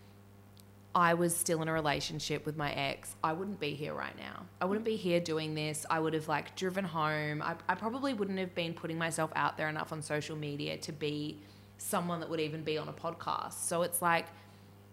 I 0.94 1.14
was 1.14 1.36
still 1.36 1.62
in 1.62 1.68
a 1.68 1.74
relationship 1.74 2.46
with 2.46 2.58
my 2.58 2.72
ex, 2.74 3.16
I 3.24 3.32
wouldn't 3.34 3.60
be 3.60 3.76
here 3.76 3.94
right 3.94 4.18
now. 4.18 4.46
I 4.60 4.66
wouldn't 4.66 4.86
be 4.86 4.98
here 4.98 5.22
doing 5.22 5.56
this. 5.56 5.86
I 5.90 6.00
would 6.00 6.14
have 6.14 6.28
like 6.28 6.56
driven 6.56 6.84
home. 6.84 7.42
I, 7.42 7.56
I 7.70 7.76
probably 7.76 8.14
wouldn't 8.14 8.40
have 8.40 8.54
been 8.56 8.74
putting 8.74 8.98
myself 8.98 9.32
out 9.36 9.58
there 9.58 9.70
enough 9.70 9.94
on 9.94 10.02
social 10.02 10.36
media 10.36 10.78
to 10.78 10.92
be 10.92 11.40
someone 11.78 12.20
that 12.20 12.30
would 12.30 12.42
even 12.42 12.64
be 12.64 12.78
on 12.78 12.90
a 12.90 12.94
podcast. 12.94 13.54
So 13.54 13.84
it's 13.84 14.02
like 14.02 14.28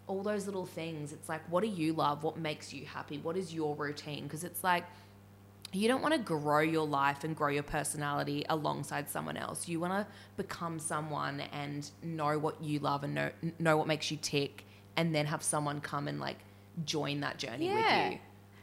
all 0.07 0.23
those 0.23 0.47
little 0.47 0.67
things. 0.67 1.13
It's 1.13 1.29
like, 1.29 1.43
what 1.51 1.63
do 1.63 1.69
you 1.69 1.93
love? 1.93 2.23
What 2.23 2.39
makes 2.39 2.73
you 2.73 2.87
happy? 2.87 3.19
What 3.19 3.37
is 3.37 3.53
your 3.53 3.75
routine? 3.75 4.23
Because 4.25 4.45
it's 4.45 4.63
like, 4.63 4.85
you 5.73 5.87
don't 5.87 6.01
want 6.01 6.15
to 6.15 6.21
grow 6.21 6.61
your 6.61 6.87
life 6.87 7.25
and 7.25 7.37
grow 7.37 7.49
your 7.49 7.63
personality 7.63 8.45
alongside 8.49 9.11
someone 9.11 9.37
else. 9.37 9.69
You 9.69 9.81
want 9.81 9.93
to 9.93 10.07
become 10.37 10.79
someone 10.79 11.41
and 11.53 11.91
know 12.03 12.39
what 12.39 12.63
you 12.63 12.79
love 12.79 13.05
and 13.05 13.15
know 13.15 13.31
know 13.59 13.77
what 13.77 13.87
makes 13.87 14.11
you 14.11 14.17
tick, 14.17 14.65
and 14.99 15.15
then 15.15 15.27
have 15.27 15.45
someone 15.45 15.81
come 15.81 16.09
and 16.09 16.19
like 16.19 16.39
join 16.85 17.21
that 17.21 17.39
journey 17.39 17.67
yeah. 17.67 18.05
with 18.05 18.13
you. 18.15 18.19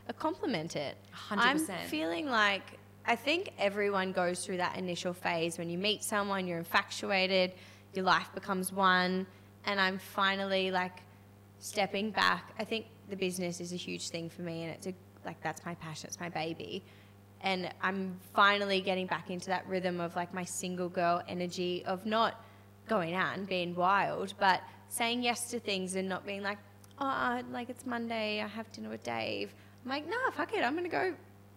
A 0.09 0.13
compliment 0.13 0.75
it. 0.75 0.97
100%. 1.29 1.37
I'm 1.37 1.59
feeling 1.87 2.27
like 2.27 2.77
I 3.05 3.15
think 3.15 3.53
everyone 3.57 4.11
goes 4.11 4.45
through 4.45 4.57
that 4.57 4.77
initial 4.77 5.13
phase 5.13 5.57
when 5.57 5.69
you 5.69 5.77
meet 5.77 6.03
someone, 6.03 6.45
you're 6.45 6.57
infatuated, 6.57 7.53
your 7.93 8.03
life 8.03 8.27
becomes 8.35 8.73
one, 8.73 9.25
and 9.63 9.79
I'm 9.79 9.97
finally 9.97 10.71
like 10.71 10.99
stepping 11.59 12.11
back. 12.11 12.53
I 12.59 12.65
think 12.65 12.87
the 13.09 13.15
business 13.15 13.61
is 13.61 13.71
a 13.71 13.77
huge 13.77 14.09
thing 14.09 14.29
for 14.29 14.41
me, 14.41 14.63
and 14.63 14.73
it's 14.73 14.87
a 14.87 14.93
like 15.25 15.41
that's 15.41 15.65
my 15.65 15.75
passion, 15.75 16.07
it's 16.07 16.19
my 16.19 16.29
baby. 16.29 16.83
And 17.41 17.69
I'm 17.81 18.19
finally 18.33 18.81
getting 18.81 19.07
back 19.07 19.29
into 19.29 19.47
that 19.47 19.65
rhythm 19.67 20.01
of 20.01 20.17
like 20.17 20.33
my 20.33 20.43
single 20.43 20.89
girl 20.89 21.21
energy 21.29 21.83
of 21.85 22.05
not 22.05 22.43
going 22.89 23.13
out 23.13 23.37
and 23.37 23.47
being 23.47 23.73
wild, 23.73 24.33
but 24.37 24.61
saying 24.95 25.23
yes 25.23 25.49
to 25.51 25.59
things 25.59 25.95
and 25.95 26.07
not 26.07 26.25
being 26.25 26.41
like, 26.41 26.57
oh, 26.99 27.41
like 27.51 27.69
it's 27.69 27.85
Monday, 27.85 28.41
I 28.41 28.47
have 28.47 28.71
dinner 28.71 28.89
with 28.89 29.03
Dave. 29.03 29.53
I'm 29.83 29.91
like, 29.91 30.07
nah, 30.09 30.31
fuck 30.31 30.53
it, 30.53 30.63
I'm 30.63 30.75
gonna 30.75 30.89
go. 30.89 31.13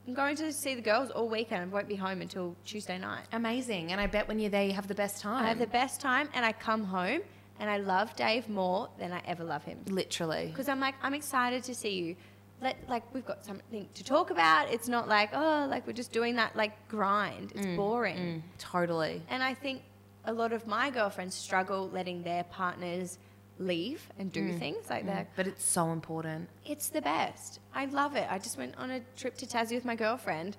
I'm 0.07 0.15
going 0.15 0.37
to 0.37 0.53
see 0.55 0.75
the 0.75 0.81
girls 0.81 1.11
all 1.11 1.29
weekend. 1.29 1.63
I 1.63 1.67
won't 1.67 1.87
be 1.87 1.95
home 1.95 2.23
until 2.23 2.57
Tuesday 2.65 2.97
night. 2.97 3.27
Amazing. 3.33 3.93
And 3.93 4.01
I 4.01 4.07
bet 4.07 4.27
when 4.27 4.39
you're 4.39 4.49
there, 4.49 4.65
you 4.65 4.73
have 4.73 4.89
the 4.89 4.95
best 4.95 5.21
time. 5.21 5.45
I 5.45 5.49
have 5.49 5.59
the 5.59 5.67
best 5.67 6.01
time, 6.01 6.31
and 6.33 6.47
I 6.47 6.53
come 6.53 6.83
home 6.83 7.21
and 7.61 7.69
I 7.69 7.77
love 7.77 8.17
Dave 8.17 8.49
more 8.49 8.89
than 8.99 9.13
I 9.13 9.21
ever 9.27 9.45
love 9.45 9.65
him. 9.65 9.79
Literally. 9.89 10.47
Because 10.47 10.69
I'm 10.69 10.81
like, 10.81 10.95
I'm 11.03 11.13
excited 11.13 11.63
to 11.65 11.75
see 11.75 11.91
you. 11.91 12.17
Let 12.61 12.77
like 12.89 13.03
we've 13.15 13.27
got 13.27 13.45
something 13.45 13.87
to 13.95 14.05
talk 14.05 14.31
about. 14.31 14.73
It's 14.73 14.89
not 14.89 15.09
like 15.09 15.31
oh, 15.33 15.67
like 15.71 15.87
we're 15.87 15.93
just 15.93 16.11
doing 16.11 16.35
that 16.37 16.57
like 16.57 16.73
grind. 16.89 17.53
It's 17.55 17.67
boring. 17.77 18.17
Mm, 18.17 18.43
totally. 18.59 19.23
And 19.29 19.45
I 19.45 19.55
think 19.55 19.83
a 20.25 20.33
lot 20.33 20.53
of 20.53 20.67
my 20.67 20.91
girlfriends 20.91 21.35
struggle 21.35 21.89
letting 21.93 22.23
their 22.23 22.45
partners 22.45 23.19
leave 23.59 24.09
and 24.19 24.33
do 24.33 24.51
mm. 24.51 24.59
things 24.59 24.89
like 24.89 25.05
mm. 25.05 25.07
that. 25.07 25.29
But 25.37 25.47
it's 25.47 25.65
so 25.65 25.91
important. 25.93 26.49
It's 26.65 26.89
the 26.89 27.03
best. 27.03 27.61
I 27.75 27.87
love 27.87 28.17
it. 28.17 28.27
I 28.31 28.39
just 28.39 28.57
went 28.59 28.77
on 28.77 28.91
a 28.91 29.01
trip 29.17 29.37
to 29.39 29.47
Tassie 29.47 29.75
with 29.75 29.85
my 29.85 29.97
girlfriend 29.97 30.57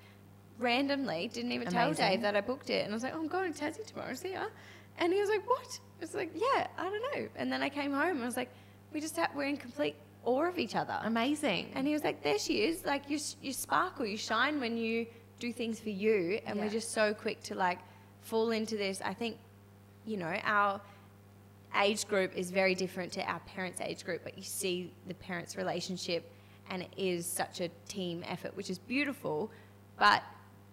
randomly. 0.57 1.29
Didn't 1.33 1.51
even 1.53 1.67
tell 1.69 1.93
Dave 1.93 2.21
that 2.21 2.35
I 2.35 2.41
booked 2.41 2.69
it. 2.69 2.83
And 2.83 2.91
I 2.91 2.95
was 2.95 3.03
like, 3.03 3.13
oh, 3.15 3.19
I'm 3.19 3.27
going 3.27 3.53
to 3.53 3.63
Tassie 3.63 3.85
tomorrow. 3.85 4.13
See 4.13 4.33
ya. 4.33 4.45
And 4.97 5.13
he 5.13 5.19
was 5.19 5.29
like, 5.29 5.47
what? 5.47 5.79
I 5.99 6.01
was 6.01 6.13
like, 6.13 6.31
yeah, 6.35 6.67
I 6.77 6.83
don't 6.83 7.01
know. 7.13 7.29
And 7.35 7.51
then 7.51 7.61
I 7.61 7.69
came 7.69 7.91
home 7.91 8.17
and 8.17 8.23
I 8.23 8.25
was 8.25 8.37
like, 8.37 8.49
we 8.93 8.99
just 8.99 9.15
have, 9.15 9.29
we're 9.35 9.43
in 9.43 9.57
complete 9.57 9.95
awe 10.25 10.47
of 10.47 10.59
each 10.59 10.75
other. 10.75 10.99
Amazing. 11.03 11.71
And 11.75 11.87
he 11.87 11.93
was 11.93 12.03
like, 12.03 12.23
there 12.23 12.39
she 12.39 12.63
is. 12.63 12.85
Like, 12.85 13.09
you, 13.09 13.19
you 13.41 13.53
sparkle, 13.53 14.05
you 14.05 14.17
shine 14.17 14.59
when 14.59 14.75
you 14.77 15.07
do 15.39 15.53
things 15.53 15.79
for 15.79 15.89
you. 15.89 16.39
And 16.45 16.57
Yeah. 16.57 16.65
we're 16.65 16.71
just 16.71 16.91
so 16.91 17.13
quick 17.13 17.41
to 17.43 17.55
like 17.55 17.79
fall 18.21 18.51
into 18.51 18.75
this. 18.75 19.01
I 19.01 19.13
think, 19.13 19.37
you 20.05 20.17
know, 20.17 20.35
our 20.43 20.81
age 21.81 22.07
group 22.07 22.35
is 22.35 22.51
very 22.51 22.75
different 22.75 23.11
to 23.13 23.21
our 23.23 23.39
parents' 23.39 23.79
age 23.81 24.03
group, 24.03 24.21
but 24.23 24.37
you 24.37 24.43
see 24.43 24.91
the 25.07 25.13
parents' 25.15 25.55
relationship 25.55 26.31
and 26.69 26.83
it 26.83 26.93
is 26.97 27.25
such 27.25 27.61
a 27.61 27.69
team 27.87 28.23
effort, 28.27 28.55
which 28.55 28.69
is 28.69 28.77
beautiful. 28.77 29.51
But 29.97 30.23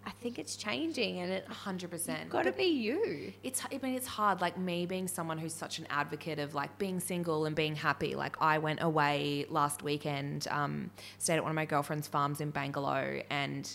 I 0.07 0.11
think 0.21 0.39
it's 0.39 0.55
changing 0.55 1.19
and 1.19 1.31
it 1.31 1.45
100%. 1.49 2.29
got 2.29 2.43
to 2.43 2.53
be 2.53 2.63
you. 2.63 3.33
it's 3.43 3.61
I 3.69 3.77
mean 3.83 3.93
it's 3.93 4.07
hard 4.07 4.39
like 4.39 4.57
me 4.57 4.85
being 4.85 5.05
someone 5.05 5.37
who's 5.37 5.53
such 5.53 5.79
an 5.79 5.87
advocate 5.89 6.39
of 6.39 6.55
like 6.55 6.77
being 6.77 7.01
single 7.01 7.45
and 7.45 7.53
being 7.53 7.75
happy 7.75 8.15
like 8.15 8.37
I 8.39 8.57
went 8.57 8.81
away 8.81 9.45
last 9.49 9.83
weekend 9.83 10.47
um, 10.49 10.91
stayed 11.17 11.35
at 11.35 11.43
one 11.43 11.51
of 11.51 11.55
my 11.55 11.65
girlfriend's 11.65 12.07
farms 12.07 12.39
in 12.39 12.53
Bangalow 12.53 13.21
and 13.29 13.69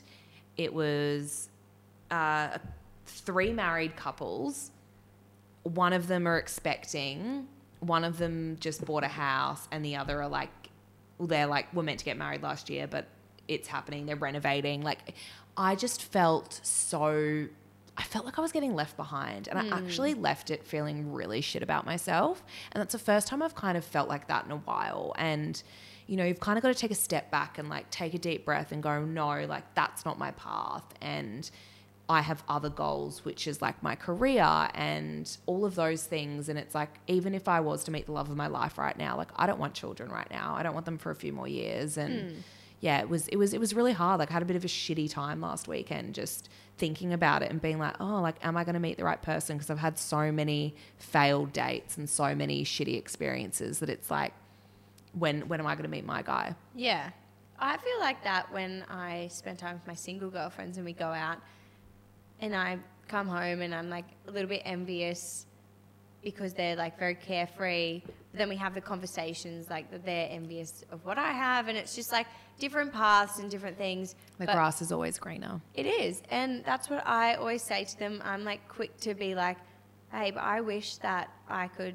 it 0.56 0.72
was 0.72 1.50
uh, 2.10 2.56
three 3.04 3.52
married 3.52 3.94
couples 3.94 4.70
one 5.62 5.92
of 5.92 6.08
them 6.08 6.26
are 6.26 6.38
expecting 6.38 7.46
one 7.80 8.04
of 8.04 8.18
them 8.18 8.56
just 8.60 8.84
bought 8.84 9.02
a 9.02 9.08
house 9.08 9.66
and 9.72 9.84
the 9.84 9.96
other 9.96 10.22
are 10.22 10.28
like 10.28 10.50
well, 11.18 11.26
they're 11.26 11.46
like 11.46 11.72
were 11.74 11.82
meant 11.82 11.98
to 11.98 12.04
get 12.04 12.16
married 12.16 12.42
last 12.42 12.70
year 12.70 12.86
but 12.86 13.06
it's 13.48 13.68
happening 13.68 14.06
they're 14.06 14.16
renovating. 14.16 14.82
Like 14.82 15.14
i 15.56 15.74
just 15.74 16.02
felt 16.02 16.60
so 16.62 17.46
i 17.98 18.02
felt 18.02 18.24
like 18.24 18.38
i 18.38 18.40
was 18.40 18.52
getting 18.52 18.74
left 18.74 18.96
behind 18.96 19.48
and 19.48 19.58
i 19.58 19.64
hmm. 19.64 19.72
actually 19.74 20.14
left 20.14 20.50
it 20.50 20.66
feeling 20.66 21.12
really 21.12 21.40
shit 21.40 21.62
about 21.62 21.84
myself. 21.84 22.42
And 22.72 22.80
that's 22.80 22.92
the 22.92 22.98
first 22.98 23.26
time 23.26 23.42
i've 23.42 23.54
kind 23.54 23.76
of 23.76 23.84
felt 23.84 24.08
like 24.08 24.28
that 24.28 24.44
in 24.44 24.52
a 24.52 24.58
while. 24.58 25.12
And 25.18 25.60
you 26.06 26.16
know 26.16 26.24
you've 26.24 26.40
kind 26.40 26.56
of 26.58 26.62
got 26.62 26.68
to 26.68 26.78
take 26.78 26.90
a 26.90 26.96
step 26.96 27.30
back 27.30 27.58
and 27.58 27.68
like 27.68 27.90
take 27.90 28.14
a 28.14 28.18
deep 28.18 28.44
breath 28.44 28.72
and 28.72 28.82
go 28.82 29.04
no 29.04 29.44
like 29.46 29.74
that's 29.74 30.04
not 30.04 30.18
my 30.18 30.30
path. 30.32 30.84
And 31.00 31.50
I 32.12 32.20
have 32.20 32.42
other 32.48 32.70
goals, 32.70 33.24
which 33.24 33.46
is 33.46 33.60
like 33.60 33.82
my 33.82 33.96
career 33.96 34.68
and 34.74 35.36
all 35.46 35.64
of 35.64 35.74
those 35.74 36.04
things. 36.04 36.48
And 36.48 36.58
it's 36.58 36.74
like, 36.74 36.90
even 37.06 37.34
if 37.34 37.48
I 37.48 37.60
was 37.60 37.84
to 37.84 37.90
meet 37.90 38.06
the 38.06 38.12
love 38.12 38.30
of 38.30 38.36
my 38.36 38.46
life 38.46 38.78
right 38.78 38.96
now, 38.96 39.16
like 39.16 39.30
I 39.34 39.46
don't 39.46 39.58
want 39.58 39.74
children 39.74 40.10
right 40.10 40.30
now. 40.30 40.54
I 40.56 40.62
don't 40.62 40.74
want 40.74 40.86
them 40.86 40.98
for 40.98 41.10
a 41.10 41.14
few 41.14 41.32
more 41.32 41.48
years. 41.48 41.96
And 41.96 42.30
hmm. 42.30 42.38
yeah, 42.80 43.00
it 43.00 43.08
was, 43.08 43.26
it 43.28 43.36
was, 43.36 43.54
it 43.54 43.60
was 43.60 43.74
really 43.74 43.92
hard. 43.92 44.20
Like 44.20 44.30
I 44.30 44.34
had 44.34 44.42
a 44.42 44.46
bit 44.46 44.56
of 44.56 44.64
a 44.64 44.68
shitty 44.68 45.10
time 45.10 45.40
last 45.40 45.66
weekend 45.66 46.14
just 46.14 46.48
thinking 46.78 47.12
about 47.12 47.42
it 47.42 47.50
and 47.50 47.60
being 47.60 47.78
like, 47.78 47.94
oh, 48.00 48.20
like, 48.20 48.36
am 48.42 48.56
I 48.56 48.64
going 48.64 48.74
to 48.74 48.80
meet 48.80 48.96
the 48.96 49.04
right 49.04 49.20
person? 49.20 49.56
Because 49.56 49.70
I've 49.70 49.78
had 49.78 49.98
so 49.98 50.30
many 50.30 50.74
failed 50.98 51.52
dates 51.52 51.96
and 51.96 52.08
so 52.08 52.34
many 52.34 52.64
shitty 52.64 52.96
experiences 52.96 53.78
that 53.80 53.88
it's 53.88 54.10
like, 54.10 54.34
when, 55.12 55.48
when 55.48 55.60
am 55.60 55.66
I 55.66 55.74
going 55.74 55.84
to 55.84 55.90
meet 55.90 56.04
my 56.06 56.22
guy? 56.22 56.54
Yeah. 56.74 57.10
I 57.58 57.76
feel 57.76 58.00
like 58.00 58.24
that 58.24 58.52
when 58.52 58.84
I 58.90 59.28
spend 59.30 59.58
time 59.58 59.74
with 59.74 59.86
my 59.86 59.94
single 59.94 60.30
girlfriends 60.30 60.78
and 60.78 60.84
we 60.84 60.92
go 60.92 61.06
out 61.06 61.38
and 62.42 62.54
I 62.54 62.78
come 63.08 63.28
home 63.28 63.62
and 63.62 63.74
I'm 63.74 63.88
like 63.88 64.04
a 64.28 64.30
little 64.30 64.48
bit 64.48 64.62
envious 64.64 65.46
because 66.22 66.52
they're 66.52 66.76
like 66.76 66.98
very 66.98 67.14
carefree. 67.14 68.02
But 68.04 68.38
then 68.38 68.48
we 68.48 68.56
have 68.56 68.74
the 68.74 68.80
conversations 68.80 69.70
like 69.70 69.90
that 69.90 70.04
they're 70.04 70.28
envious 70.30 70.84
of 70.90 71.04
what 71.04 71.18
I 71.18 71.32
have 71.32 71.68
and 71.68 71.78
it's 71.78 71.94
just 71.94 72.12
like 72.12 72.26
different 72.58 72.92
paths 72.92 73.38
and 73.38 73.50
different 73.50 73.78
things. 73.78 74.14
The 74.38 74.46
But 74.46 74.54
grass 74.54 74.82
is 74.82 74.92
always 74.92 75.18
greener. 75.18 75.60
It 75.74 75.86
is. 75.86 76.22
And 76.30 76.64
that's 76.64 76.90
what 76.90 77.06
I 77.06 77.34
always 77.34 77.62
say 77.62 77.84
to 77.84 77.98
them. 77.98 78.20
I'm 78.24 78.44
like 78.44 78.68
quick 78.68 78.96
to 79.00 79.14
be 79.14 79.34
like, 79.34 79.58
babe, 80.12 80.36
I 80.38 80.60
wish 80.60 80.96
that 80.96 81.30
I 81.48 81.68
could 81.68 81.94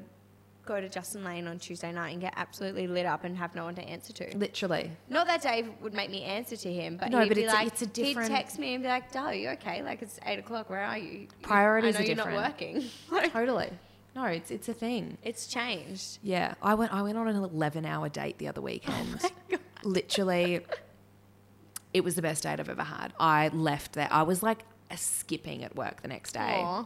go 0.68 0.80
to 0.80 0.88
Justin 0.88 1.24
Lane 1.24 1.48
on 1.48 1.58
Tuesday 1.58 1.90
night 1.90 2.10
and 2.12 2.20
get 2.20 2.34
absolutely 2.36 2.86
lit 2.86 3.06
up 3.06 3.24
and 3.24 3.36
have 3.36 3.54
no 3.54 3.64
one 3.64 3.74
to 3.76 3.82
answer 3.82 4.12
to. 4.12 4.36
Literally. 4.36 4.92
Not 5.08 5.26
that 5.26 5.42
Dave 5.42 5.68
would 5.80 5.94
make 5.94 6.10
me 6.10 6.22
answer 6.22 6.56
to 6.56 6.72
him, 6.72 6.96
but 6.98 7.10
No, 7.10 7.20
he'd 7.20 7.28
but 7.28 7.34
be 7.36 7.42
it's 7.44 7.52
a- 7.52 7.56
like, 7.56 7.66
it's 7.68 7.82
a 7.82 7.86
different- 7.86 8.28
he'd 8.30 8.36
text 8.36 8.58
me 8.58 8.74
and 8.74 8.82
be 8.82 8.88
like, 8.88 9.10
"Darl, 9.10 9.32
you 9.34 9.48
okay? 9.50 9.82
Like 9.82 10.02
it's 10.02 10.20
eight 10.26 10.38
o'clock. 10.38 10.68
Where 10.70 10.84
are 10.84 10.98
you? 10.98 11.26
Priorities 11.42 11.96
I 11.96 11.98
know 11.98 12.04
are 12.04 12.06
you're 12.06 12.14
different. 12.16 12.36
not 12.36 12.50
working. 12.52 12.84
Like, 13.10 13.32
Totally. 13.32 13.70
No, 14.14 14.24
it's, 14.24 14.50
it's 14.50 14.68
a 14.68 14.74
thing. 14.74 15.16
it's 15.22 15.46
changed. 15.46 16.18
Yeah, 16.22 16.54
I 16.62 16.74
went. 16.74 16.92
I 16.92 17.02
went 17.02 17.16
on 17.18 17.28
an 17.28 17.36
eleven-hour 17.36 18.08
date 18.10 18.38
the 18.38 18.48
other 18.48 18.60
weekend. 18.60 19.20
Oh 19.52 19.56
Literally, 19.84 20.60
it 21.94 22.02
was 22.02 22.14
the 22.16 22.22
best 22.22 22.42
date 22.42 22.58
I've 22.60 22.68
ever 22.68 22.82
had. 22.82 23.12
I 23.20 23.48
left 23.48 23.92
there. 23.92 24.08
I 24.10 24.22
was 24.22 24.42
like 24.42 24.60
skipping 24.96 25.62
at 25.64 25.76
work 25.76 26.02
the 26.02 26.08
next 26.08 26.32
day, 26.32 26.60
Aw. 26.62 26.84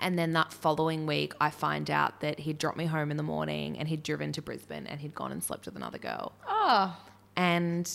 And 0.00 0.18
then 0.18 0.32
that 0.34 0.52
following 0.52 1.06
week, 1.06 1.32
I 1.40 1.50
find 1.50 1.90
out 1.90 2.20
that 2.20 2.40
he'd 2.40 2.58
dropped 2.58 2.76
me 2.76 2.86
home 2.86 3.10
in 3.10 3.16
the 3.16 3.22
morning 3.22 3.78
and 3.78 3.88
he'd 3.88 4.02
driven 4.02 4.32
to 4.32 4.42
Brisbane 4.42 4.86
and 4.86 5.00
he'd 5.00 5.14
gone 5.14 5.32
and 5.32 5.42
slept 5.42 5.66
with 5.66 5.76
another 5.76 5.98
girl. 5.98 6.32
Oh, 6.46 6.96
And 7.36 7.90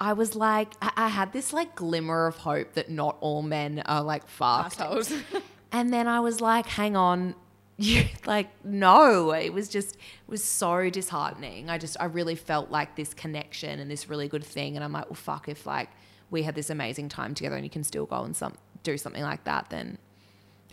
I 0.00 0.12
was 0.12 0.34
like, 0.34 0.74
I, 0.82 0.92
I 0.96 1.08
had 1.08 1.32
this 1.32 1.52
like 1.52 1.74
glimmer 1.74 2.26
of 2.26 2.36
hope 2.36 2.74
that 2.74 2.90
not 2.90 3.16
all 3.20 3.42
men 3.42 3.82
are 3.86 4.02
like 4.02 4.26
fucked. 4.28 4.80
assholes. 4.80 5.12
And 5.72 5.92
then 5.92 6.06
I 6.06 6.20
was 6.20 6.40
like, 6.40 6.66
hang 6.66 6.96
on. 6.96 7.34
You 7.76 8.04
like 8.24 8.50
no, 8.64 9.32
it 9.32 9.52
was 9.52 9.68
just 9.68 9.96
it 9.96 10.28
was 10.28 10.44
so 10.44 10.88
disheartening. 10.90 11.68
I 11.68 11.76
just 11.78 11.96
I 11.98 12.04
really 12.04 12.36
felt 12.36 12.70
like 12.70 12.94
this 12.94 13.12
connection 13.14 13.80
and 13.80 13.90
this 13.90 14.08
really 14.08 14.28
good 14.28 14.44
thing, 14.44 14.76
and 14.76 14.84
I'm 14.84 14.92
like, 14.92 15.06
well, 15.06 15.16
fuck, 15.16 15.48
if 15.48 15.66
like 15.66 15.88
we 16.30 16.44
had 16.44 16.54
this 16.54 16.70
amazing 16.70 17.08
time 17.08 17.34
together 17.34 17.56
and 17.56 17.64
you 17.64 17.70
can 17.70 17.82
still 17.82 18.06
go 18.06 18.22
and 18.22 18.36
some 18.36 18.54
do 18.84 18.96
something 18.96 19.24
like 19.24 19.42
that, 19.44 19.70
then 19.70 19.98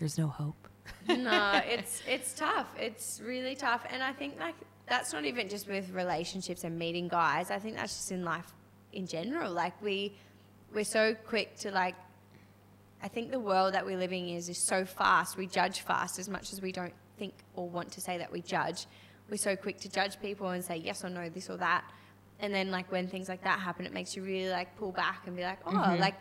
there's 0.02 0.18
no 0.18 0.28
hope. 0.28 0.68
no, 1.08 1.62
it's 1.66 2.02
it's 2.08 2.34
tough. 2.34 2.68
It's 2.78 3.22
really 3.24 3.56
tough, 3.56 3.86
and 3.90 4.04
I 4.04 4.12
think 4.12 4.38
like 4.40 4.56
that's 4.88 5.14
not 5.14 5.24
even 5.26 5.48
just 5.48 5.68
with 5.70 5.90
relationships 5.92 6.64
and 6.66 6.78
meeting 6.78 7.08
guys. 7.08 7.50
I 7.52 7.60
think 7.60 7.78
that's 7.78 7.96
just 7.96 8.12
in 8.12 8.26
life 8.26 8.52
in 8.92 9.08
general. 9.08 9.52
Like 9.54 9.82
we 9.82 10.14
we're 10.74 10.84
so 10.84 11.16
quick 11.28 11.56
to 11.60 11.72
like. 11.72 11.96
I 13.04 13.08
think 13.08 13.32
the 13.32 13.40
world 13.40 13.74
that 13.74 13.84
we're 13.86 13.98
living 13.98 14.30
in 14.30 14.36
is 14.36 14.50
is 14.50 14.58
so 14.58 14.86
fast. 14.86 15.38
We 15.38 15.48
judge 15.48 15.82
fast 15.82 16.20
as 16.20 16.28
much 16.30 16.52
as 16.54 16.62
we 16.62 16.72
don't 16.72 16.94
think 17.18 17.34
or 17.56 17.68
want 17.70 17.92
to 17.94 18.02
say 18.02 18.18
that 18.18 18.32
we 18.32 18.42
judge. 18.42 18.86
we're 19.30 19.38
so 19.38 19.56
quick 19.56 19.80
to 19.80 19.90
judge 19.90 20.20
people 20.20 20.50
and 20.50 20.64
say 20.64 20.78
yes 20.78 21.04
or 21.06 21.10
no, 21.10 21.30
this 21.30 21.50
or 21.50 21.58
that. 21.58 21.84
And 22.40 22.54
then 22.54 22.70
like 22.72 22.92
when 22.92 23.08
things 23.08 23.30
like 23.30 23.44
that 23.44 23.60
happen, 23.60 23.86
it 23.86 23.94
makes 23.94 24.16
you 24.16 24.24
really 24.24 24.50
like 24.50 24.76
pull 24.78 24.92
back 24.92 25.24
and 25.28 25.36
be 25.36 25.44
like, 25.44 25.60
oh, 25.66 25.72
Mm-hmm. 25.72 26.02
like 26.02 26.16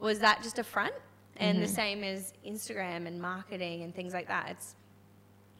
was 0.00 0.18
that 0.20 0.42
just 0.42 0.58
a 0.58 0.64
front? 0.64 0.92
And 1.36 1.62
the 1.62 1.68
same 1.68 2.04
as 2.04 2.32
Instagram 2.46 3.06
and 3.06 3.20
marketing 3.20 3.82
and 3.82 3.94
things 3.94 4.12
like 4.12 4.28
that. 4.28 4.48
It's 4.50 4.74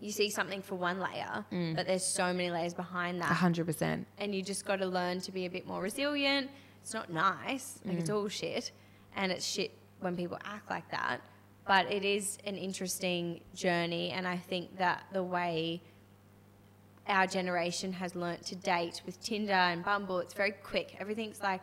you 0.01 0.11
see 0.11 0.31
something 0.31 0.62
for 0.62 0.75
one 0.75 0.99
layer, 0.99 1.45
Mm. 1.53 1.77
but 1.77 1.87
there's 1.87 2.05
so 2.05 2.33
many 2.33 2.51
layers 2.51 2.75
behind 2.75 3.20
that 3.20 3.27
hundred 3.31 3.66
percent. 3.66 4.07
and 4.18 4.35
you 4.35 4.43
just 4.43 4.64
got 4.64 4.77
to 4.77 4.87
learn 4.87 5.20
to 5.20 5.33
be 5.33 5.47
a 5.47 5.51
bit 5.51 5.66
more 5.66 5.81
resilient. 5.81 6.51
It's 6.83 6.93
not 6.93 7.11
nice, 7.12 7.79
like 7.85 7.97
Mm. 7.97 8.01
it's 8.01 8.11
all 8.11 8.27
shit, 8.29 8.73
and 9.14 9.31
it's 9.31 9.47
shit 9.47 9.70
when 10.01 10.16
people 10.16 10.39
act 10.45 10.68
like 10.68 10.91
that. 10.91 11.20
But 11.66 11.91
it 11.93 12.05
is 12.05 12.39
an 12.45 12.57
interesting 12.57 13.41
journey, 13.55 14.11
and 14.11 14.27
I 14.27 14.37
think 14.37 14.77
that 14.79 15.05
the 15.12 15.23
way 15.23 15.81
our 17.07 17.27
generation 17.27 17.93
has 17.95 18.14
learnt 18.14 18.45
to 18.47 18.57
date 18.57 19.03
with 19.07 19.20
Tinder 19.23 19.53
and 19.53 19.85
Bumble, 19.85 20.18
it's 20.18 20.35
very 20.35 20.53
quick. 20.53 20.97
Everything's 21.01 21.41
like 21.41 21.61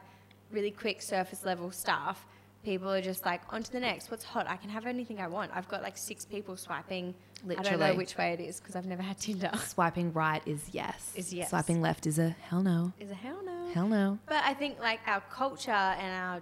really 0.51 0.71
quick, 0.71 1.01
surface 1.01 1.43
level 1.45 1.71
stuff. 1.71 2.25
People 2.63 2.91
are 2.91 3.01
just 3.01 3.25
like, 3.25 3.41
on 3.49 3.63
to 3.63 3.71
the 3.71 3.79
next. 3.79 4.11
What's 4.11 4.23
hot? 4.23 4.47
I 4.49 4.57
can 4.57 4.69
have 4.69 4.85
anything 4.85 5.19
I 5.19 5.27
want. 5.27 5.51
I've 5.53 5.67
got 5.69 5.81
like 5.81 5.97
six 5.97 6.25
people 6.25 6.57
swiping. 6.57 7.15
I 7.49 7.61
don't 7.63 7.79
know 7.79 7.95
which 7.95 8.17
way 8.17 8.33
it 8.33 8.41
is 8.41 8.59
because 8.59 8.75
I've 8.75 8.85
never 8.85 9.01
had 9.01 9.17
Tinder. 9.17 9.51
Swiping 9.65 10.11
right 10.11 10.41
is 10.45 10.69
yes. 10.73 11.13
Is 11.15 11.33
yes. 11.33 11.49
Swiping 11.49 11.81
left 11.81 12.05
is 12.05 12.19
a 12.19 12.35
hell 12.41 12.61
no. 12.61 12.91
Is 12.99 13.11
a 13.11 13.15
hell 13.15 13.39
no. 13.45 13.69
Hell 13.73 13.87
no. 13.87 14.19
But 14.25 14.43
I 14.43 14.53
think 14.53 14.79
like 14.79 14.99
our 15.07 15.21
culture 15.31 15.71
and 15.71 16.13
our 16.13 16.41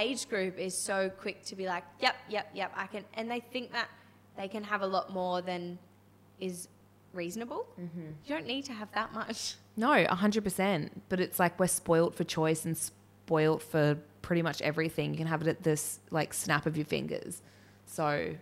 age 0.00 0.28
group 0.28 0.58
is 0.58 0.76
so 0.76 1.10
quick 1.10 1.44
to 1.44 1.56
be 1.56 1.66
like, 1.66 1.84
yep, 2.00 2.16
yep, 2.28 2.48
yep, 2.54 2.72
I 2.74 2.86
can, 2.86 3.04
and 3.14 3.30
they 3.30 3.40
think 3.40 3.72
that 3.72 3.88
they 4.36 4.48
can 4.48 4.64
have 4.64 4.82
a 4.82 4.86
lot 4.86 5.12
more 5.12 5.42
than 5.42 5.78
is 6.40 6.68
reasonable. 7.12 7.66
Mm-hmm. 7.80 8.00
You 8.24 8.34
don't 8.34 8.46
need 8.46 8.64
to 8.66 8.72
have 8.72 8.92
that 8.92 9.12
much. 9.12 9.54
No, 9.76 9.92
a 9.92 10.14
hundred 10.14 10.44
percent. 10.44 11.02
But 11.08 11.20
it's 11.20 11.38
like 11.38 11.58
we're 11.58 11.66
spoilt 11.66 12.14
for 12.14 12.24
choice 12.24 12.64
and 12.64 12.76
spoilt 12.76 13.62
for 13.62 13.98
pretty 14.26 14.42
much 14.42 14.60
everything. 14.60 15.12
You 15.12 15.18
can 15.18 15.28
have 15.28 15.40
it 15.42 15.46
at 15.46 15.62
this 15.62 16.00
like 16.10 16.34
snap 16.34 16.66
of 16.66 16.76
your 16.76 16.84
fingers. 16.84 17.42
So 17.84 18.34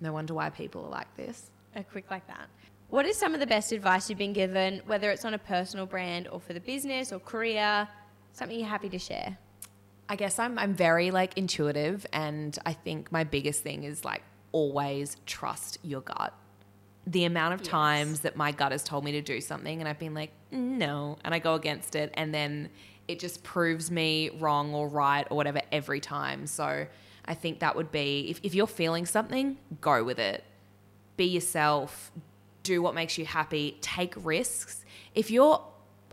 no 0.00 0.12
wonder 0.12 0.34
why 0.34 0.50
people 0.50 0.84
are 0.84 0.90
like 0.90 1.16
this. 1.16 1.52
A 1.76 1.84
quick 1.84 2.10
like 2.10 2.26
that. 2.26 2.48
What 2.88 3.06
is 3.06 3.16
some 3.16 3.32
of 3.32 3.38
the 3.38 3.46
best 3.46 3.70
advice 3.70 4.10
you've 4.10 4.18
been 4.18 4.32
given, 4.32 4.82
whether 4.86 5.08
it's 5.12 5.24
on 5.24 5.34
a 5.34 5.38
personal 5.38 5.86
brand 5.86 6.26
or 6.26 6.40
for 6.40 6.52
the 6.52 6.58
business 6.58 7.12
or 7.12 7.20
career? 7.20 7.88
Something 8.32 8.58
you're 8.58 8.68
happy 8.68 8.88
to 8.88 8.98
share. 8.98 9.38
I 10.08 10.16
guess 10.16 10.40
I'm 10.40 10.58
I'm 10.58 10.74
very 10.74 11.12
like 11.12 11.38
intuitive 11.38 12.04
and 12.12 12.58
I 12.66 12.72
think 12.72 13.12
my 13.12 13.22
biggest 13.22 13.62
thing 13.62 13.84
is 13.84 14.04
like 14.04 14.24
always 14.50 15.16
trust 15.26 15.78
your 15.84 16.00
gut. 16.00 16.34
The 17.06 17.24
amount 17.24 17.54
of 17.54 17.60
Yes. 17.60 17.68
times 17.68 18.20
that 18.20 18.36
my 18.36 18.52
gut 18.52 18.72
has 18.72 18.82
told 18.84 19.04
me 19.04 19.12
to 19.12 19.22
do 19.22 19.40
something 19.40 19.80
and 19.80 19.88
I've 19.88 19.98
been 19.98 20.14
like, 20.14 20.30
no, 20.50 21.18
and 21.24 21.34
I 21.34 21.38
go 21.38 21.54
against 21.54 21.94
it 21.94 22.12
and 22.14 22.34
then 22.34 22.70
it 23.08 23.18
just 23.18 23.42
proves 23.42 23.90
me 23.90 24.30
wrong 24.38 24.74
or 24.74 24.86
right 24.86 25.26
or 25.30 25.36
whatever 25.36 25.60
every 25.72 26.00
time. 26.00 26.46
So 26.46 26.86
I 27.24 27.34
think 27.34 27.60
that 27.60 27.74
would 27.74 27.90
be 27.90 28.28
if, 28.30 28.40
if 28.42 28.54
you're 28.54 28.66
feeling 28.66 29.06
something, 29.06 29.56
go 29.80 30.04
with 30.04 30.18
it. 30.18 30.44
Be 31.16 31.24
yourself, 31.24 32.12
do 32.62 32.82
what 32.82 32.94
makes 32.94 33.18
you 33.18 33.24
happy, 33.24 33.76
take 33.80 34.14
risks. 34.16 34.84
If 35.14 35.30
you're 35.30 35.62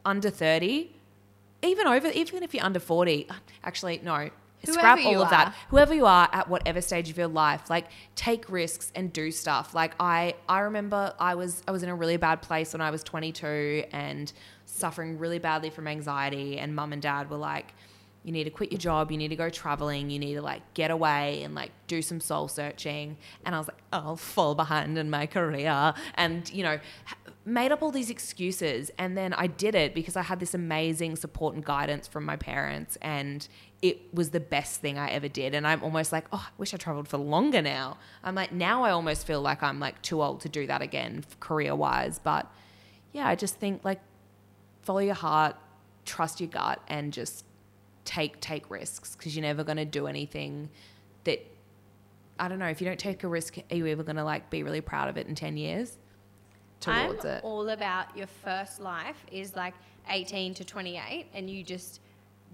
under 0.06 0.30
30, 0.30 0.96
even 1.62 1.86
over 1.88 2.08
even 2.10 2.44
if 2.44 2.54
you're 2.54 2.64
under 2.64 2.80
40 2.80 3.28
actually 3.64 4.00
no 4.04 4.30
Whoever 4.66 4.80
scrap 4.80 5.05
all 5.05 5.22
of 5.22 5.28
are. 5.28 5.30
that 5.30 5.55
whoever 5.70 5.93
you 5.93 6.05
are 6.05 6.28
at 6.32 6.49
whatever 6.49 6.82
stage 6.82 7.10
of 7.10 7.18
your 7.18 7.28
life 7.28 7.70
like 7.70 7.86
take 8.16 8.49
risks 8.49 8.91
and 8.95 9.14
do 9.14 9.32
stuff. 9.32 9.76
Like 9.76 9.93
i 9.99 10.36
i 10.49 10.60
remember 10.60 11.14
i 11.20 11.36
was 11.36 11.64
i 11.68 11.72
was 11.72 11.84
in 11.84 11.89
a 11.89 11.95
really 11.95 12.18
bad 12.18 12.41
place 12.41 12.74
when 12.74 12.82
i 12.82 12.89
was 12.89 13.03
22 13.03 13.84
and 13.91 14.34
suffering 14.66 15.18
really 15.18 15.39
badly 15.39 15.70
from 15.70 15.88
anxiety 15.88 16.58
and 16.58 16.76
mum 16.76 16.91
and 16.93 17.01
dad 17.01 17.30
were 17.30 17.38
like 17.38 17.74
you 18.28 18.34
need 18.34 18.43
to 18.43 18.49
quit 18.49 18.74
your 18.74 18.80
job. 18.80 19.10
You 19.10 19.18
need 19.18 19.30
to 19.30 19.38
go 19.38 19.49
traveling. 19.49 20.10
You 20.10 20.20
need 20.20 20.34
to 20.34 20.41
like 20.41 20.62
get 20.74 20.91
away 20.91 21.43
and 21.43 21.55
like 21.55 21.72
do 21.88 22.01
some 22.01 22.20
soul 22.20 22.49
searching. 22.49 23.16
And 23.45 23.55
i 23.55 23.58
was 23.58 23.70
like 23.70 23.82
i'll 23.93 24.18
fall 24.18 24.53
behind 24.53 24.97
in 24.97 25.10
my 25.10 25.28
career. 25.28 25.93
And 26.16 26.51
you 26.51 26.62
know 26.62 26.78
made 27.45 27.72
up 27.72 27.82
all 27.82 27.91
these 27.91 28.10
excuses. 28.10 28.91
And 28.97 29.18
then 29.18 29.34
i 29.34 29.47
did 29.47 29.76
it 29.76 29.95
because 29.95 30.18
i 30.18 30.24
had 30.24 30.41
this 30.41 30.53
amazing 30.53 31.16
support 31.16 31.55
and 31.55 31.64
guidance 31.64 32.05
from 32.05 32.26
my 32.26 32.36
parents. 32.36 32.97
And 33.01 33.47
it 33.82 34.14
was 34.14 34.32
the 34.32 34.40
best 34.40 34.82
thing 34.82 34.98
i 34.98 35.10
ever 35.10 35.28
did. 35.28 35.54
And 35.54 35.68
i'm 35.68 35.84
almost 35.84 36.12
like 36.12 36.26
oh 36.32 36.46
i 36.48 36.52
wish 36.58 36.74
i 36.74 36.78
traveled 36.78 37.08
for 37.08 37.18
longer 37.18 37.62
now. 37.62 37.98
I'm 38.24 38.36
like 38.36 38.52
now 38.52 38.84
i 38.84 38.92
almost 38.92 39.28
feel 39.28 39.42
like 39.42 39.62
i'm 39.64 39.80
like 39.80 40.02
too 40.02 40.22
old 40.22 40.42
to 40.42 40.50
do 40.50 40.68
that 40.68 40.82
again 40.82 41.24
career 41.40 41.76
wise 41.76 42.20
but 42.20 42.52
yeah 43.14 43.28
i 43.28 43.36
just 43.36 43.56
think 43.56 43.84
like 43.86 44.02
follow 44.82 45.00
your 45.00 45.16
heart 45.16 45.56
trust 46.06 46.40
your 46.40 46.50
gut 46.50 46.82
and 46.88 47.14
just 47.14 47.46
take 48.06 48.40
take 48.40 48.70
risks 48.72 49.16
because 49.16 49.36
you're 49.36 49.44
never 49.44 49.64
going 49.64 49.78
to 49.78 49.86
do 49.86 50.08
anything 50.08 50.70
that 51.26 51.46
I 52.40 52.48
don't 52.48 52.60
know 52.60 52.68
if 52.68 52.80
you 52.82 52.88
don't 52.88 53.00
take 53.00 53.24
a 53.24 53.28
risk 53.28 53.58
are 53.70 53.76
you 53.76 53.86
ever 53.88 54.04
going 54.04 54.16
to 54.16 54.24
like 54.24 54.50
be 54.50 54.64
really 54.64 54.82
proud 54.82 55.10
of 55.10 55.18
it 55.18 55.28
in 55.28 55.36
10 55.36 55.58
years? 55.58 55.98
Towards 56.80 57.26
I'm 57.26 57.32
it. 57.32 57.44
all 57.44 57.70
about 57.70 58.16
your 58.16 58.28
first 58.28 58.80
life 58.80 59.26
is 59.32 59.56
like 59.56 59.74
18 60.10 60.54
to 60.54 60.64
28, 60.64 61.26
and 61.34 61.50
you 61.50 61.64
just 61.64 62.00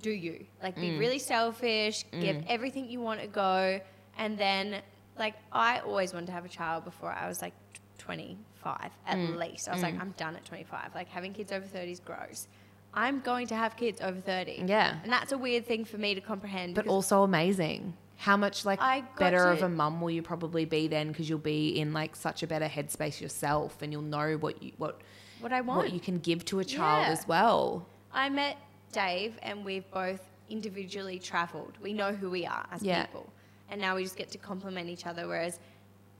do 0.01 0.11
you. 0.11 0.45
Like, 0.61 0.75
Mm. 0.75 0.81
be 0.81 0.97
really 0.97 1.19
selfish, 1.19 2.03
give 2.11 2.43
everything 2.47 2.89
you 2.89 2.99
want 3.01 3.21
to 3.21 3.27
go, 3.27 3.79
and 4.17 4.37
then, 4.37 4.81
like, 5.17 5.35
I 5.51 5.79
always 5.79 6.13
wanted 6.13 6.27
to 6.27 6.31
have 6.33 6.45
a 6.45 6.49
child 6.49 6.83
before 6.85 7.11
I 7.11 7.27
was 7.27 7.41
like 7.41 7.53
25 7.97 8.91
at 9.07 9.17
Mm. 9.17 9.37
least. 9.37 9.67
I 9.69 9.73
was 9.73 9.81
like, 9.81 9.99
I'm 9.99 10.11
done 10.17 10.35
at 10.35 10.45
25. 10.45 10.93
Like, 10.95 11.07
having 11.09 11.33
kids 11.33 11.51
over 11.51 11.65
30 11.65 11.91
is 11.91 11.99
gross. 11.99 12.47
I'm 12.93 13.21
going 13.21 13.47
to 13.47 13.55
have 13.55 13.75
kids 13.75 14.01
over 14.01 14.19
30. 14.19 14.63
Yeah. 14.67 14.97
And 15.03 15.11
that's 15.11 15.31
a 15.31 15.37
weird 15.37 15.65
thing 15.65 15.83
for 15.85 15.97
me 15.97 16.13
to 16.15 16.21
comprehend. 16.21 16.75
but 16.75 16.87
also 16.87 17.23
amazing 17.23 17.93
how 18.17 18.37
much 18.37 18.63
like 18.63 18.79
better 19.17 19.49
of 19.49 19.63
a 19.63 19.67
mum 19.67 19.99
will 19.99 20.11
you 20.11 20.21
probably 20.21 20.63
be 20.63 20.87
then 20.87 21.07
because 21.09 21.27
you'll 21.27 21.39
be 21.39 21.69
in 21.79 21.91
like 21.91 22.15
such 22.15 22.43
a 22.43 22.47
better 22.47 22.67
headspace 22.67 23.19
yourself 23.19 23.81
and 23.81 23.91
you'll 23.91 24.01
know 24.03 24.35
what 24.37 24.61
you 24.61 24.71
what 24.77 25.01
what 25.41 25.51
I 25.51 25.59
want. 25.61 25.77
what 25.79 25.91
you 25.91 25.99
can 25.99 26.19
give 26.19 26.45
to 26.45 26.59
a 26.59 26.63
child 26.63 27.07
Yeah. 27.07 27.11
as 27.13 27.27
well 27.27 27.85
I 28.13 28.29
met 28.29 28.55
Dave 28.93 29.37
and 29.41 29.65
we've 29.65 29.89
both 29.91 30.21
individually 30.49 31.19
traveled. 31.19 31.73
We 31.81 31.93
know 31.93 32.13
who 32.13 32.29
we 32.29 32.45
are 32.45 32.65
as 32.71 32.81
Yeah. 32.83 33.05
people. 33.05 33.31
And 33.69 33.81
now 33.81 33.95
we 33.95 34.03
just 34.03 34.15
get 34.15 34.29
to 34.31 34.37
compliment 34.37 34.89
each 34.89 35.05
other. 35.05 35.27
Whereas 35.27 35.59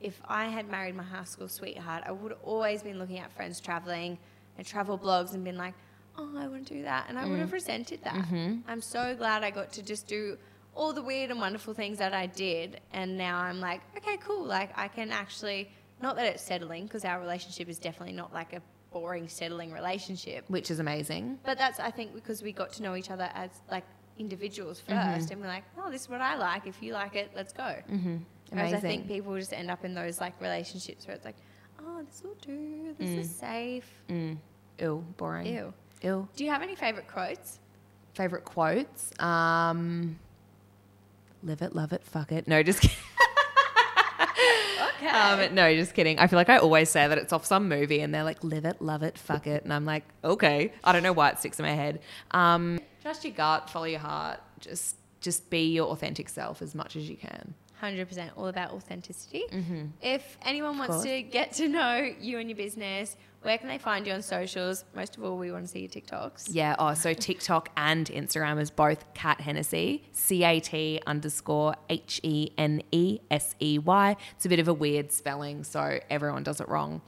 if 0.02 0.20
I 0.28 0.46
had 0.46 0.70
married 0.70 0.96
my 0.96 1.04
high 1.04 1.24
school 1.24 1.48
sweetheart, 1.48 2.04
I 2.06 2.12
would 2.12 2.32
have 2.32 2.42
always 2.44 2.82
been 2.84 3.00
looking 3.00 3.20
at 3.20 3.32
friends 3.32 3.60
traveling 3.62 4.18
and 4.58 4.66
travel 4.68 4.98
blogs 4.98 5.34
and 5.34 5.44
been 5.44 5.58
like, 5.58 5.74
oh, 6.18 6.30
I 6.38 6.48
want 6.48 6.68
to 6.68 6.74
do 6.74 6.84
that. 6.84 7.06
And 7.10 7.18
I 7.18 7.26
would 7.26 7.40
have 7.40 7.50
Mm. 7.50 7.54
resented 7.54 8.04
that. 8.04 8.16
Mm-hmm. 8.16 8.60
I'm 8.68 8.82
so 8.82 9.16
glad 9.16 9.44
I 9.44 9.52
got 9.52 9.72
to 9.74 9.82
just 9.84 10.08
do 10.08 10.38
all 10.76 10.92
the 10.94 11.02
weird 11.02 11.30
and 11.32 11.40
wonderful 11.40 11.74
things 11.74 11.98
that 12.00 12.14
I 12.14 12.26
did. 12.26 12.82
And 12.92 13.18
now 13.18 13.38
I'm 13.40 13.60
like, 13.60 13.82
okay, 13.98 14.18
cool. 14.18 14.44
Like 14.44 14.72
I 14.78 14.88
can 14.88 15.12
actually, 15.12 15.70
not 16.02 16.16
that 16.16 16.26
it's 16.26 16.44
settling, 16.44 16.84
because 16.86 17.06
our 17.06 17.20
relationship 17.20 17.70
is 17.70 17.78
definitely 17.78 18.16
not 18.16 18.34
like 18.34 18.54
a 18.54 18.62
boring 18.94 19.28
settling 19.28 19.72
relationship. 19.74 20.46
which 20.48 20.70
is 20.72 20.80
amazing 20.80 21.40
But 21.44 21.58
that's 21.58 21.80
I 21.80 21.92
think 21.92 22.14
because 22.14 22.42
we 22.44 22.52
got 22.54 22.72
to 22.74 22.84
know 22.84 22.96
each 22.96 23.10
other 23.12 23.30
as 23.34 23.50
like 23.72 23.86
individuals 24.20 24.82
1st 24.88 24.94
Mm-hmm. 24.94 25.32
and 25.32 25.42
we're 25.42 25.48
like, 25.48 25.64
oh, 25.80 25.90
this 25.92 26.02
is 26.04 26.10
what 26.10 26.22
I 26.22 26.36
like. 26.38 26.68
If 26.68 26.78
you 26.84 26.94
like 26.94 27.16
it, 27.16 27.32
let's 27.36 27.52
go. 27.54 27.64
mm-hmm. 27.92 28.18
Whereas 28.52 28.74
I 28.74 28.80
think 28.80 29.08
people 29.08 29.36
just 29.38 29.54
end 29.54 29.72
up 29.72 29.84
in 29.84 29.96
those 29.96 30.22
like 30.22 30.40
relationships 30.40 31.08
where 31.08 31.16
it's 31.16 31.26
like, 31.26 31.36
oh, 31.84 32.04
this 32.08 32.22
will 32.24 32.38
do. 32.42 32.94
This 33.00 33.10
is 33.26 33.36
safe. 33.36 33.90
mm. 34.10 34.38
ew 34.80 35.04
boring 35.18 35.48
Ew. 35.48 35.74
ew 36.04 36.28
Do 36.36 36.44
you 36.46 36.52
have 36.52 36.62
any 36.62 36.76
favorite 36.76 37.08
quotes? 37.08 37.60
favorite 38.14 38.46
quotes 38.46 39.12
um 39.20 40.20
live 41.42 41.62
it 41.64 41.74
love 41.76 41.92
it 41.94 42.04
fuck 42.04 42.32
it 42.32 42.48
no 42.48 42.62
just 42.62 42.80
kidding 42.82 42.96
Okay. 45.08 45.48
Um, 45.48 45.56
no, 45.56 45.74
just 45.76 45.94
kidding. 45.94 46.20
I 46.20 46.28
feel 46.28 46.38
like 46.38 46.50
I 46.50 46.58
always 46.58 46.90
say 46.90 47.08
that 47.08 47.18
it's 47.18 47.34
off 47.34 47.46
some 47.46 47.68
movie 47.68 48.00
and 48.00 48.14
they're 48.14 48.24
like, 48.24 48.44
live 48.44 48.66
it, 48.66 48.82
love 48.82 49.04
it, 49.04 49.18
fuck 49.18 49.48
it. 49.48 49.64
And 49.64 49.74
I'm 49.74 49.86
like, 49.86 50.04
okay. 50.24 50.74
I 50.84 50.92
don't 50.92 51.04
know 51.04 51.14
why 51.14 51.30
it 51.30 51.40
sticks 51.40 51.60
in 51.60 51.66
my 51.66 51.72
head. 51.72 52.00
Um, 52.32 52.80
trust 53.02 53.24
your 53.24 53.34
gut, 53.34 53.70
follow 53.70 53.86
your 53.86 54.00
heart. 54.00 54.40
Just, 54.60 54.96
just 55.22 55.50
be 55.50 55.74
your 55.74 55.88
authentic 55.88 56.30
self 56.30 56.62
as 56.62 56.74
much 56.74 56.96
as 56.96 57.10
you 57.10 57.18
can. 57.18 57.54
100% 57.84 58.32
all 58.38 58.48
about 58.48 58.72
authenticity. 58.72 59.44
Mm-hmm. 59.52 59.86
If 60.02 60.38
anyone 60.42 60.78
wants 60.78 61.04
to 61.04 61.22
get 61.22 61.52
to 61.54 61.68
know 61.68 62.10
you 62.20 62.40
and 62.40 62.50
your 62.50 62.58
business, 62.58 63.18
where 63.42 63.58
can 63.58 63.68
they 63.68 63.78
find 63.78 64.08
you 64.08 64.14
on 64.14 64.22
socials? 64.22 64.86
Most 64.96 65.18
of 65.18 65.24
all, 65.24 65.38
we 65.38 65.52
want 65.52 65.66
to 65.66 65.72
see 65.72 65.82
your 65.82 65.90
TikToks. 65.90 66.48
Yeah. 66.52 66.76
Oh, 66.80 66.94
so 66.94 67.14
TikTok 67.14 67.70
and 67.76 68.08
Instagram 68.08 68.60
is 68.62 68.72
both 68.72 69.14
Cat 69.14 69.40
Henesey, 69.40 70.04
C 70.14 70.44
A 70.46 70.60
T 70.62 71.02
underscore 71.06 71.76
H 71.90 72.22
E 72.24 72.52
N 72.58 72.82
E 72.92 73.20
S 73.30 73.56
E 73.62 73.80
Y. 73.80 74.16
It's 74.36 74.46
a 74.46 74.50
bit 74.50 74.60
of 74.60 74.70
a 74.70 74.74
weird 74.74 75.12
spelling, 75.12 75.66
so 75.66 76.00
everyone 76.10 76.44
does 76.44 76.62
it 76.62 76.70
wrong. 76.70 77.02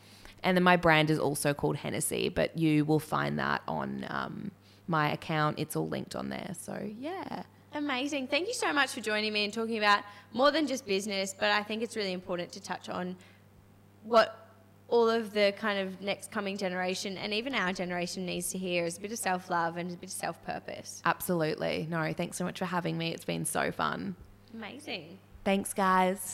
And 0.44 0.56
then 0.56 0.64
my 0.64 0.76
brand 0.76 1.10
is 1.10 1.18
also 1.18 1.54
called 1.54 1.78
Hennessy, 1.78 2.30
but 2.30 2.58
you 2.58 2.86
will 2.86 3.00
find 3.00 3.40
that 3.40 3.62
on 3.68 4.06
um, 4.10 4.52
my 4.88 5.12
account. 5.12 5.58
It's 5.58 5.76
all 5.76 5.88
linked 5.88 6.16
on 6.16 6.30
there. 6.30 6.52
So 6.60 6.92
yeah. 7.00 7.44
Amazing. 7.76 8.28
Thank 8.28 8.48
you 8.48 8.54
so 8.54 8.72
much 8.72 8.92
for 8.92 9.02
joining 9.02 9.34
me 9.34 9.44
and 9.44 9.54
talking 9.54 9.78
about 9.78 10.04
more 10.32 10.50
than 10.50 10.66
just 10.66 10.86
business, 10.86 11.36
but 11.38 11.52
I 11.52 11.62
think 11.62 11.84
it's 11.84 11.98
really 11.98 12.14
important 12.14 12.54
to 12.54 12.62
touch 12.62 12.88
on 12.88 13.18
what 14.04 14.48
all 14.88 15.10
of 15.10 15.34
the 15.34 15.54
kind 15.58 15.80
of 15.80 16.00
next 16.02 16.32
coming 16.32 16.58
generation 16.58 17.18
and 17.18 17.34
even 17.34 17.54
our 17.54 17.74
generation 17.74 18.26
needs 18.26 18.50
to 18.52 18.58
hear 18.58 18.86
is 18.86 18.98
a 18.98 19.02
bit 19.02 19.12
of 19.12 19.18
self 19.18 19.50
love 19.50 19.76
and 19.76 19.92
a 19.92 19.96
bit 19.98 20.08
of 20.08 20.14
self 20.14 20.42
purpose. 20.46 21.02
Absolutely. 21.04 21.86
No, 21.90 22.14
thanks 22.14 22.38
so 22.38 22.46
much 22.46 22.60
for 22.60 22.66
having 22.66 22.98
me. 22.98 23.14
It's 23.14 23.26
been 23.26 23.44
so 23.44 23.72
fun. 23.72 24.16
Amazing. 24.54 25.18
Thanks, 25.44 25.74
guys. 25.74 26.34